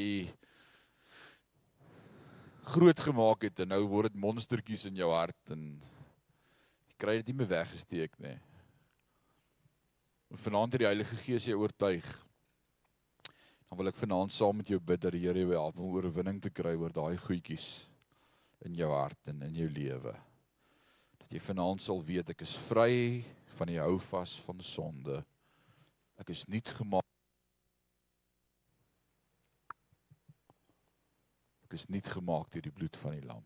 groot 2.69 3.01
gemaak 3.01 3.47
het 3.47 3.63
en 3.63 3.71
nou 3.73 3.79
word 3.89 4.13
dit 4.13 4.21
monstertjies 4.21 4.85
in 4.85 4.99
jou 4.99 5.09
hart 5.09 5.55
en 5.55 5.63
jy 6.85 6.97
kry 7.01 7.15
dit 7.17 7.31
nie 7.31 7.39
meer 7.39 7.49
weggesteek 7.55 8.13
nie. 8.21 8.35
En 10.29 10.37
vanaand 10.37 10.77
het 10.77 10.83
die 10.83 10.91
Heilige 10.91 11.17
Gees 11.23 11.49
jou 11.49 11.57
oortuig 11.63 12.05
dan 13.69 13.81
wil 13.81 13.89
ek 13.89 13.97
vanaand 13.97 14.33
saam 14.33 14.61
met 14.61 14.69
jou 14.69 14.77
bid 14.81 15.01
dat 15.01 15.13
die 15.17 15.23
Here 15.25 15.41
jou 15.41 15.51
help 15.55 15.81
om 15.81 15.97
oorwinning 15.97 16.37
te 16.41 16.53
kry 16.53 16.75
oor 16.77 16.93
daai 16.93 17.17
goedjies 17.21 17.67
in 18.65 18.77
jou 18.77 18.93
hart 18.93 19.33
en 19.33 19.41
in 19.45 19.57
jou 19.57 19.71
lewe. 19.73 20.13
Dat 21.17 21.33
jy 21.33 21.41
vanaand 21.49 21.81
sal 21.81 22.05
weet 22.05 22.29
ek 22.33 22.45
is 22.45 22.53
vry 22.69 23.25
van 23.57 23.73
die 23.73 23.81
houvas 23.81 24.37
van 24.45 24.61
sonde. 24.61 25.23
Ek 26.19 26.29
is 26.33 26.45
nuut 26.51 26.69
gemaak. 26.79 27.05
Ek 31.67 31.77
is 31.77 31.87
nuut 31.87 32.11
gemaak 32.11 32.51
deur 32.51 32.65
die 32.65 32.75
bloed 32.75 32.97
van 32.99 33.15
die 33.15 33.25
lam. 33.25 33.45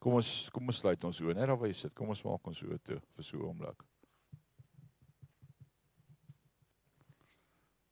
Kom 0.00 0.16
ons 0.16 0.48
kom 0.54 0.70
ons 0.70 0.80
sluit 0.80 1.02
ons 1.04 1.20
oë 1.20 1.34
net 1.36 1.48
daar 1.50 1.58
waar 1.60 1.68
jy 1.68 1.76
sit. 1.76 1.94
Kom 1.96 2.12
ons 2.14 2.22
maak 2.24 2.46
ons 2.48 2.62
oë 2.64 2.78
toe 2.86 3.00
vir 3.16 3.24
so 3.24 3.36
'n 3.36 3.48
oomblik. 3.48 3.82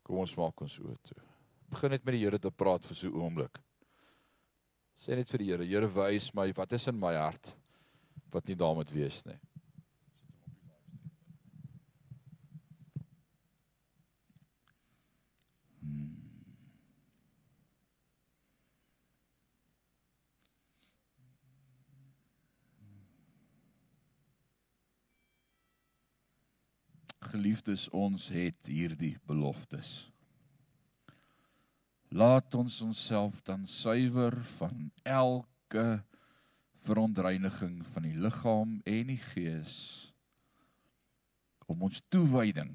Kom 0.03 0.23
ons 0.25 0.37
maak 0.37 0.63
ons 0.63 0.79
oë 0.79 0.97
toe. 1.03 1.23
Begin 1.69 1.91
net 1.91 2.05
met 2.05 2.15
die 2.17 2.25
Here 2.25 2.39
te 2.39 2.51
praat 2.51 2.85
vir 2.85 2.97
so 2.97 3.09
'n 3.09 3.21
oomblik. 3.21 3.59
Sê 4.97 5.15
net 5.17 5.29
vir 5.29 5.39
die 5.39 5.51
Here, 5.51 5.65
Here 5.65 5.89
wys 5.89 6.35
my 6.35 6.51
wat 6.53 6.73
is 6.73 6.89
in 6.89 6.99
my 6.99 7.15
hart 7.15 7.57
wat 8.33 8.47
nie 8.47 8.55
daar 8.55 8.75
moet 8.75 8.91
wees 8.93 9.25
nie. 9.27 9.39
Geliefdes, 27.29 27.89
ons 27.93 28.31
het 28.33 28.69
hierdie 28.71 29.19
beloftes. 29.29 30.09
Laat 32.09 32.55
ons 32.57 32.79
onsself 32.87 33.43
dan 33.45 33.67
suiwer 33.69 34.33
van 34.57 34.87
elke 35.05 36.01
verontreiniging 36.81 37.83
van 37.91 38.07
die 38.09 38.17
liggaam 38.17 38.79
en 38.89 39.11
die 39.13 39.21
gees 39.35 39.77
om 41.69 41.85
ons 41.85 42.01
toewyding 42.09 42.71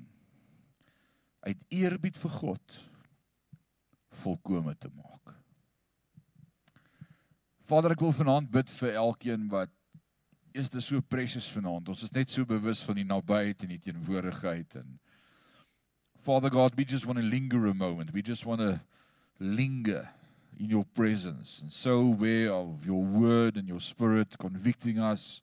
uit 1.48 1.64
eerbied 1.74 2.20
vir 2.22 2.36
God 2.38 2.78
volkome 4.22 4.76
te 4.78 4.92
maak. 4.94 5.34
Vader, 7.66 7.96
ek 7.96 8.04
wil 8.06 8.14
vanaand 8.14 8.52
bid 8.54 8.70
vir 8.78 9.00
elkeen 9.02 9.50
wat 9.50 9.74
is 10.54 10.70
dit 10.70 10.84
so 10.84 11.02
precious 11.02 11.48
vanaand. 11.52 11.90
Ons 11.90 12.04
is 12.04 12.14
net 12.14 12.32
so 12.32 12.46
bewus 12.46 12.84
van 12.86 13.00
die 13.00 13.08
nabyheid 13.08 13.64
en 13.66 13.74
die 13.74 13.82
teenwoordigheid 13.82 14.76
en 14.82 15.00
Father 16.24 16.50
God, 16.50 16.78
we 16.78 16.86
just 16.86 17.06
want 17.06 17.20
to 17.20 17.26
linger 17.26 17.68
a 17.68 17.74
moment. 17.74 18.14
We 18.14 18.22
just 18.22 18.46
want 18.46 18.62
to 18.62 18.80
linger 19.40 20.10
in 20.58 20.70
your 20.70 20.86
presence 20.86 21.60
and 21.62 21.72
so 21.72 22.00
aware 22.00 22.54
of 22.54 22.86
your 22.86 23.04
word 23.04 23.58
and 23.58 23.68
your 23.68 23.82
spirit 23.82 24.38
convicting 24.40 25.00
us, 25.00 25.42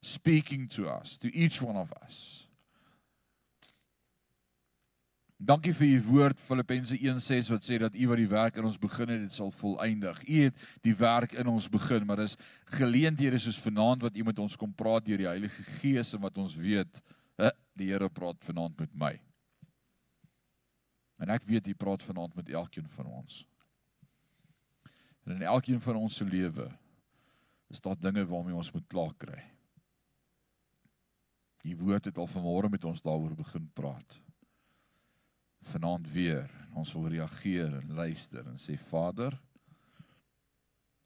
speaking 0.00 0.66
to 0.68 0.88
us, 0.88 1.18
to 1.18 1.34
each 1.36 1.60
one 1.60 1.76
of 1.76 1.92
us. 2.02 2.43
Dankie 5.36 5.74
vir 5.74 5.86
u 5.86 6.02
woord 6.06 6.40
Filippense 6.40 6.94
1:6 6.94 7.50
wat 7.50 7.64
sê 7.66 7.78
dat 7.78 7.94
u 7.94 8.06
wat 8.08 8.20
die 8.20 8.28
werk 8.28 8.56
in 8.56 8.64
ons 8.64 8.78
begin 8.78 9.08
het, 9.08 9.20
dit 9.20 9.34
sal 9.34 9.50
volëindig. 9.50 10.22
U 10.28 10.42
het 10.44 10.62
die 10.82 10.94
werk 10.96 11.32
in 11.32 11.46
ons 11.46 11.68
begin, 11.68 12.06
maar 12.06 12.22
dis 12.22 12.36
geleenthede 12.64 13.38
soos 13.38 13.58
vanaand 13.58 14.02
wat 14.02 14.16
u 14.16 14.22
met 14.22 14.38
ons 14.38 14.56
kom 14.56 14.72
praat 14.72 15.04
deur 15.04 15.18
die 15.18 15.26
Heilige 15.26 15.62
Gees 15.80 16.14
en 16.14 16.20
wat 16.20 16.38
ons 16.38 16.54
weet, 16.54 17.02
die 17.74 17.90
Here 17.90 18.08
praat 18.08 18.44
vanaand 18.44 18.78
met 18.78 18.94
my. 18.94 19.20
En 21.18 21.30
ek 21.34 21.44
weet 21.44 21.66
u 21.66 21.74
praat 21.74 22.02
vanaand 22.02 22.34
met 22.34 22.48
elkeen 22.48 22.88
van 22.88 23.06
ons. 23.06 23.42
En 25.24 25.34
in 25.34 25.42
elkeen 25.42 25.80
van 25.80 25.96
ons 25.96 26.14
se 26.14 26.24
lewe 26.24 26.68
is 27.72 27.80
daar 27.80 27.98
dinge 27.98 28.26
waarmee 28.26 28.54
ons 28.54 28.72
moet 28.72 28.86
klaar 28.86 29.14
kry. 29.18 29.40
Die 31.64 31.76
woord 31.76 32.04
het 32.04 32.18
al 32.18 32.28
vanmôre 32.28 32.70
met 32.70 32.84
ons 32.84 33.02
daaroor 33.02 33.34
begin 33.34 33.66
praat. 33.74 34.23
Vanaand 35.64 36.06
weer, 36.12 36.50
ons 36.74 36.92
wil 36.96 37.08
reageer 37.16 37.72
en 37.80 37.94
luister 37.96 38.44
en 38.46 38.58
sê 38.60 38.76
Vader, 38.80 39.34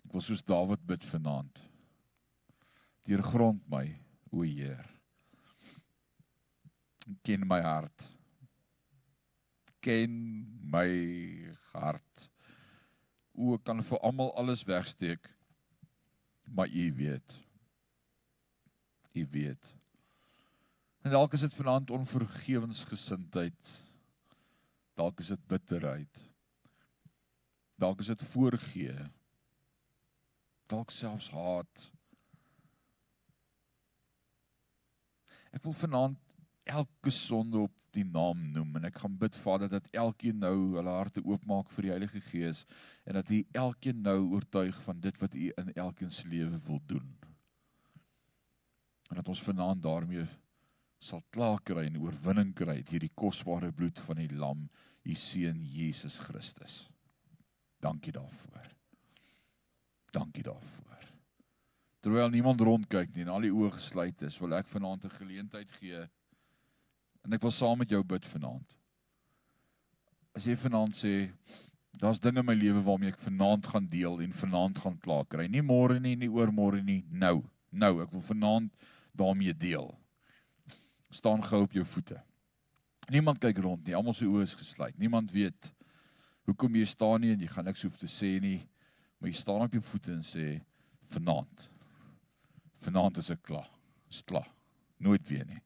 ek 0.04 0.14
wil 0.14 0.24
soos 0.24 0.42
Dawid 0.42 0.84
bid 0.88 1.04
vanaand. 1.04 1.60
Deurgrond 3.08 3.60
my, 3.70 3.86
o 4.32 4.44
Heer. 4.44 4.84
Ken 7.24 7.46
my 7.48 7.60
hart. 7.64 8.04
Ken 9.80 10.12
my 10.68 10.88
hart. 11.72 12.28
O 13.32 13.56
kan 13.64 13.80
vir 13.84 14.02
almal 14.04 14.34
alles 14.36 14.64
wegsteek. 14.68 15.28
Maar 16.48 16.68
U 16.68 16.86
weet. 16.96 17.36
U 19.12 19.26
weet. 19.30 19.74
En 21.04 21.14
dalk 21.14 21.32
is 21.32 21.44
dit 21.46 21.54
vanaand 21.54 21.90
onvergewensgesindheid. 21.90 23.74
Dalk 24.98 25.20
is 25.22 25.30
dit 25.30 25.46
bitterheid. 25.46 26.24
Dalk 27.78 28.02
is 28.02 28.10
dit 28.10 28.22
voorgee. 28.32 28.96
Dalk 30.66 30.90
selfs 30.90 31.30
haat. 31.30 31.84
Ek 35.54 35.62
wil 35.64 35.76
vanaand 35.76 36.18
elke 36.68 37.12
sonde 37.14 37.62
op 37.68 37.74
die 37.96 38.04
naam 38.04 38.40
noem 38.52 38.76
en 38.78 38.88
ek 38.90 38.98
gaan 39.00 39.14
bid 39.20 39.36
Vader 39.38 39.70
dat 39.72 39.86
elkeen 39.96 40.42
nou 40.42 40.56
hulle 40.74 40.92
harte 40.92 41.22
oopmaak 41.24 41.70
vir 41.72 41.86
die 41.86 41.94
Heilige 41.94 42.20
Gees 42.26 42.64
en 43.08 43.16
dat 43.16 43.30
U 43.32 43.38
elkeen 43.62 44.02
nou 44.04 44.18
oortuig 44.34 44.76
van 44.84 45.00
dit 45.00 45.22
wat 45.22 45.34
U 45.38 45.46
in 45.62 45.72
elkeen 45.72 46.12
se 46.12 46.28
lewe 46.28 46.58
wil 46.66 46.82
doen. 46.90 47.08
En 49.08 49.22
dat 49.22 49.30
ons 49.32 49.42
vanaand 49.46 49.82
daarmee 49.82 50.26
sal 51.00 51.22
klaar 51.32 51.62
kry 51.64 51.86
en 51.86 52.00
oorwinning 52.02 52.52
kry 52.58 52.82
deur 52.82 53.06
die 53.06 53.14
kosbare 53.14 53.70
bloed 53.72 53.98
van 54.04 54.20
die 54.20 54.30
lam, 54.34 54.66
u 55.08 55.14
seun 55.14 55.62
Jesus 55.64 56.18
Christus. 56.18 56.88
Dankie 57.80 58.12
daarvoor. 58.12 58.68
Dankie 60.12 60.42
daarvoor. 60.42 60.84
Terwyl 62.00 62.30
niemand 62.30 62.60
rondkyk 62.60 63.14
nie 63.14 63.24
en 63.24 63.32
al 63.34 63.46
die 63.46 63.54
oë 63.54 63.72
gesluit 63.74 64.22
is, 64.22 64.38
wil 64.38 64.54
ek 64.54 64.68
vanaand 64.70 65.04
'n 65.04 65.16
geleentheid 65.18 65.70
gee 65.80 66.08
en 67.24 67.32
ek 67.32 67.42
wil 67.42 67.50
saam 67.50 67.78
met 67.78 67.90
jou 67.90 68.02
bid 68.04 68.26
vanaand. 68.26 68.76
As 70.34 70.46
jy 70.46 70.56
vanaand 70.56 70.94
sê 70.94 71.32
daar's 71.98 72.20
dinge 72.20 72.38
in 72.40 72.46
my 72.46 72.54
lewe 72.54 72.82
waarmee 72.82 73.08
ek 73.08 73.18
vanaand 73.18 73.66
gaan 73.66 73.88
deel 73.88 74.20
en 74.20 74.32
vanaand 74.32 74.78
gaan 74.78 74.98
klaar 74.98 75.26
kry. 75.26 75.48
Nie 75.48 75.62
môre 75.62 76.00
nie, 76.00 76.14
nie 76.16 76.28
oormôre 76.28 76.82
nie, 76.82 77.04
nou. 77.10 77.42
Nou, 77.70 78.02
ek 78.02 78.12
wil 78.12 78.22
vanaand 78.22 78.72
daarmee 79.12 79.52
deel 79.52 79.98
staan 81.10 81.42
gou 81.44 81.62
op 81.62 81.72
jou 81.72 81.84
voete. 81.84 82.20
Niemand 83.08 83.40
kyk 83.40 83.60
rond 83.64 83.86
nie. 83.86 83.96
Almal 83.96 84.16
se 84.16 84.28
oë 84.28 84.44
is 84.44 84.56
gesluit. 84.58 84.96
Niemand 85.00 85.32
weet 85.32 85.70
hoekom 86.48 86.76
jy 86.76 86.84
staan 86.88 87.24
nie 87.24 87.32
en 87.34 87.40
jy 87.44 87.48
gaan 87.52 87.66
niks 87.68 87.84
hoef 87.86 87.96
te 88.00 88.08
sê 88.10 88.34
nie. 88.42 88.60
Maar 89.18 89.32
jy 89.32 89.40
staan 89.40 89.64
op 89.64 89.74
jou 89.74 89.82
voete 89.84 90.12
en 90.14 90.24
sê 90.24 90.58
vanaand. 91.14 91.68
Vanaand 92.84 93.20
is 93.22 93.32
ek 93.34 93.42
klaar. 93.48 93.68
Is 94.12 94.20
klaar. 94.24 94.48
Nooit 95.00 95.24
weer 95.28 95.46
nie. 95.48 95.60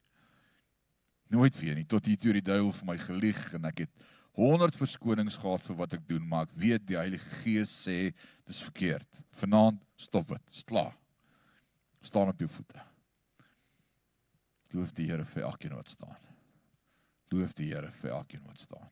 Nooit 1.32 1.56
weer 1.60 1.78
nie 1.78 1.86
tot 1.88 2.06
hier 2.06 2.20
toe 2.20 2.34
die 2.36 2.44
duiwel 2.44 2.72
vir 2.76 2.90
my 2.92 2.98
gelieg 3.00 3.42
en 3.56 3.70
ek 3.70 3.86
het 3.86 4.10
100 4.38 4.76
verskonings 4.78 5.36
gehad 5.40 5.64
vir 5.66 5.76
wat 5.76 5.94
ek 5.98 6.04
doen, 6.08 6.24
maar 6.24 6.46
ek 6.46 6.54
weet 6.56 6.86
die 6.88 6.96
Heilige 6.96 7.42
Gees 7.42 7.72
sê 7.84 7.96
dis 8.48 8.62
verkeerd. 8.64 9.20
Vanaand 9.42 9.82
stop 10.00 10.30
dit. 10.32 10.44
Is 10.54 10.64
klaar. 10.64 10.94
Staan 12.02 12.32
op 12.32 12.40
jou 12.40 12.48
voete. 12.48 12.80
Loof 14.72 14.94
die 14.96 15.10
Here 15.10 15.26
vir 15.28 15.50
elkeen 15.50 15.76
wat 15.76 15.92
staan. 15.92 16.31
Loof 17.32 17.54
die 17.56 17.70
Here 17.72 17.90
vir 18.02 18.12
elkeen 18.18 18.44
wat 18.46 18.60
staan. 18.60 18.90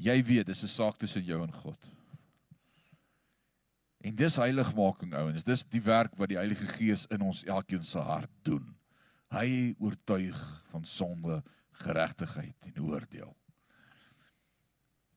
Jy 0.00 0.16
weet, 0.24 0.46
dis 0.46 0.64
'n 0.64 0.68
saak 0.68 0.96
tussen 0.96 1.24
jou 1.24 1.42
en 1.42 1.52
God. 1.52 1.90
En 4.00 4.14
dis 4.14 4.36
heiligmaking 4.36 5.12
ouens, 5.14 5.44
dis 5.44 5.64
die 5.64 5.82
werk 5.84 6.14
wat 6.16 6.28
die 6.28 6.38
Heilige 6.38 6.66
Gees 6.66 7.04
in 7.12 7.20
ons 7.20 7.44
elkeen 7.44 7.84
se 7.84 7.98
hart 7.98 8.32
doen. 8.42 8.64
Hy 9.28 9.74
oortuig 9.78 10.38
van 10.70 10.84
sonde, 10.84 11.42
geregtigheid 11.84 12.70
en 12.70 12.82
oordeel. 12.82 13.36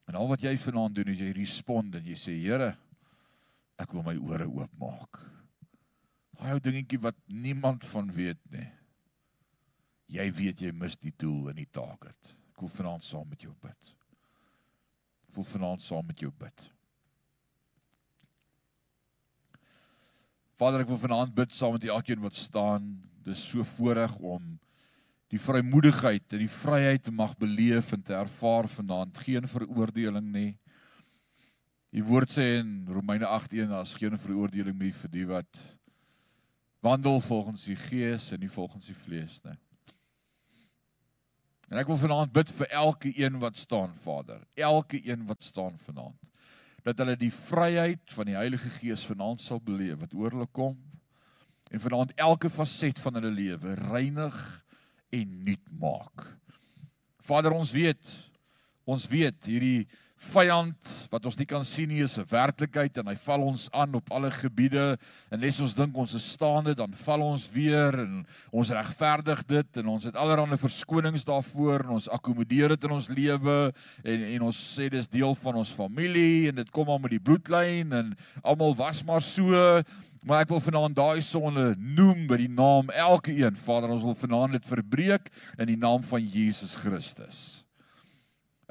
En 0.08 0.16
al 0.20 0.28
wat 0.28 0.43
jy 0.43 0.58
vanaand 0.60 0.95
doen 0.95 1.14
is 1.14 1.22
jy 1.24 1.32
respond 1.32 1.95
en 1.95 2.06
jy 2.06 2.18
sê 2.20 2.36
Here, 2.36 2.74
ek 3.80 3.95
wil 3.95 4.04
my 4.04 4.18
ore 4.20 4.47
oopmaak. 4.51 5.22
Daai 6.36 6.51
ou 6.58 6.60
dingetjie 6.60 6.99
wat 6.99 7.16
niemand 7.32 7.86
van 7.88 8.12
weet 8.12 8.41
nie. 8.51 8.68
Jy 10.12 10.26
weet 10.36 10.62
jy 10.62 10.72
mis 10.76 10.97
die 10.99 11.14
doel 11.18 11.51
en 11.51 11.58
die 11.58 11.70
target. 11.72 12.34
Ek 12.54 12.62
wil 12.62 12.72
vanaand 12.72 13.06
saam 13.06 13.28
met 13.30 13.41
jou 13.41 13.54
bid. 13.64 13.93
Ek 15.30 15.38
wil 15.38 15.47
vanaand 15.47 15.82
saam 15.82 16.06
met 16.06 16.20
jou 16.22 16.32
bid. 16.38 16.68
Vader, 20.60 20.84
ek 20.84 20.91
wil 20.91 21.01
vanaand 21.01 21.34
bid 21.36 21.56
saam 21.56 21.78
met 21.78 21.88
elkeen 21.89 22.22
wat 22.22 22.38
staan. 22.38 22.91
Dis 23.26 23.41
so 23.49 23.66
voorreg 23.76 24.14
om 24.20 24.54
die 25.34 25.41
vrymoedigheid 25.41 26.36
en 26.36 26.43
die 26.43 26.51
vryheid 26.51 27.08
te 27.08 27.12
mag 27.12 27.34
beleef 27.41 27.89
en 27.95 28.04
te 28.06 28.14
ervaar 28.14 28.70
vanaand. 28.70 29.18
Geen 29.26 29.49
veroordeling 29.49 30.28
nie. 30.30 30.51
Die 31.93 32.06
woord 32.06 32.30
sê 32.34 32.60
in 32.60 32.84
Romeine 32.89 33.26
8:1 33.26 33.74
daar's 33.74 33.95
geen 33.97 34.18
veroordeling 34.18 34.78
meer 34.78 34.93
vir 34.93 35.10
die 35.14 35.26
wat 35.30 35.62
wandel 36.86 37.20
volgens 37.22 37.66
die 37.66 37.78
gees 37.78 38.32
en 38.34 38.39
nie 38.39 38.49
volgens 38.49 38.89
die 38.89 38.97
vlees 38.97 39.39
nie. 39.45 39.58
En 41.74 41.80
ek 41.82 41.88
wil 41.89 41.97
vanaand 41.97 42.30
bid 42.30 42.51
vir 42.53 42.67
elke 42.78 43.09
een 43.17 43.39
wat 43.41 43.55
staan, 43.57 43.95
Vader, 43.97 44.43
elke 44.53 44.99
een 45.01 45.24
wat 45.26 45.41
staan 45.41 45.74
vanaand, 45.82 46.19
dat 46.86 46.99
hulle 47.01 47.15
die 47.17 47.32
vryheid 47.34 48.13
van 48.13 48.30
die 48.30 48.36
Heilige 48.38 48.69
Gees 48.76 49.05
vanaand 49.09 49.41
sal 49.41 49.57
beleef 49.57 49.97
wat 50.03 50.13
oor 50.13 50.36
hulle 50.36 50.45
kom. 50.53 50.76
En 51.74 51.82
vanaand 51.82 52.13
elke 52.21 52.51
faset 52.53 53.01
van 53.01 53.17
hulle 53.17 53.32
lewe 53.34 53.74
reinig 53.89 54.38
en 55.17 55.34
nuut 55.47 55.74
maak. 55.82 56.28
Vader, 57.26 57.57
ons 57.57 57.74
weet, 57.74 58.13
ons 58.86 59.09
weet 59.09 59.49
hierdie 59.49 59.88
vyand 60.24 60.91
wat 61.11 61.26
ons 61.28 61.38
nie 61.39 61.47
kan 61.49 61.65
sien 61.67 61.89
nie 61.89 62.01
is 62.03 62.17
'n 62.17 62.26
werklikheid 62.30 62.97
en 62.97 63.07
hy 63.07 63.15
val 63.15 63.41
ons 63.41 63.69
aan 63.71 63.95
op 63.95 64.11
alle 64.11 64.32
gebiede. 64.32 64.97
En 65.32 65.39
nes 65.39 65.59
ons 65.59 65.74
dink 65.74 65.97
ons 65.97 66.13
is 66.13 66.32
staande 66.32 66.76
dan 66.76 66.93
val 66.93 67.21
ons 67.21 67.49
weer 67.51 67.99
en 67.99 68.26
ons 68.51 68.69
regverdig 68.69 69.45
dit 69.45 69.78
en 69.78 69.88
ons 69.88 70.03
het 70.03 70.15
allerlei 70.15 70.57
verskonings 70.57 71.26
daarvoor 71.26 71.84
en 71.84 71.89
ons 71.89 72.09
akkommodeer 72.09 72.69
dit 72.69 72.84
in 72.84 72.91
ons 72.91 73.07
lewe. 73.07 73.74
En 74.03 74.24
en 74.24 74.41
ons 74.41 74.78
sê 74.78 74.89
dis 74.89 75.07
deel 75.07 75.36
van 75.36 75.55
ons 75.55 75.71
familie 75.71 76.49
en 76.49 76.55
dit 76.55 76.69
kom 76.69 76.89
al 76.89 76.99
met 76.99 77.11
die 77.11 77.19
bloedlyn 77.19 77.93
en 77.93 78.17
almal 78.43 78.76
was 78.76 79.03
maar 79.03 79.21
so. 79.21 79.82
Maar 80.24 80.41
ek 80.41 80.49
wil 80.49 80.59
vanaand 80.59 80.95
daai 80.95 81.21
sonde 81.21 81.76
noem 81.78 82.28
by 82.28 82.38
die 82.38 82.49
naam 82.49 82.89
elke 82.89 83.32
een 83.32 83.55
Vader 83.55 83.89
ons 83.89 84.03
wil 84.03 84.15
vanaand 84.15 84.51
dit 84.51 84.65
verbreek 84.65 85.30
in 85.57 85.67
die 85.67 85.78
naam 85.78 86.03
van 86.03 86.24
Jesus 86.24 86.76
Christus 86.76 87.62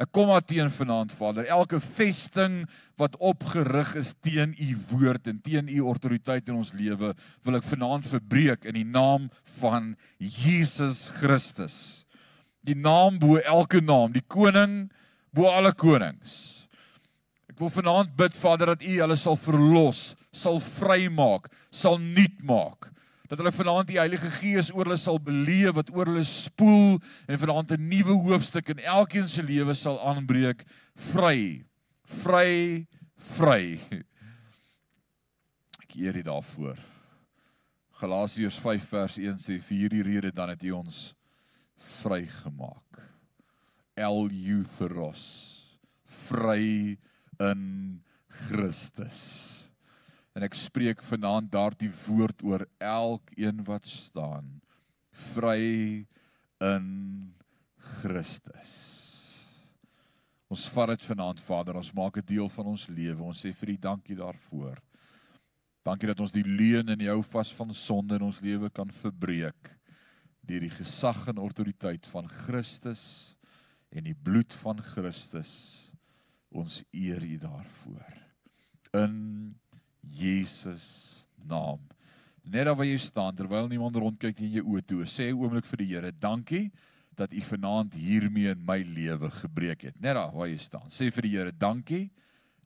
Ek 0.00 0.08
kom 0.08 0.30
maar 0.32 0.44
teen 0.44 0.70
vanaand 0.72 1.12
Vader, 1.12 1.44
elke 1.52 1.76
vesting 1.82 2.62
wat 3.00 3.18
opgerig 3.20 3.92
is 4.00 4.14
teen 4.24 4.54
u 4.56 4.76
woord 4.92 5.28
en 5.28 5.40
teen 5.44 5.68
u 5.68 5.82
autoriteit 5.84 6.48
in 6.48 6.56
ons 6.62 6.72
lewe, 6.76 7.12
wil 7.44 7.58
ek 7.58 7.66
vanaand 7.68 8.08
verbreek 8.08 8.64
in 8.70 8.78
die 8.80 8.88
naam 8.88 9.28
van 9.58 9.92
Jesus 10.16 11.10
Christus. 11.18 11.76
Die 12.64 12.78
naam 12.78 13.18
bo 13.20 13.36
elke 13.42 13.82
naam, 13.84 14.14
die 14.14 14.24
koning 14.24 14.86
bo 15.34 15.50
alle 15.52 15.74
konings. 15.76 16.64
Ek 17.52 17.60
wil 17.60 17.72
vanaand 17.74 18.16
bid 18.16 18.36
Vader 18.38 18.72
dat 18.72 18.86
u 18.86 18.96
hulle 18.96 19.18
sal 19.20 19.36
verlos, 19.36 20.12
sal 20.32 20.56
vrymaak, 20.62 21.50
sal 21.68 22.00
nuut 22.00 22.40
maak 22.48 22.91
dat 23.32 23.40
hulle 23.40 23.54
vanaand 23.56 23.88
die 23.88 23.96
Heilige 23.96 24.28
Gees 24.28 24.68
oor 24.74 24.84
hulle 24.84 24.98
sal 25.00 25.16
beleef 25.16 25.72
wat 25.78 25.88
oor 25.96 26.10
hulle 26.10 26.24
spoel 26.28 26.98
en 27.24 27.38
vanaand 27.40 27.70
'n 27.72 27.88
nuwe 27.88 28.12
hoofstuk 28.26 28.68
in 28.68 28.82
elkeen 28.84 29.28
se 29.28 29.42
lewe 29.42 29.72
sal 29.74 29.96
aanbreek. 30.04 30.66
Vry 30.94 31.64
vry 32.04 32.86
vry. 33.16 33.80
Ek 35.80 35.96
eer 35.96 36.12
dit 36.12 36.24
daarvoor. 36.24 36.76
Galasiërs 38.02 38.58
5 38.60 38.84
vers 38.88 39.16
1 39.16 39.40
sê 39.40 39.56
vir 39.62 39.78
hierdie 39.78 40.02
rede 40.02 40.30
dan 40.30 40.52
het 40.52 40.60
hy 40.60 40.70
ons 40.70 41.14
vrygemaak. 42.02 43.00
El 43.96 44.28
eutheros 44.28 45.24
vry 46.04 46.98
in 47.40 48.02
Christus 48.28 49.51
En 50.32 50.46
ek 50.46 50.56
spreek 50.56 51.02
vanaand 51.04 51.50
daardie 51.52 51.90
woord 52.06 52.42
oor 52.46 52.64
elkeen 52.80 53.60
wat 53.66 53.86
staan 53.88 54.48
vry 55.12 56.06
in 56.62 56.86
Christus. 58.00 58.72
Ons 60.52 60.68
vat 60.72 60.92
dit 60.92 61.04
vanaand 61.08 61.40
Vader, 61.40 61.76
ons 61.80 61.92
maak 61.96 62.18
dit 62.20 62.34
deel 62.34 62.48
van 62.52 62.72
ons 62.74 62.88
lewe. 62.92 63.20
Ons 63.24 63.44
sê 63.44 63.52
vir 63.56 63.74
U 63.74 63.76
dankie 63.88 64.16
daarvoor. 64.18 64.80
Dankie 65.82 66.10
dat 66.10 66.20
ons 66.22 66.34
die 66.34 66.44
leuen 66.46 66.92
en 66.92 67.00
die 67.00 67.10
hou 67.10 67.22
vas 67.26 67.50
van 67.56 67.72
sonde 67.74 68.18
in 68.18 68.26
ons 68.28 68.42
lewe 68.44 68.70
kan 68.70 68.90
verbreek 68.92 69.72
deur 70.42 70.64
die 70.64 70.74
gesag 70.74 71.28
en 71.30 71.38
autoriteit 71.38 72.06
van 72.10 72.26
Christus 72.26 73.04
en 73.94 74.04
die 74.08 74.16
bloed 74.16 74.54
van 74.62 74.80
Christus. 74.82 75.52
Ons 76.52 76.82
eer 76.92 77.22
U 77.22 77.36
daarvoor. 77.40 78.16
In 78.98 79.14
Jesus 80.02 81.26
naam. 81.46 81.80
Net 82.42 82.66
daar 82.66 82.76
waar 82.76 82.86
jy 82.86 82.98
staan 82.98 83.34
terwyl 83.38 83.68
niemand 83.70 83.96
rondkyk 83.96 84.40
in 84.42 84.56
jou 84.56 84.64
oë 84.74 84.82
toe, 84.86 85.04
sê 85.06 85.30
'n 85.30 85.38
oomblik 85.38 85.66
vir 85.66 85.78
die 85.78 85.94
Here, 85.94 86.12
dankie 86.12 86.72
dat 87.14 87.32
U 87.32 87.40
vanaand 87.40 87.94
hiermee 87.94 88.50
in 88.50 88.64
my 88.64 88.82
lewe 88.82 89.30
gebreek 89.30 89.82
het. 89.82 90.00
Net 90.00 90.14
daar 90.14 90.32
waar 90.32 90.48
jy 90.48 90.58
staan. 90.58 90.88
Sê 90.90 91.10
vir 91.12 91.22
die 91.22 91.36
Here, 91.36 91.52
dankie 91.52 92.10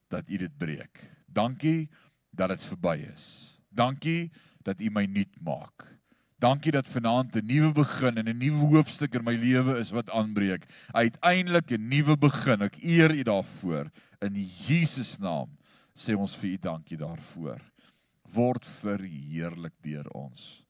dat 0.09 0.29
U 0.29 0.37
dit 0.37 0.59
breek. 0.59 1.03
Dankie 1.27 1.89
dat 2.33 2.49
dit 2.49 2.63
verby 2.65 2.97
is. 3.13 3.59
Dankie 3.69 4.31
dat 4.65 4.81
U 4.81 4.91
my 4.91 5.05
nuut 5.05 5.41
maak. 5.41 5.97
Dankie 6.39 6.73
dat 6.73 6.89
vanaand 6.89 7.37
'n 7.37 7.47
nuwe 7.47 7.73
begin 7.73 8.19
en 8.19 8.29
'n 8.29 8.39
nuwe 8.39 8.77
hoofstuk 8.77 9.15
in 9.15 9.25
my 9.25 9.35
lewe 9.35 9.79
is 9.79 9.91
wat 9.91 10.11
aanbreek. 10.11 10.65
Uiteindelik 10.93 11.71
'n 11.71 11.89
nuwe 11.89 12.17
begin. 12.17 12.63
Ek 12.63 12.77
eer 12.83 13.11
U 13.11 13.23
daarvoor 13.23 13.91
in 14.21 14.35
Jesus 14.67 15.19
naam. 15.19 15.49
Sê 15.97 16.13
ons 16.13 16.37
vir 16.37 16.57
U 16.57 16.61
dankie 16.69 16.99
daarvoor. 17.01 17.63
Word 18.37 18.67
verheerlik 18.69 19.75
deur 19.85 20.09
ons. 20.13 20.61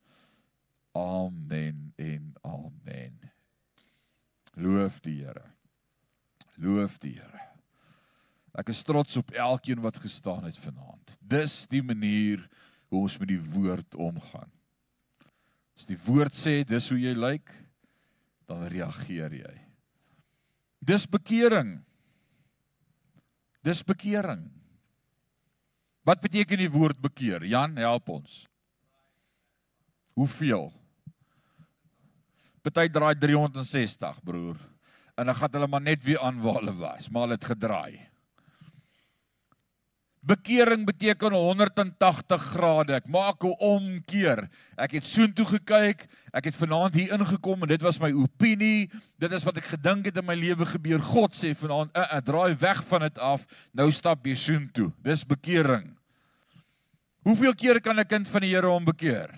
Amen 0.96 1.90
en 1.98 2.30
amen. 2.46 3.18
Loof 4.54 5.00
die 5.04 5.18
Here. 5.24 5.44
Loof 6.56 7.00
die 7.02 7.16
Here. 7.18 7.42
Ek 8.56 8.70
is 8.72 8.84
trots 8.86 9.18
op 9.20 9.34
elkeen 9.34 9.82
wat 9.84 9.98
gestaan 10.00 10.46
het 10.46 10.56
vanaand. 10.56 11.16
Dis 11.20 11.66
die 11.68 11.82
manier 11.84 12.46
hoe 12.88 13.02
ons 13.02 13.18
met 13.20 13.28
die 13.28 13.42
woord 13.42 13.98
omgaan. 14.00 14.48
As 15.76 15.88
die 15.90 15.98
woord 16.06 16.32
sê 16.32 16.62
dis 16.64 16.88
hoe 16.88 17.00
jy 17.02 17.12
lyk, 17.18 17.50
dan 18.48 18.62
reageer 18.70 19.34
jy. 19.42 19.56
Dis 20.80 21.04
bekering. 21.10 21.80
Dis 23.66 23.82
bekering. 23.84 24.46
Wat 26.06 26.22
beteken 26.22 26.60
die 26.62 26.70
woord 26.70 27.00
bekeer? 27.02 27.42
Jan, 27.50 27.74
help 27.82 28.12
ons. 28.14 28.44
Hoeveel? 30.14 30.68
Party 32.62 32.86
draai 32.94 33.14
360, 33.18 34.20
broer. 34.22 34.58
En 35.18 35.26
dan 35.26 35.34
gaan 35.34 35.56
hulle 35.58 35.70
maar 35.70 35.82
net 35.82 36.04
weer 36.06 36.20
aan 36.22 36.38
waar 36.42 36.60
hulle 36.60 36.76
was, 36.78 37.08
maar 37.10 37.34
het 37.34 37.44
gedraai. 37.44 37.98
Bekering 40.26 40.82
beteken 40.86 41.34
180 41.34 42.42
grade. 42.42 42.94
Ek 42.98 43.06
maak 43.06 43.44
'n 43.44 43.54
omkeer. 43.58 44.48
Ek 44.74 44.98
het 44.98 45.06
soontoe 45.06 45.46
gekyk. 45.46 46.06
Ek 46.32 46.44
het 46.44 46.56
vanaand 46.56 46.94
hier 46.94 47.12
ingekom 47.14 47.62
en 47.62 47.68
dit 47.68 47.82
was 47.82 47.98
my 47.98 48.10
opinie. 48.10 48.90
Dit 49.18 49.32
is 49.32 49.44
wat 49.44 49.56
ek 49.56 49.64
gedink 49.64 50.04
het 50.04 50.16
in 50.16 50.26
my 50.26 50.34
lewe 50.34 50.66
gebeur. 50.66 50.98
God 51.00 51.34
sê 51.34 51.54
vanaand, 51.54 51.92
"Ag, 51.94 52.10
uh, 52.10 52.16
uh, 52.16 52.22
draai 52.22 52.54
weg 52.54 52.84
van 52.84 53.00
dit 53.00 53.18
af. 53.18 53.46
Nou 53.72 53.92
stap 53.92 54.26
jy 54.26 54.34
soontoe." 54.34 54.92
Dis 55.02 55.24
bekering. 55.24 55.95
Hoeveel 57.26 57.56
keer 57.58 57.80
kan 57.82 57.98
'n 57.98 58.06
kind 58.06 58.28
van 58.28 58.40
die 58.40 58.54
Here 58.54 58.66
hom 58.70 58.84
bekeer? 58.84 59.30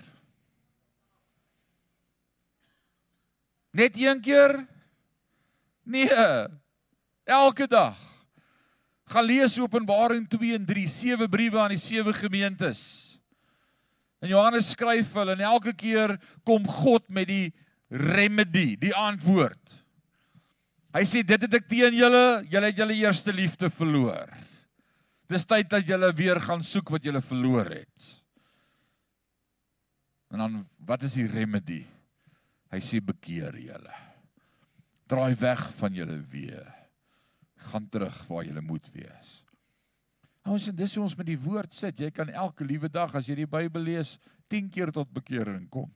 Net 3.73 3.97
een 3.97 4.21
keer? 4.21 4.67
Nee. 5.83 6.11
Elke 7.25 7.67
dag. 7.67 7.97
Gaan 9.05 9.25
lees 9.25 9.59
Openbaring 9.59 10.29
2 10.29 10.55
en 10.55 10.67
3, 10.67 10.89
sewe 10.89 11.29
briewe 11.29 11.59
aan 11.59 11.73
die 11.73 11.81
sewe 11.81 12.13
gemeentes. 12.13 12.81
En 14.21 14.29
Johannes 14.29 14.71
skryf 14.71 15.13
hulle 15.13 15.33
en 15.33 15.41
elke 15.41 15.73
keer 15.73 16.19
kom 16.45 16.67
God 16.67 17.09
met 17.09 17.29
die 17.29 17.55
remedy, 17.89 18.77
die 18.77 18.95
antwoord. 18.95 19.85
Hy 20.93 21.05
sê 21.05 21.23
dit 21.25 21.41
het 21.41 21.55
ek 21.55 21.69
teen 21.69 21.95
julle, 21.95 22.45
julle 22.51 22.67
het 22.67 22.77
julle 22.77 22.95
eerste 22.95 23.33
liefde 23.33 23.71
verloor. 23.71 24.29
Dis 25.29 25.45
tyd 25.45 25.69
dat 25.69 25.85
julle 25.87 26.09
weer 26.17 26.41
gaan 26.41 26.65
soek 26.65 26.95
wat 26.95 27.05
julle 27.05 27.21
verloor 27.25 27.69
het. 27.69 28.09
En 30.33 30.41
dan 30.45 30.63
wat 30.89 31.05
is 31.05 31.19
die 31.21 31.29
remedy? 31.29 31.83
Hy 32.73 32.81
sê 32.85 33.01
bekeer 33.05 33.57
julle. 33.61 33.95
Draai 35.09 35.35
weg 35.41 35.63
van 35.77 35.95
julle 35.97 36.19
weë. 36.33 36.65
Gaan 37.69 37.89
terug 37.93 38.17
waar 38.29 38.45
jy 38.45 38.61
moet 38.65 38.89
wees. 38.93 39.39
Ons 40.49 40.69
en 40.71 40.77
dis 40.77 40.95
hoe 40.97 41.05
ons 41.05 41.17
met 41.17 41.29
die 41.29 41.41
woord 41.41 41.75
sit. 41.77 42.01
Jy 42.01 42.11
kan 42.15 42.29
elke 42.33 42.65
liewe 42.65 42.89
dag 42.93 43.15
as 43.17 43.29
jy 43.29 43.43
die 43.43 43.49
Bybel 43.49 43.85
lees, 43.85 44.17
10 44.49 44.71
keer 44.73 44.93
tot 44.93 45.11
bekering 45.13 45.67
kom. 45.73 45.91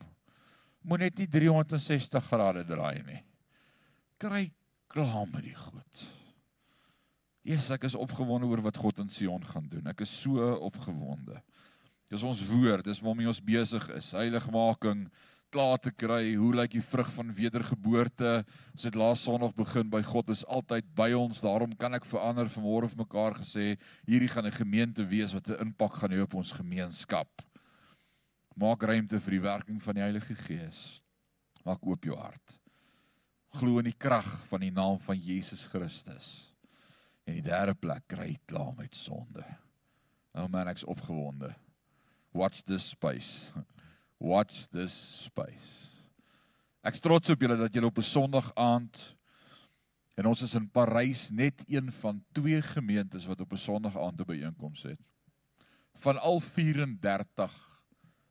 Moet 0.85 1.07
net 1.07 1.21
nie 1.23 1.29
360 1.31 2.27
grade 2.29 2.65
draai 2.69 3.05
nie. 3.07 3.21
Kry 4.21 4.51
klaar 4.93 5.29
met 5.31 5.47
die 5.47 5.57
goed. 5.57 6.05
Jesus, 7.43 7.73
ek 7.75 7.89
is 7.89 7.99
opgewonde 7.99 8.47
oor 8.47 8.63
wat 8.63 8.79
God 8.79 9.01
in 9.03 9.11
Sion 9.11 9.43
gaan 9.43 9.67
doen. 9.67 9.87
Ek 9.91 10.05
is 10.05 10.13
so 10.23 10.39
opgewonde. 10.63 11.41
Dis 12.13 12.23
ons 12.23 12.43
woord, 12.47 12.85
dis 12.87 13.01
waarmee 13.03 13.27
ons 13.27 13.41
besig 13.43 13.87
is. 13.97 14.13
Heiligmaking, 14.15 15.09
klaar 15.53 15.81
te 15.83 15.91
kry. 15.91 16.35
Hoe 16.39 16.53
lyk 16.55 16.77
die 16.77 16.85
vrug 16.85 17.11
van 17.17 17.33
wedergeboorte? 17.35 18.35
Ons 18.77 18.87
het 18.87 18.99
laas 19.01 19.25
Sondag 19.27 19.57
begin 19.57 19.91
by 19.91 20.03
God 20.07 20.31
is 20.31 20.45
altyd 20.47 20.87
by 20.97 21.11
ons. 21.19 21.43
Daarom 21.43 21.75
kan 21.81 21.99
ek 21.99 22.07
verander 22.09 22.51
vanmôre 22.53 22.93
vir 22.93 23.03
mekaar 23.03 23.41
gesê, 23.41 23.67
hierdie 24.07 24.31
gaan 24.31 24.47
'n 24.47 24.61
gemeente 24.61 25.05
wees 25.05 25.35
wat 25.35 25.49
'n 25.49 25.69
impak 25.69 25.99
gaan 25.99 26.13
hê 26.13 26.23
op 26.23 26.35
ons 26.35 26.53
gemeenskap. 26.53 27.29
Maak 28.57 28.83
ruimte 28.83 29.19
vir 29.19 29.31
die 29.31 29.43
werking 29.43 29.83
van 29.83 29.95
die 29.95 30.03
Heilige 30.03 30.35
Gees. 30.35 31.03
Maak 31.65 31.81
oop 31.87 32.05
jou 32.05 32.17
hart. 32.17 32.59
Glo 33.55 33.79
in 33.79 33.85
die 33.85 33.99
krag 33.99 34.47
van 34.47 34.61
die 34.61 34.71
naam 34.71 34.99
van 34.99 35.17
Jesus 35.17 35.67
Christus. 35.67 36.52
En 37.25 37.39
die 37.39 37.43
derde 37.43 37.75
plek 37.75 38.07
kry 38.07 38.39
klaar 38.45 38.75
met 38.77 38.97
sonde. 38.97 39.45
Nou 40.33 40.49
man 40.49 40.71
ek's 40.73 40.85
opgewonde. 40.85 41.53
Watch 42.33 42.63
this 42.67 42.89
space. 42.89 43.53
Watch 44.33 44.67
this 44.73 44.95
space. 45.23 45.91
Ek 46.83 46.97
trots 46.99 47.31
op 47.31 47.43
julle 47.43 47.59
dat 47.61 47.75
julle 47.75 47.91
op 47.91 47.99
'n 47.99 48.07
Sondag 48.07 48.51
aand 48.55 49.17
en 50.15 50.27
ons 50.27 50.43
is 50.43 50.55
in 50.55 50.71
Parys 50.71 51.31
net 51.31 51.63
een 51.67 51.93
van 51.93 52.25
twee 52.33 52.63
gemeentes 52.63 53.27
wat 53.27 53.41
op 53.41 53.53
'n 53.53 53.57
Sondag 53.57 53.99
aand 53.99 54.21
'n 54.21 54.27
byeenkoms 54.27 54.83
het. 54.83 55.01
Van 55.95 56.19
al 56.19 56.41
34 56.41 57.55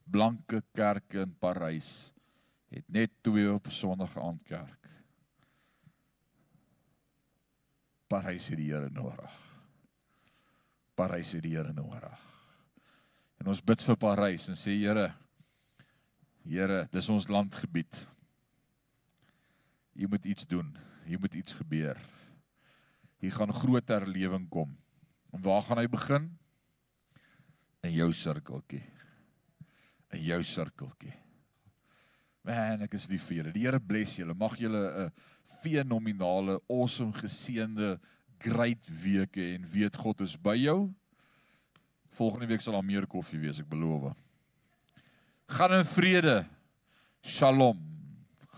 blanke 0.03 0.63
kerke 0.71 1.19
in 1.19 1.37
Parys 1.37 2.11
het 2.67 2.83
net 2.87 3.11
twee 3.21 3.53
op 3.53 3.67
'n 3.67 3.71
Sondag 3.71 4.17
aand 4.17 4.43
kerk. 4.43 4.80
Parys 8.11 8.49
het 8.51 8.59
die 8.59 8.71
Here 8.73 8.89
nodig. 8.91 9.39
Parys 10.99 11.31
het 11.37 11.45
die 11.45 11.55
Here 11.55 11.71
nodig. 11.73 12.27
En 13.39 13.49
ons 13.53 13.63
bid 13.63 13.83
vir 13.87 13.99
Parys 13.99 14.49
en 14.51 14.59
sê 14.59 14.75
Here 14.75 15.07
Here, 16.41 16.87
dis 16.91 17.07
ons 17.13 17.29
landgebied. 17.29 17.99
Jy 19.93 20.09
moet 20.09 20.25
iets 20.25 20.47
doen. 20.49 20.71
Hier 21.05 21.21
moet 21.21 21.35
iets 21.37 21.53
gebeur. 21.53 21.99
Hier 23.21 23.35
gaan 23.35 23.53
groter 23.53 24.07
lewing 24.09 24.47
kom. 24.49 24.73
En 25.31 25.43
waar 25.45 25.61
gaan 25.67 25.79
hy 25.83 25.87
begin? 25.91 26.31
In 27.85 27.93
jou 27.93 28.09
sirkeltjie. 28.13 28.81
In 30.17 30.23
jou 30.25 30.41
sirkeltjie. 30.43 31.13
Man, 32.41 32.81
ek 32.87 32.97
is 32.97 33.05
lief 33.11 33.27
vir 33.29 33.37
julle. 33.37 33.53
Die 33.53 33.67
Here 33.67 33.79
bless 33.79 34.17
julle. 34.17 34.33
Mag 34.33 34.57
julle 34.59 34.81
'n 35.05 35.13
fenominale, 35.61 36.59
awesome, 36.67 37.13
geseënde, 37.13 37.95
great 38.41 38.89
week 39.03 39.37
hê 39.37 39.53
en 39.55 39.67
weet 39.69 39.99
God 40.01 40.23
is 40.25 40.35
by 40.41 40.55
jou. 40.57 40.89
Volgende 42.17 42.49
week 42.49 42.63
sal 42.63 42.75
daar 42.75 42.85
meer 42.85 43.07
koffie 43.07 43.39
wees, 43.39 43.61
ek 43.61 43.69
beloof. 43.71 44.11
Gaan 45.51 45.77
in 45.77 45.87
vrede. 45.87 46.41
Shalom. 47.21 47.79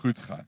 Goed 0.04 0.20
gaan. 0.24 0.48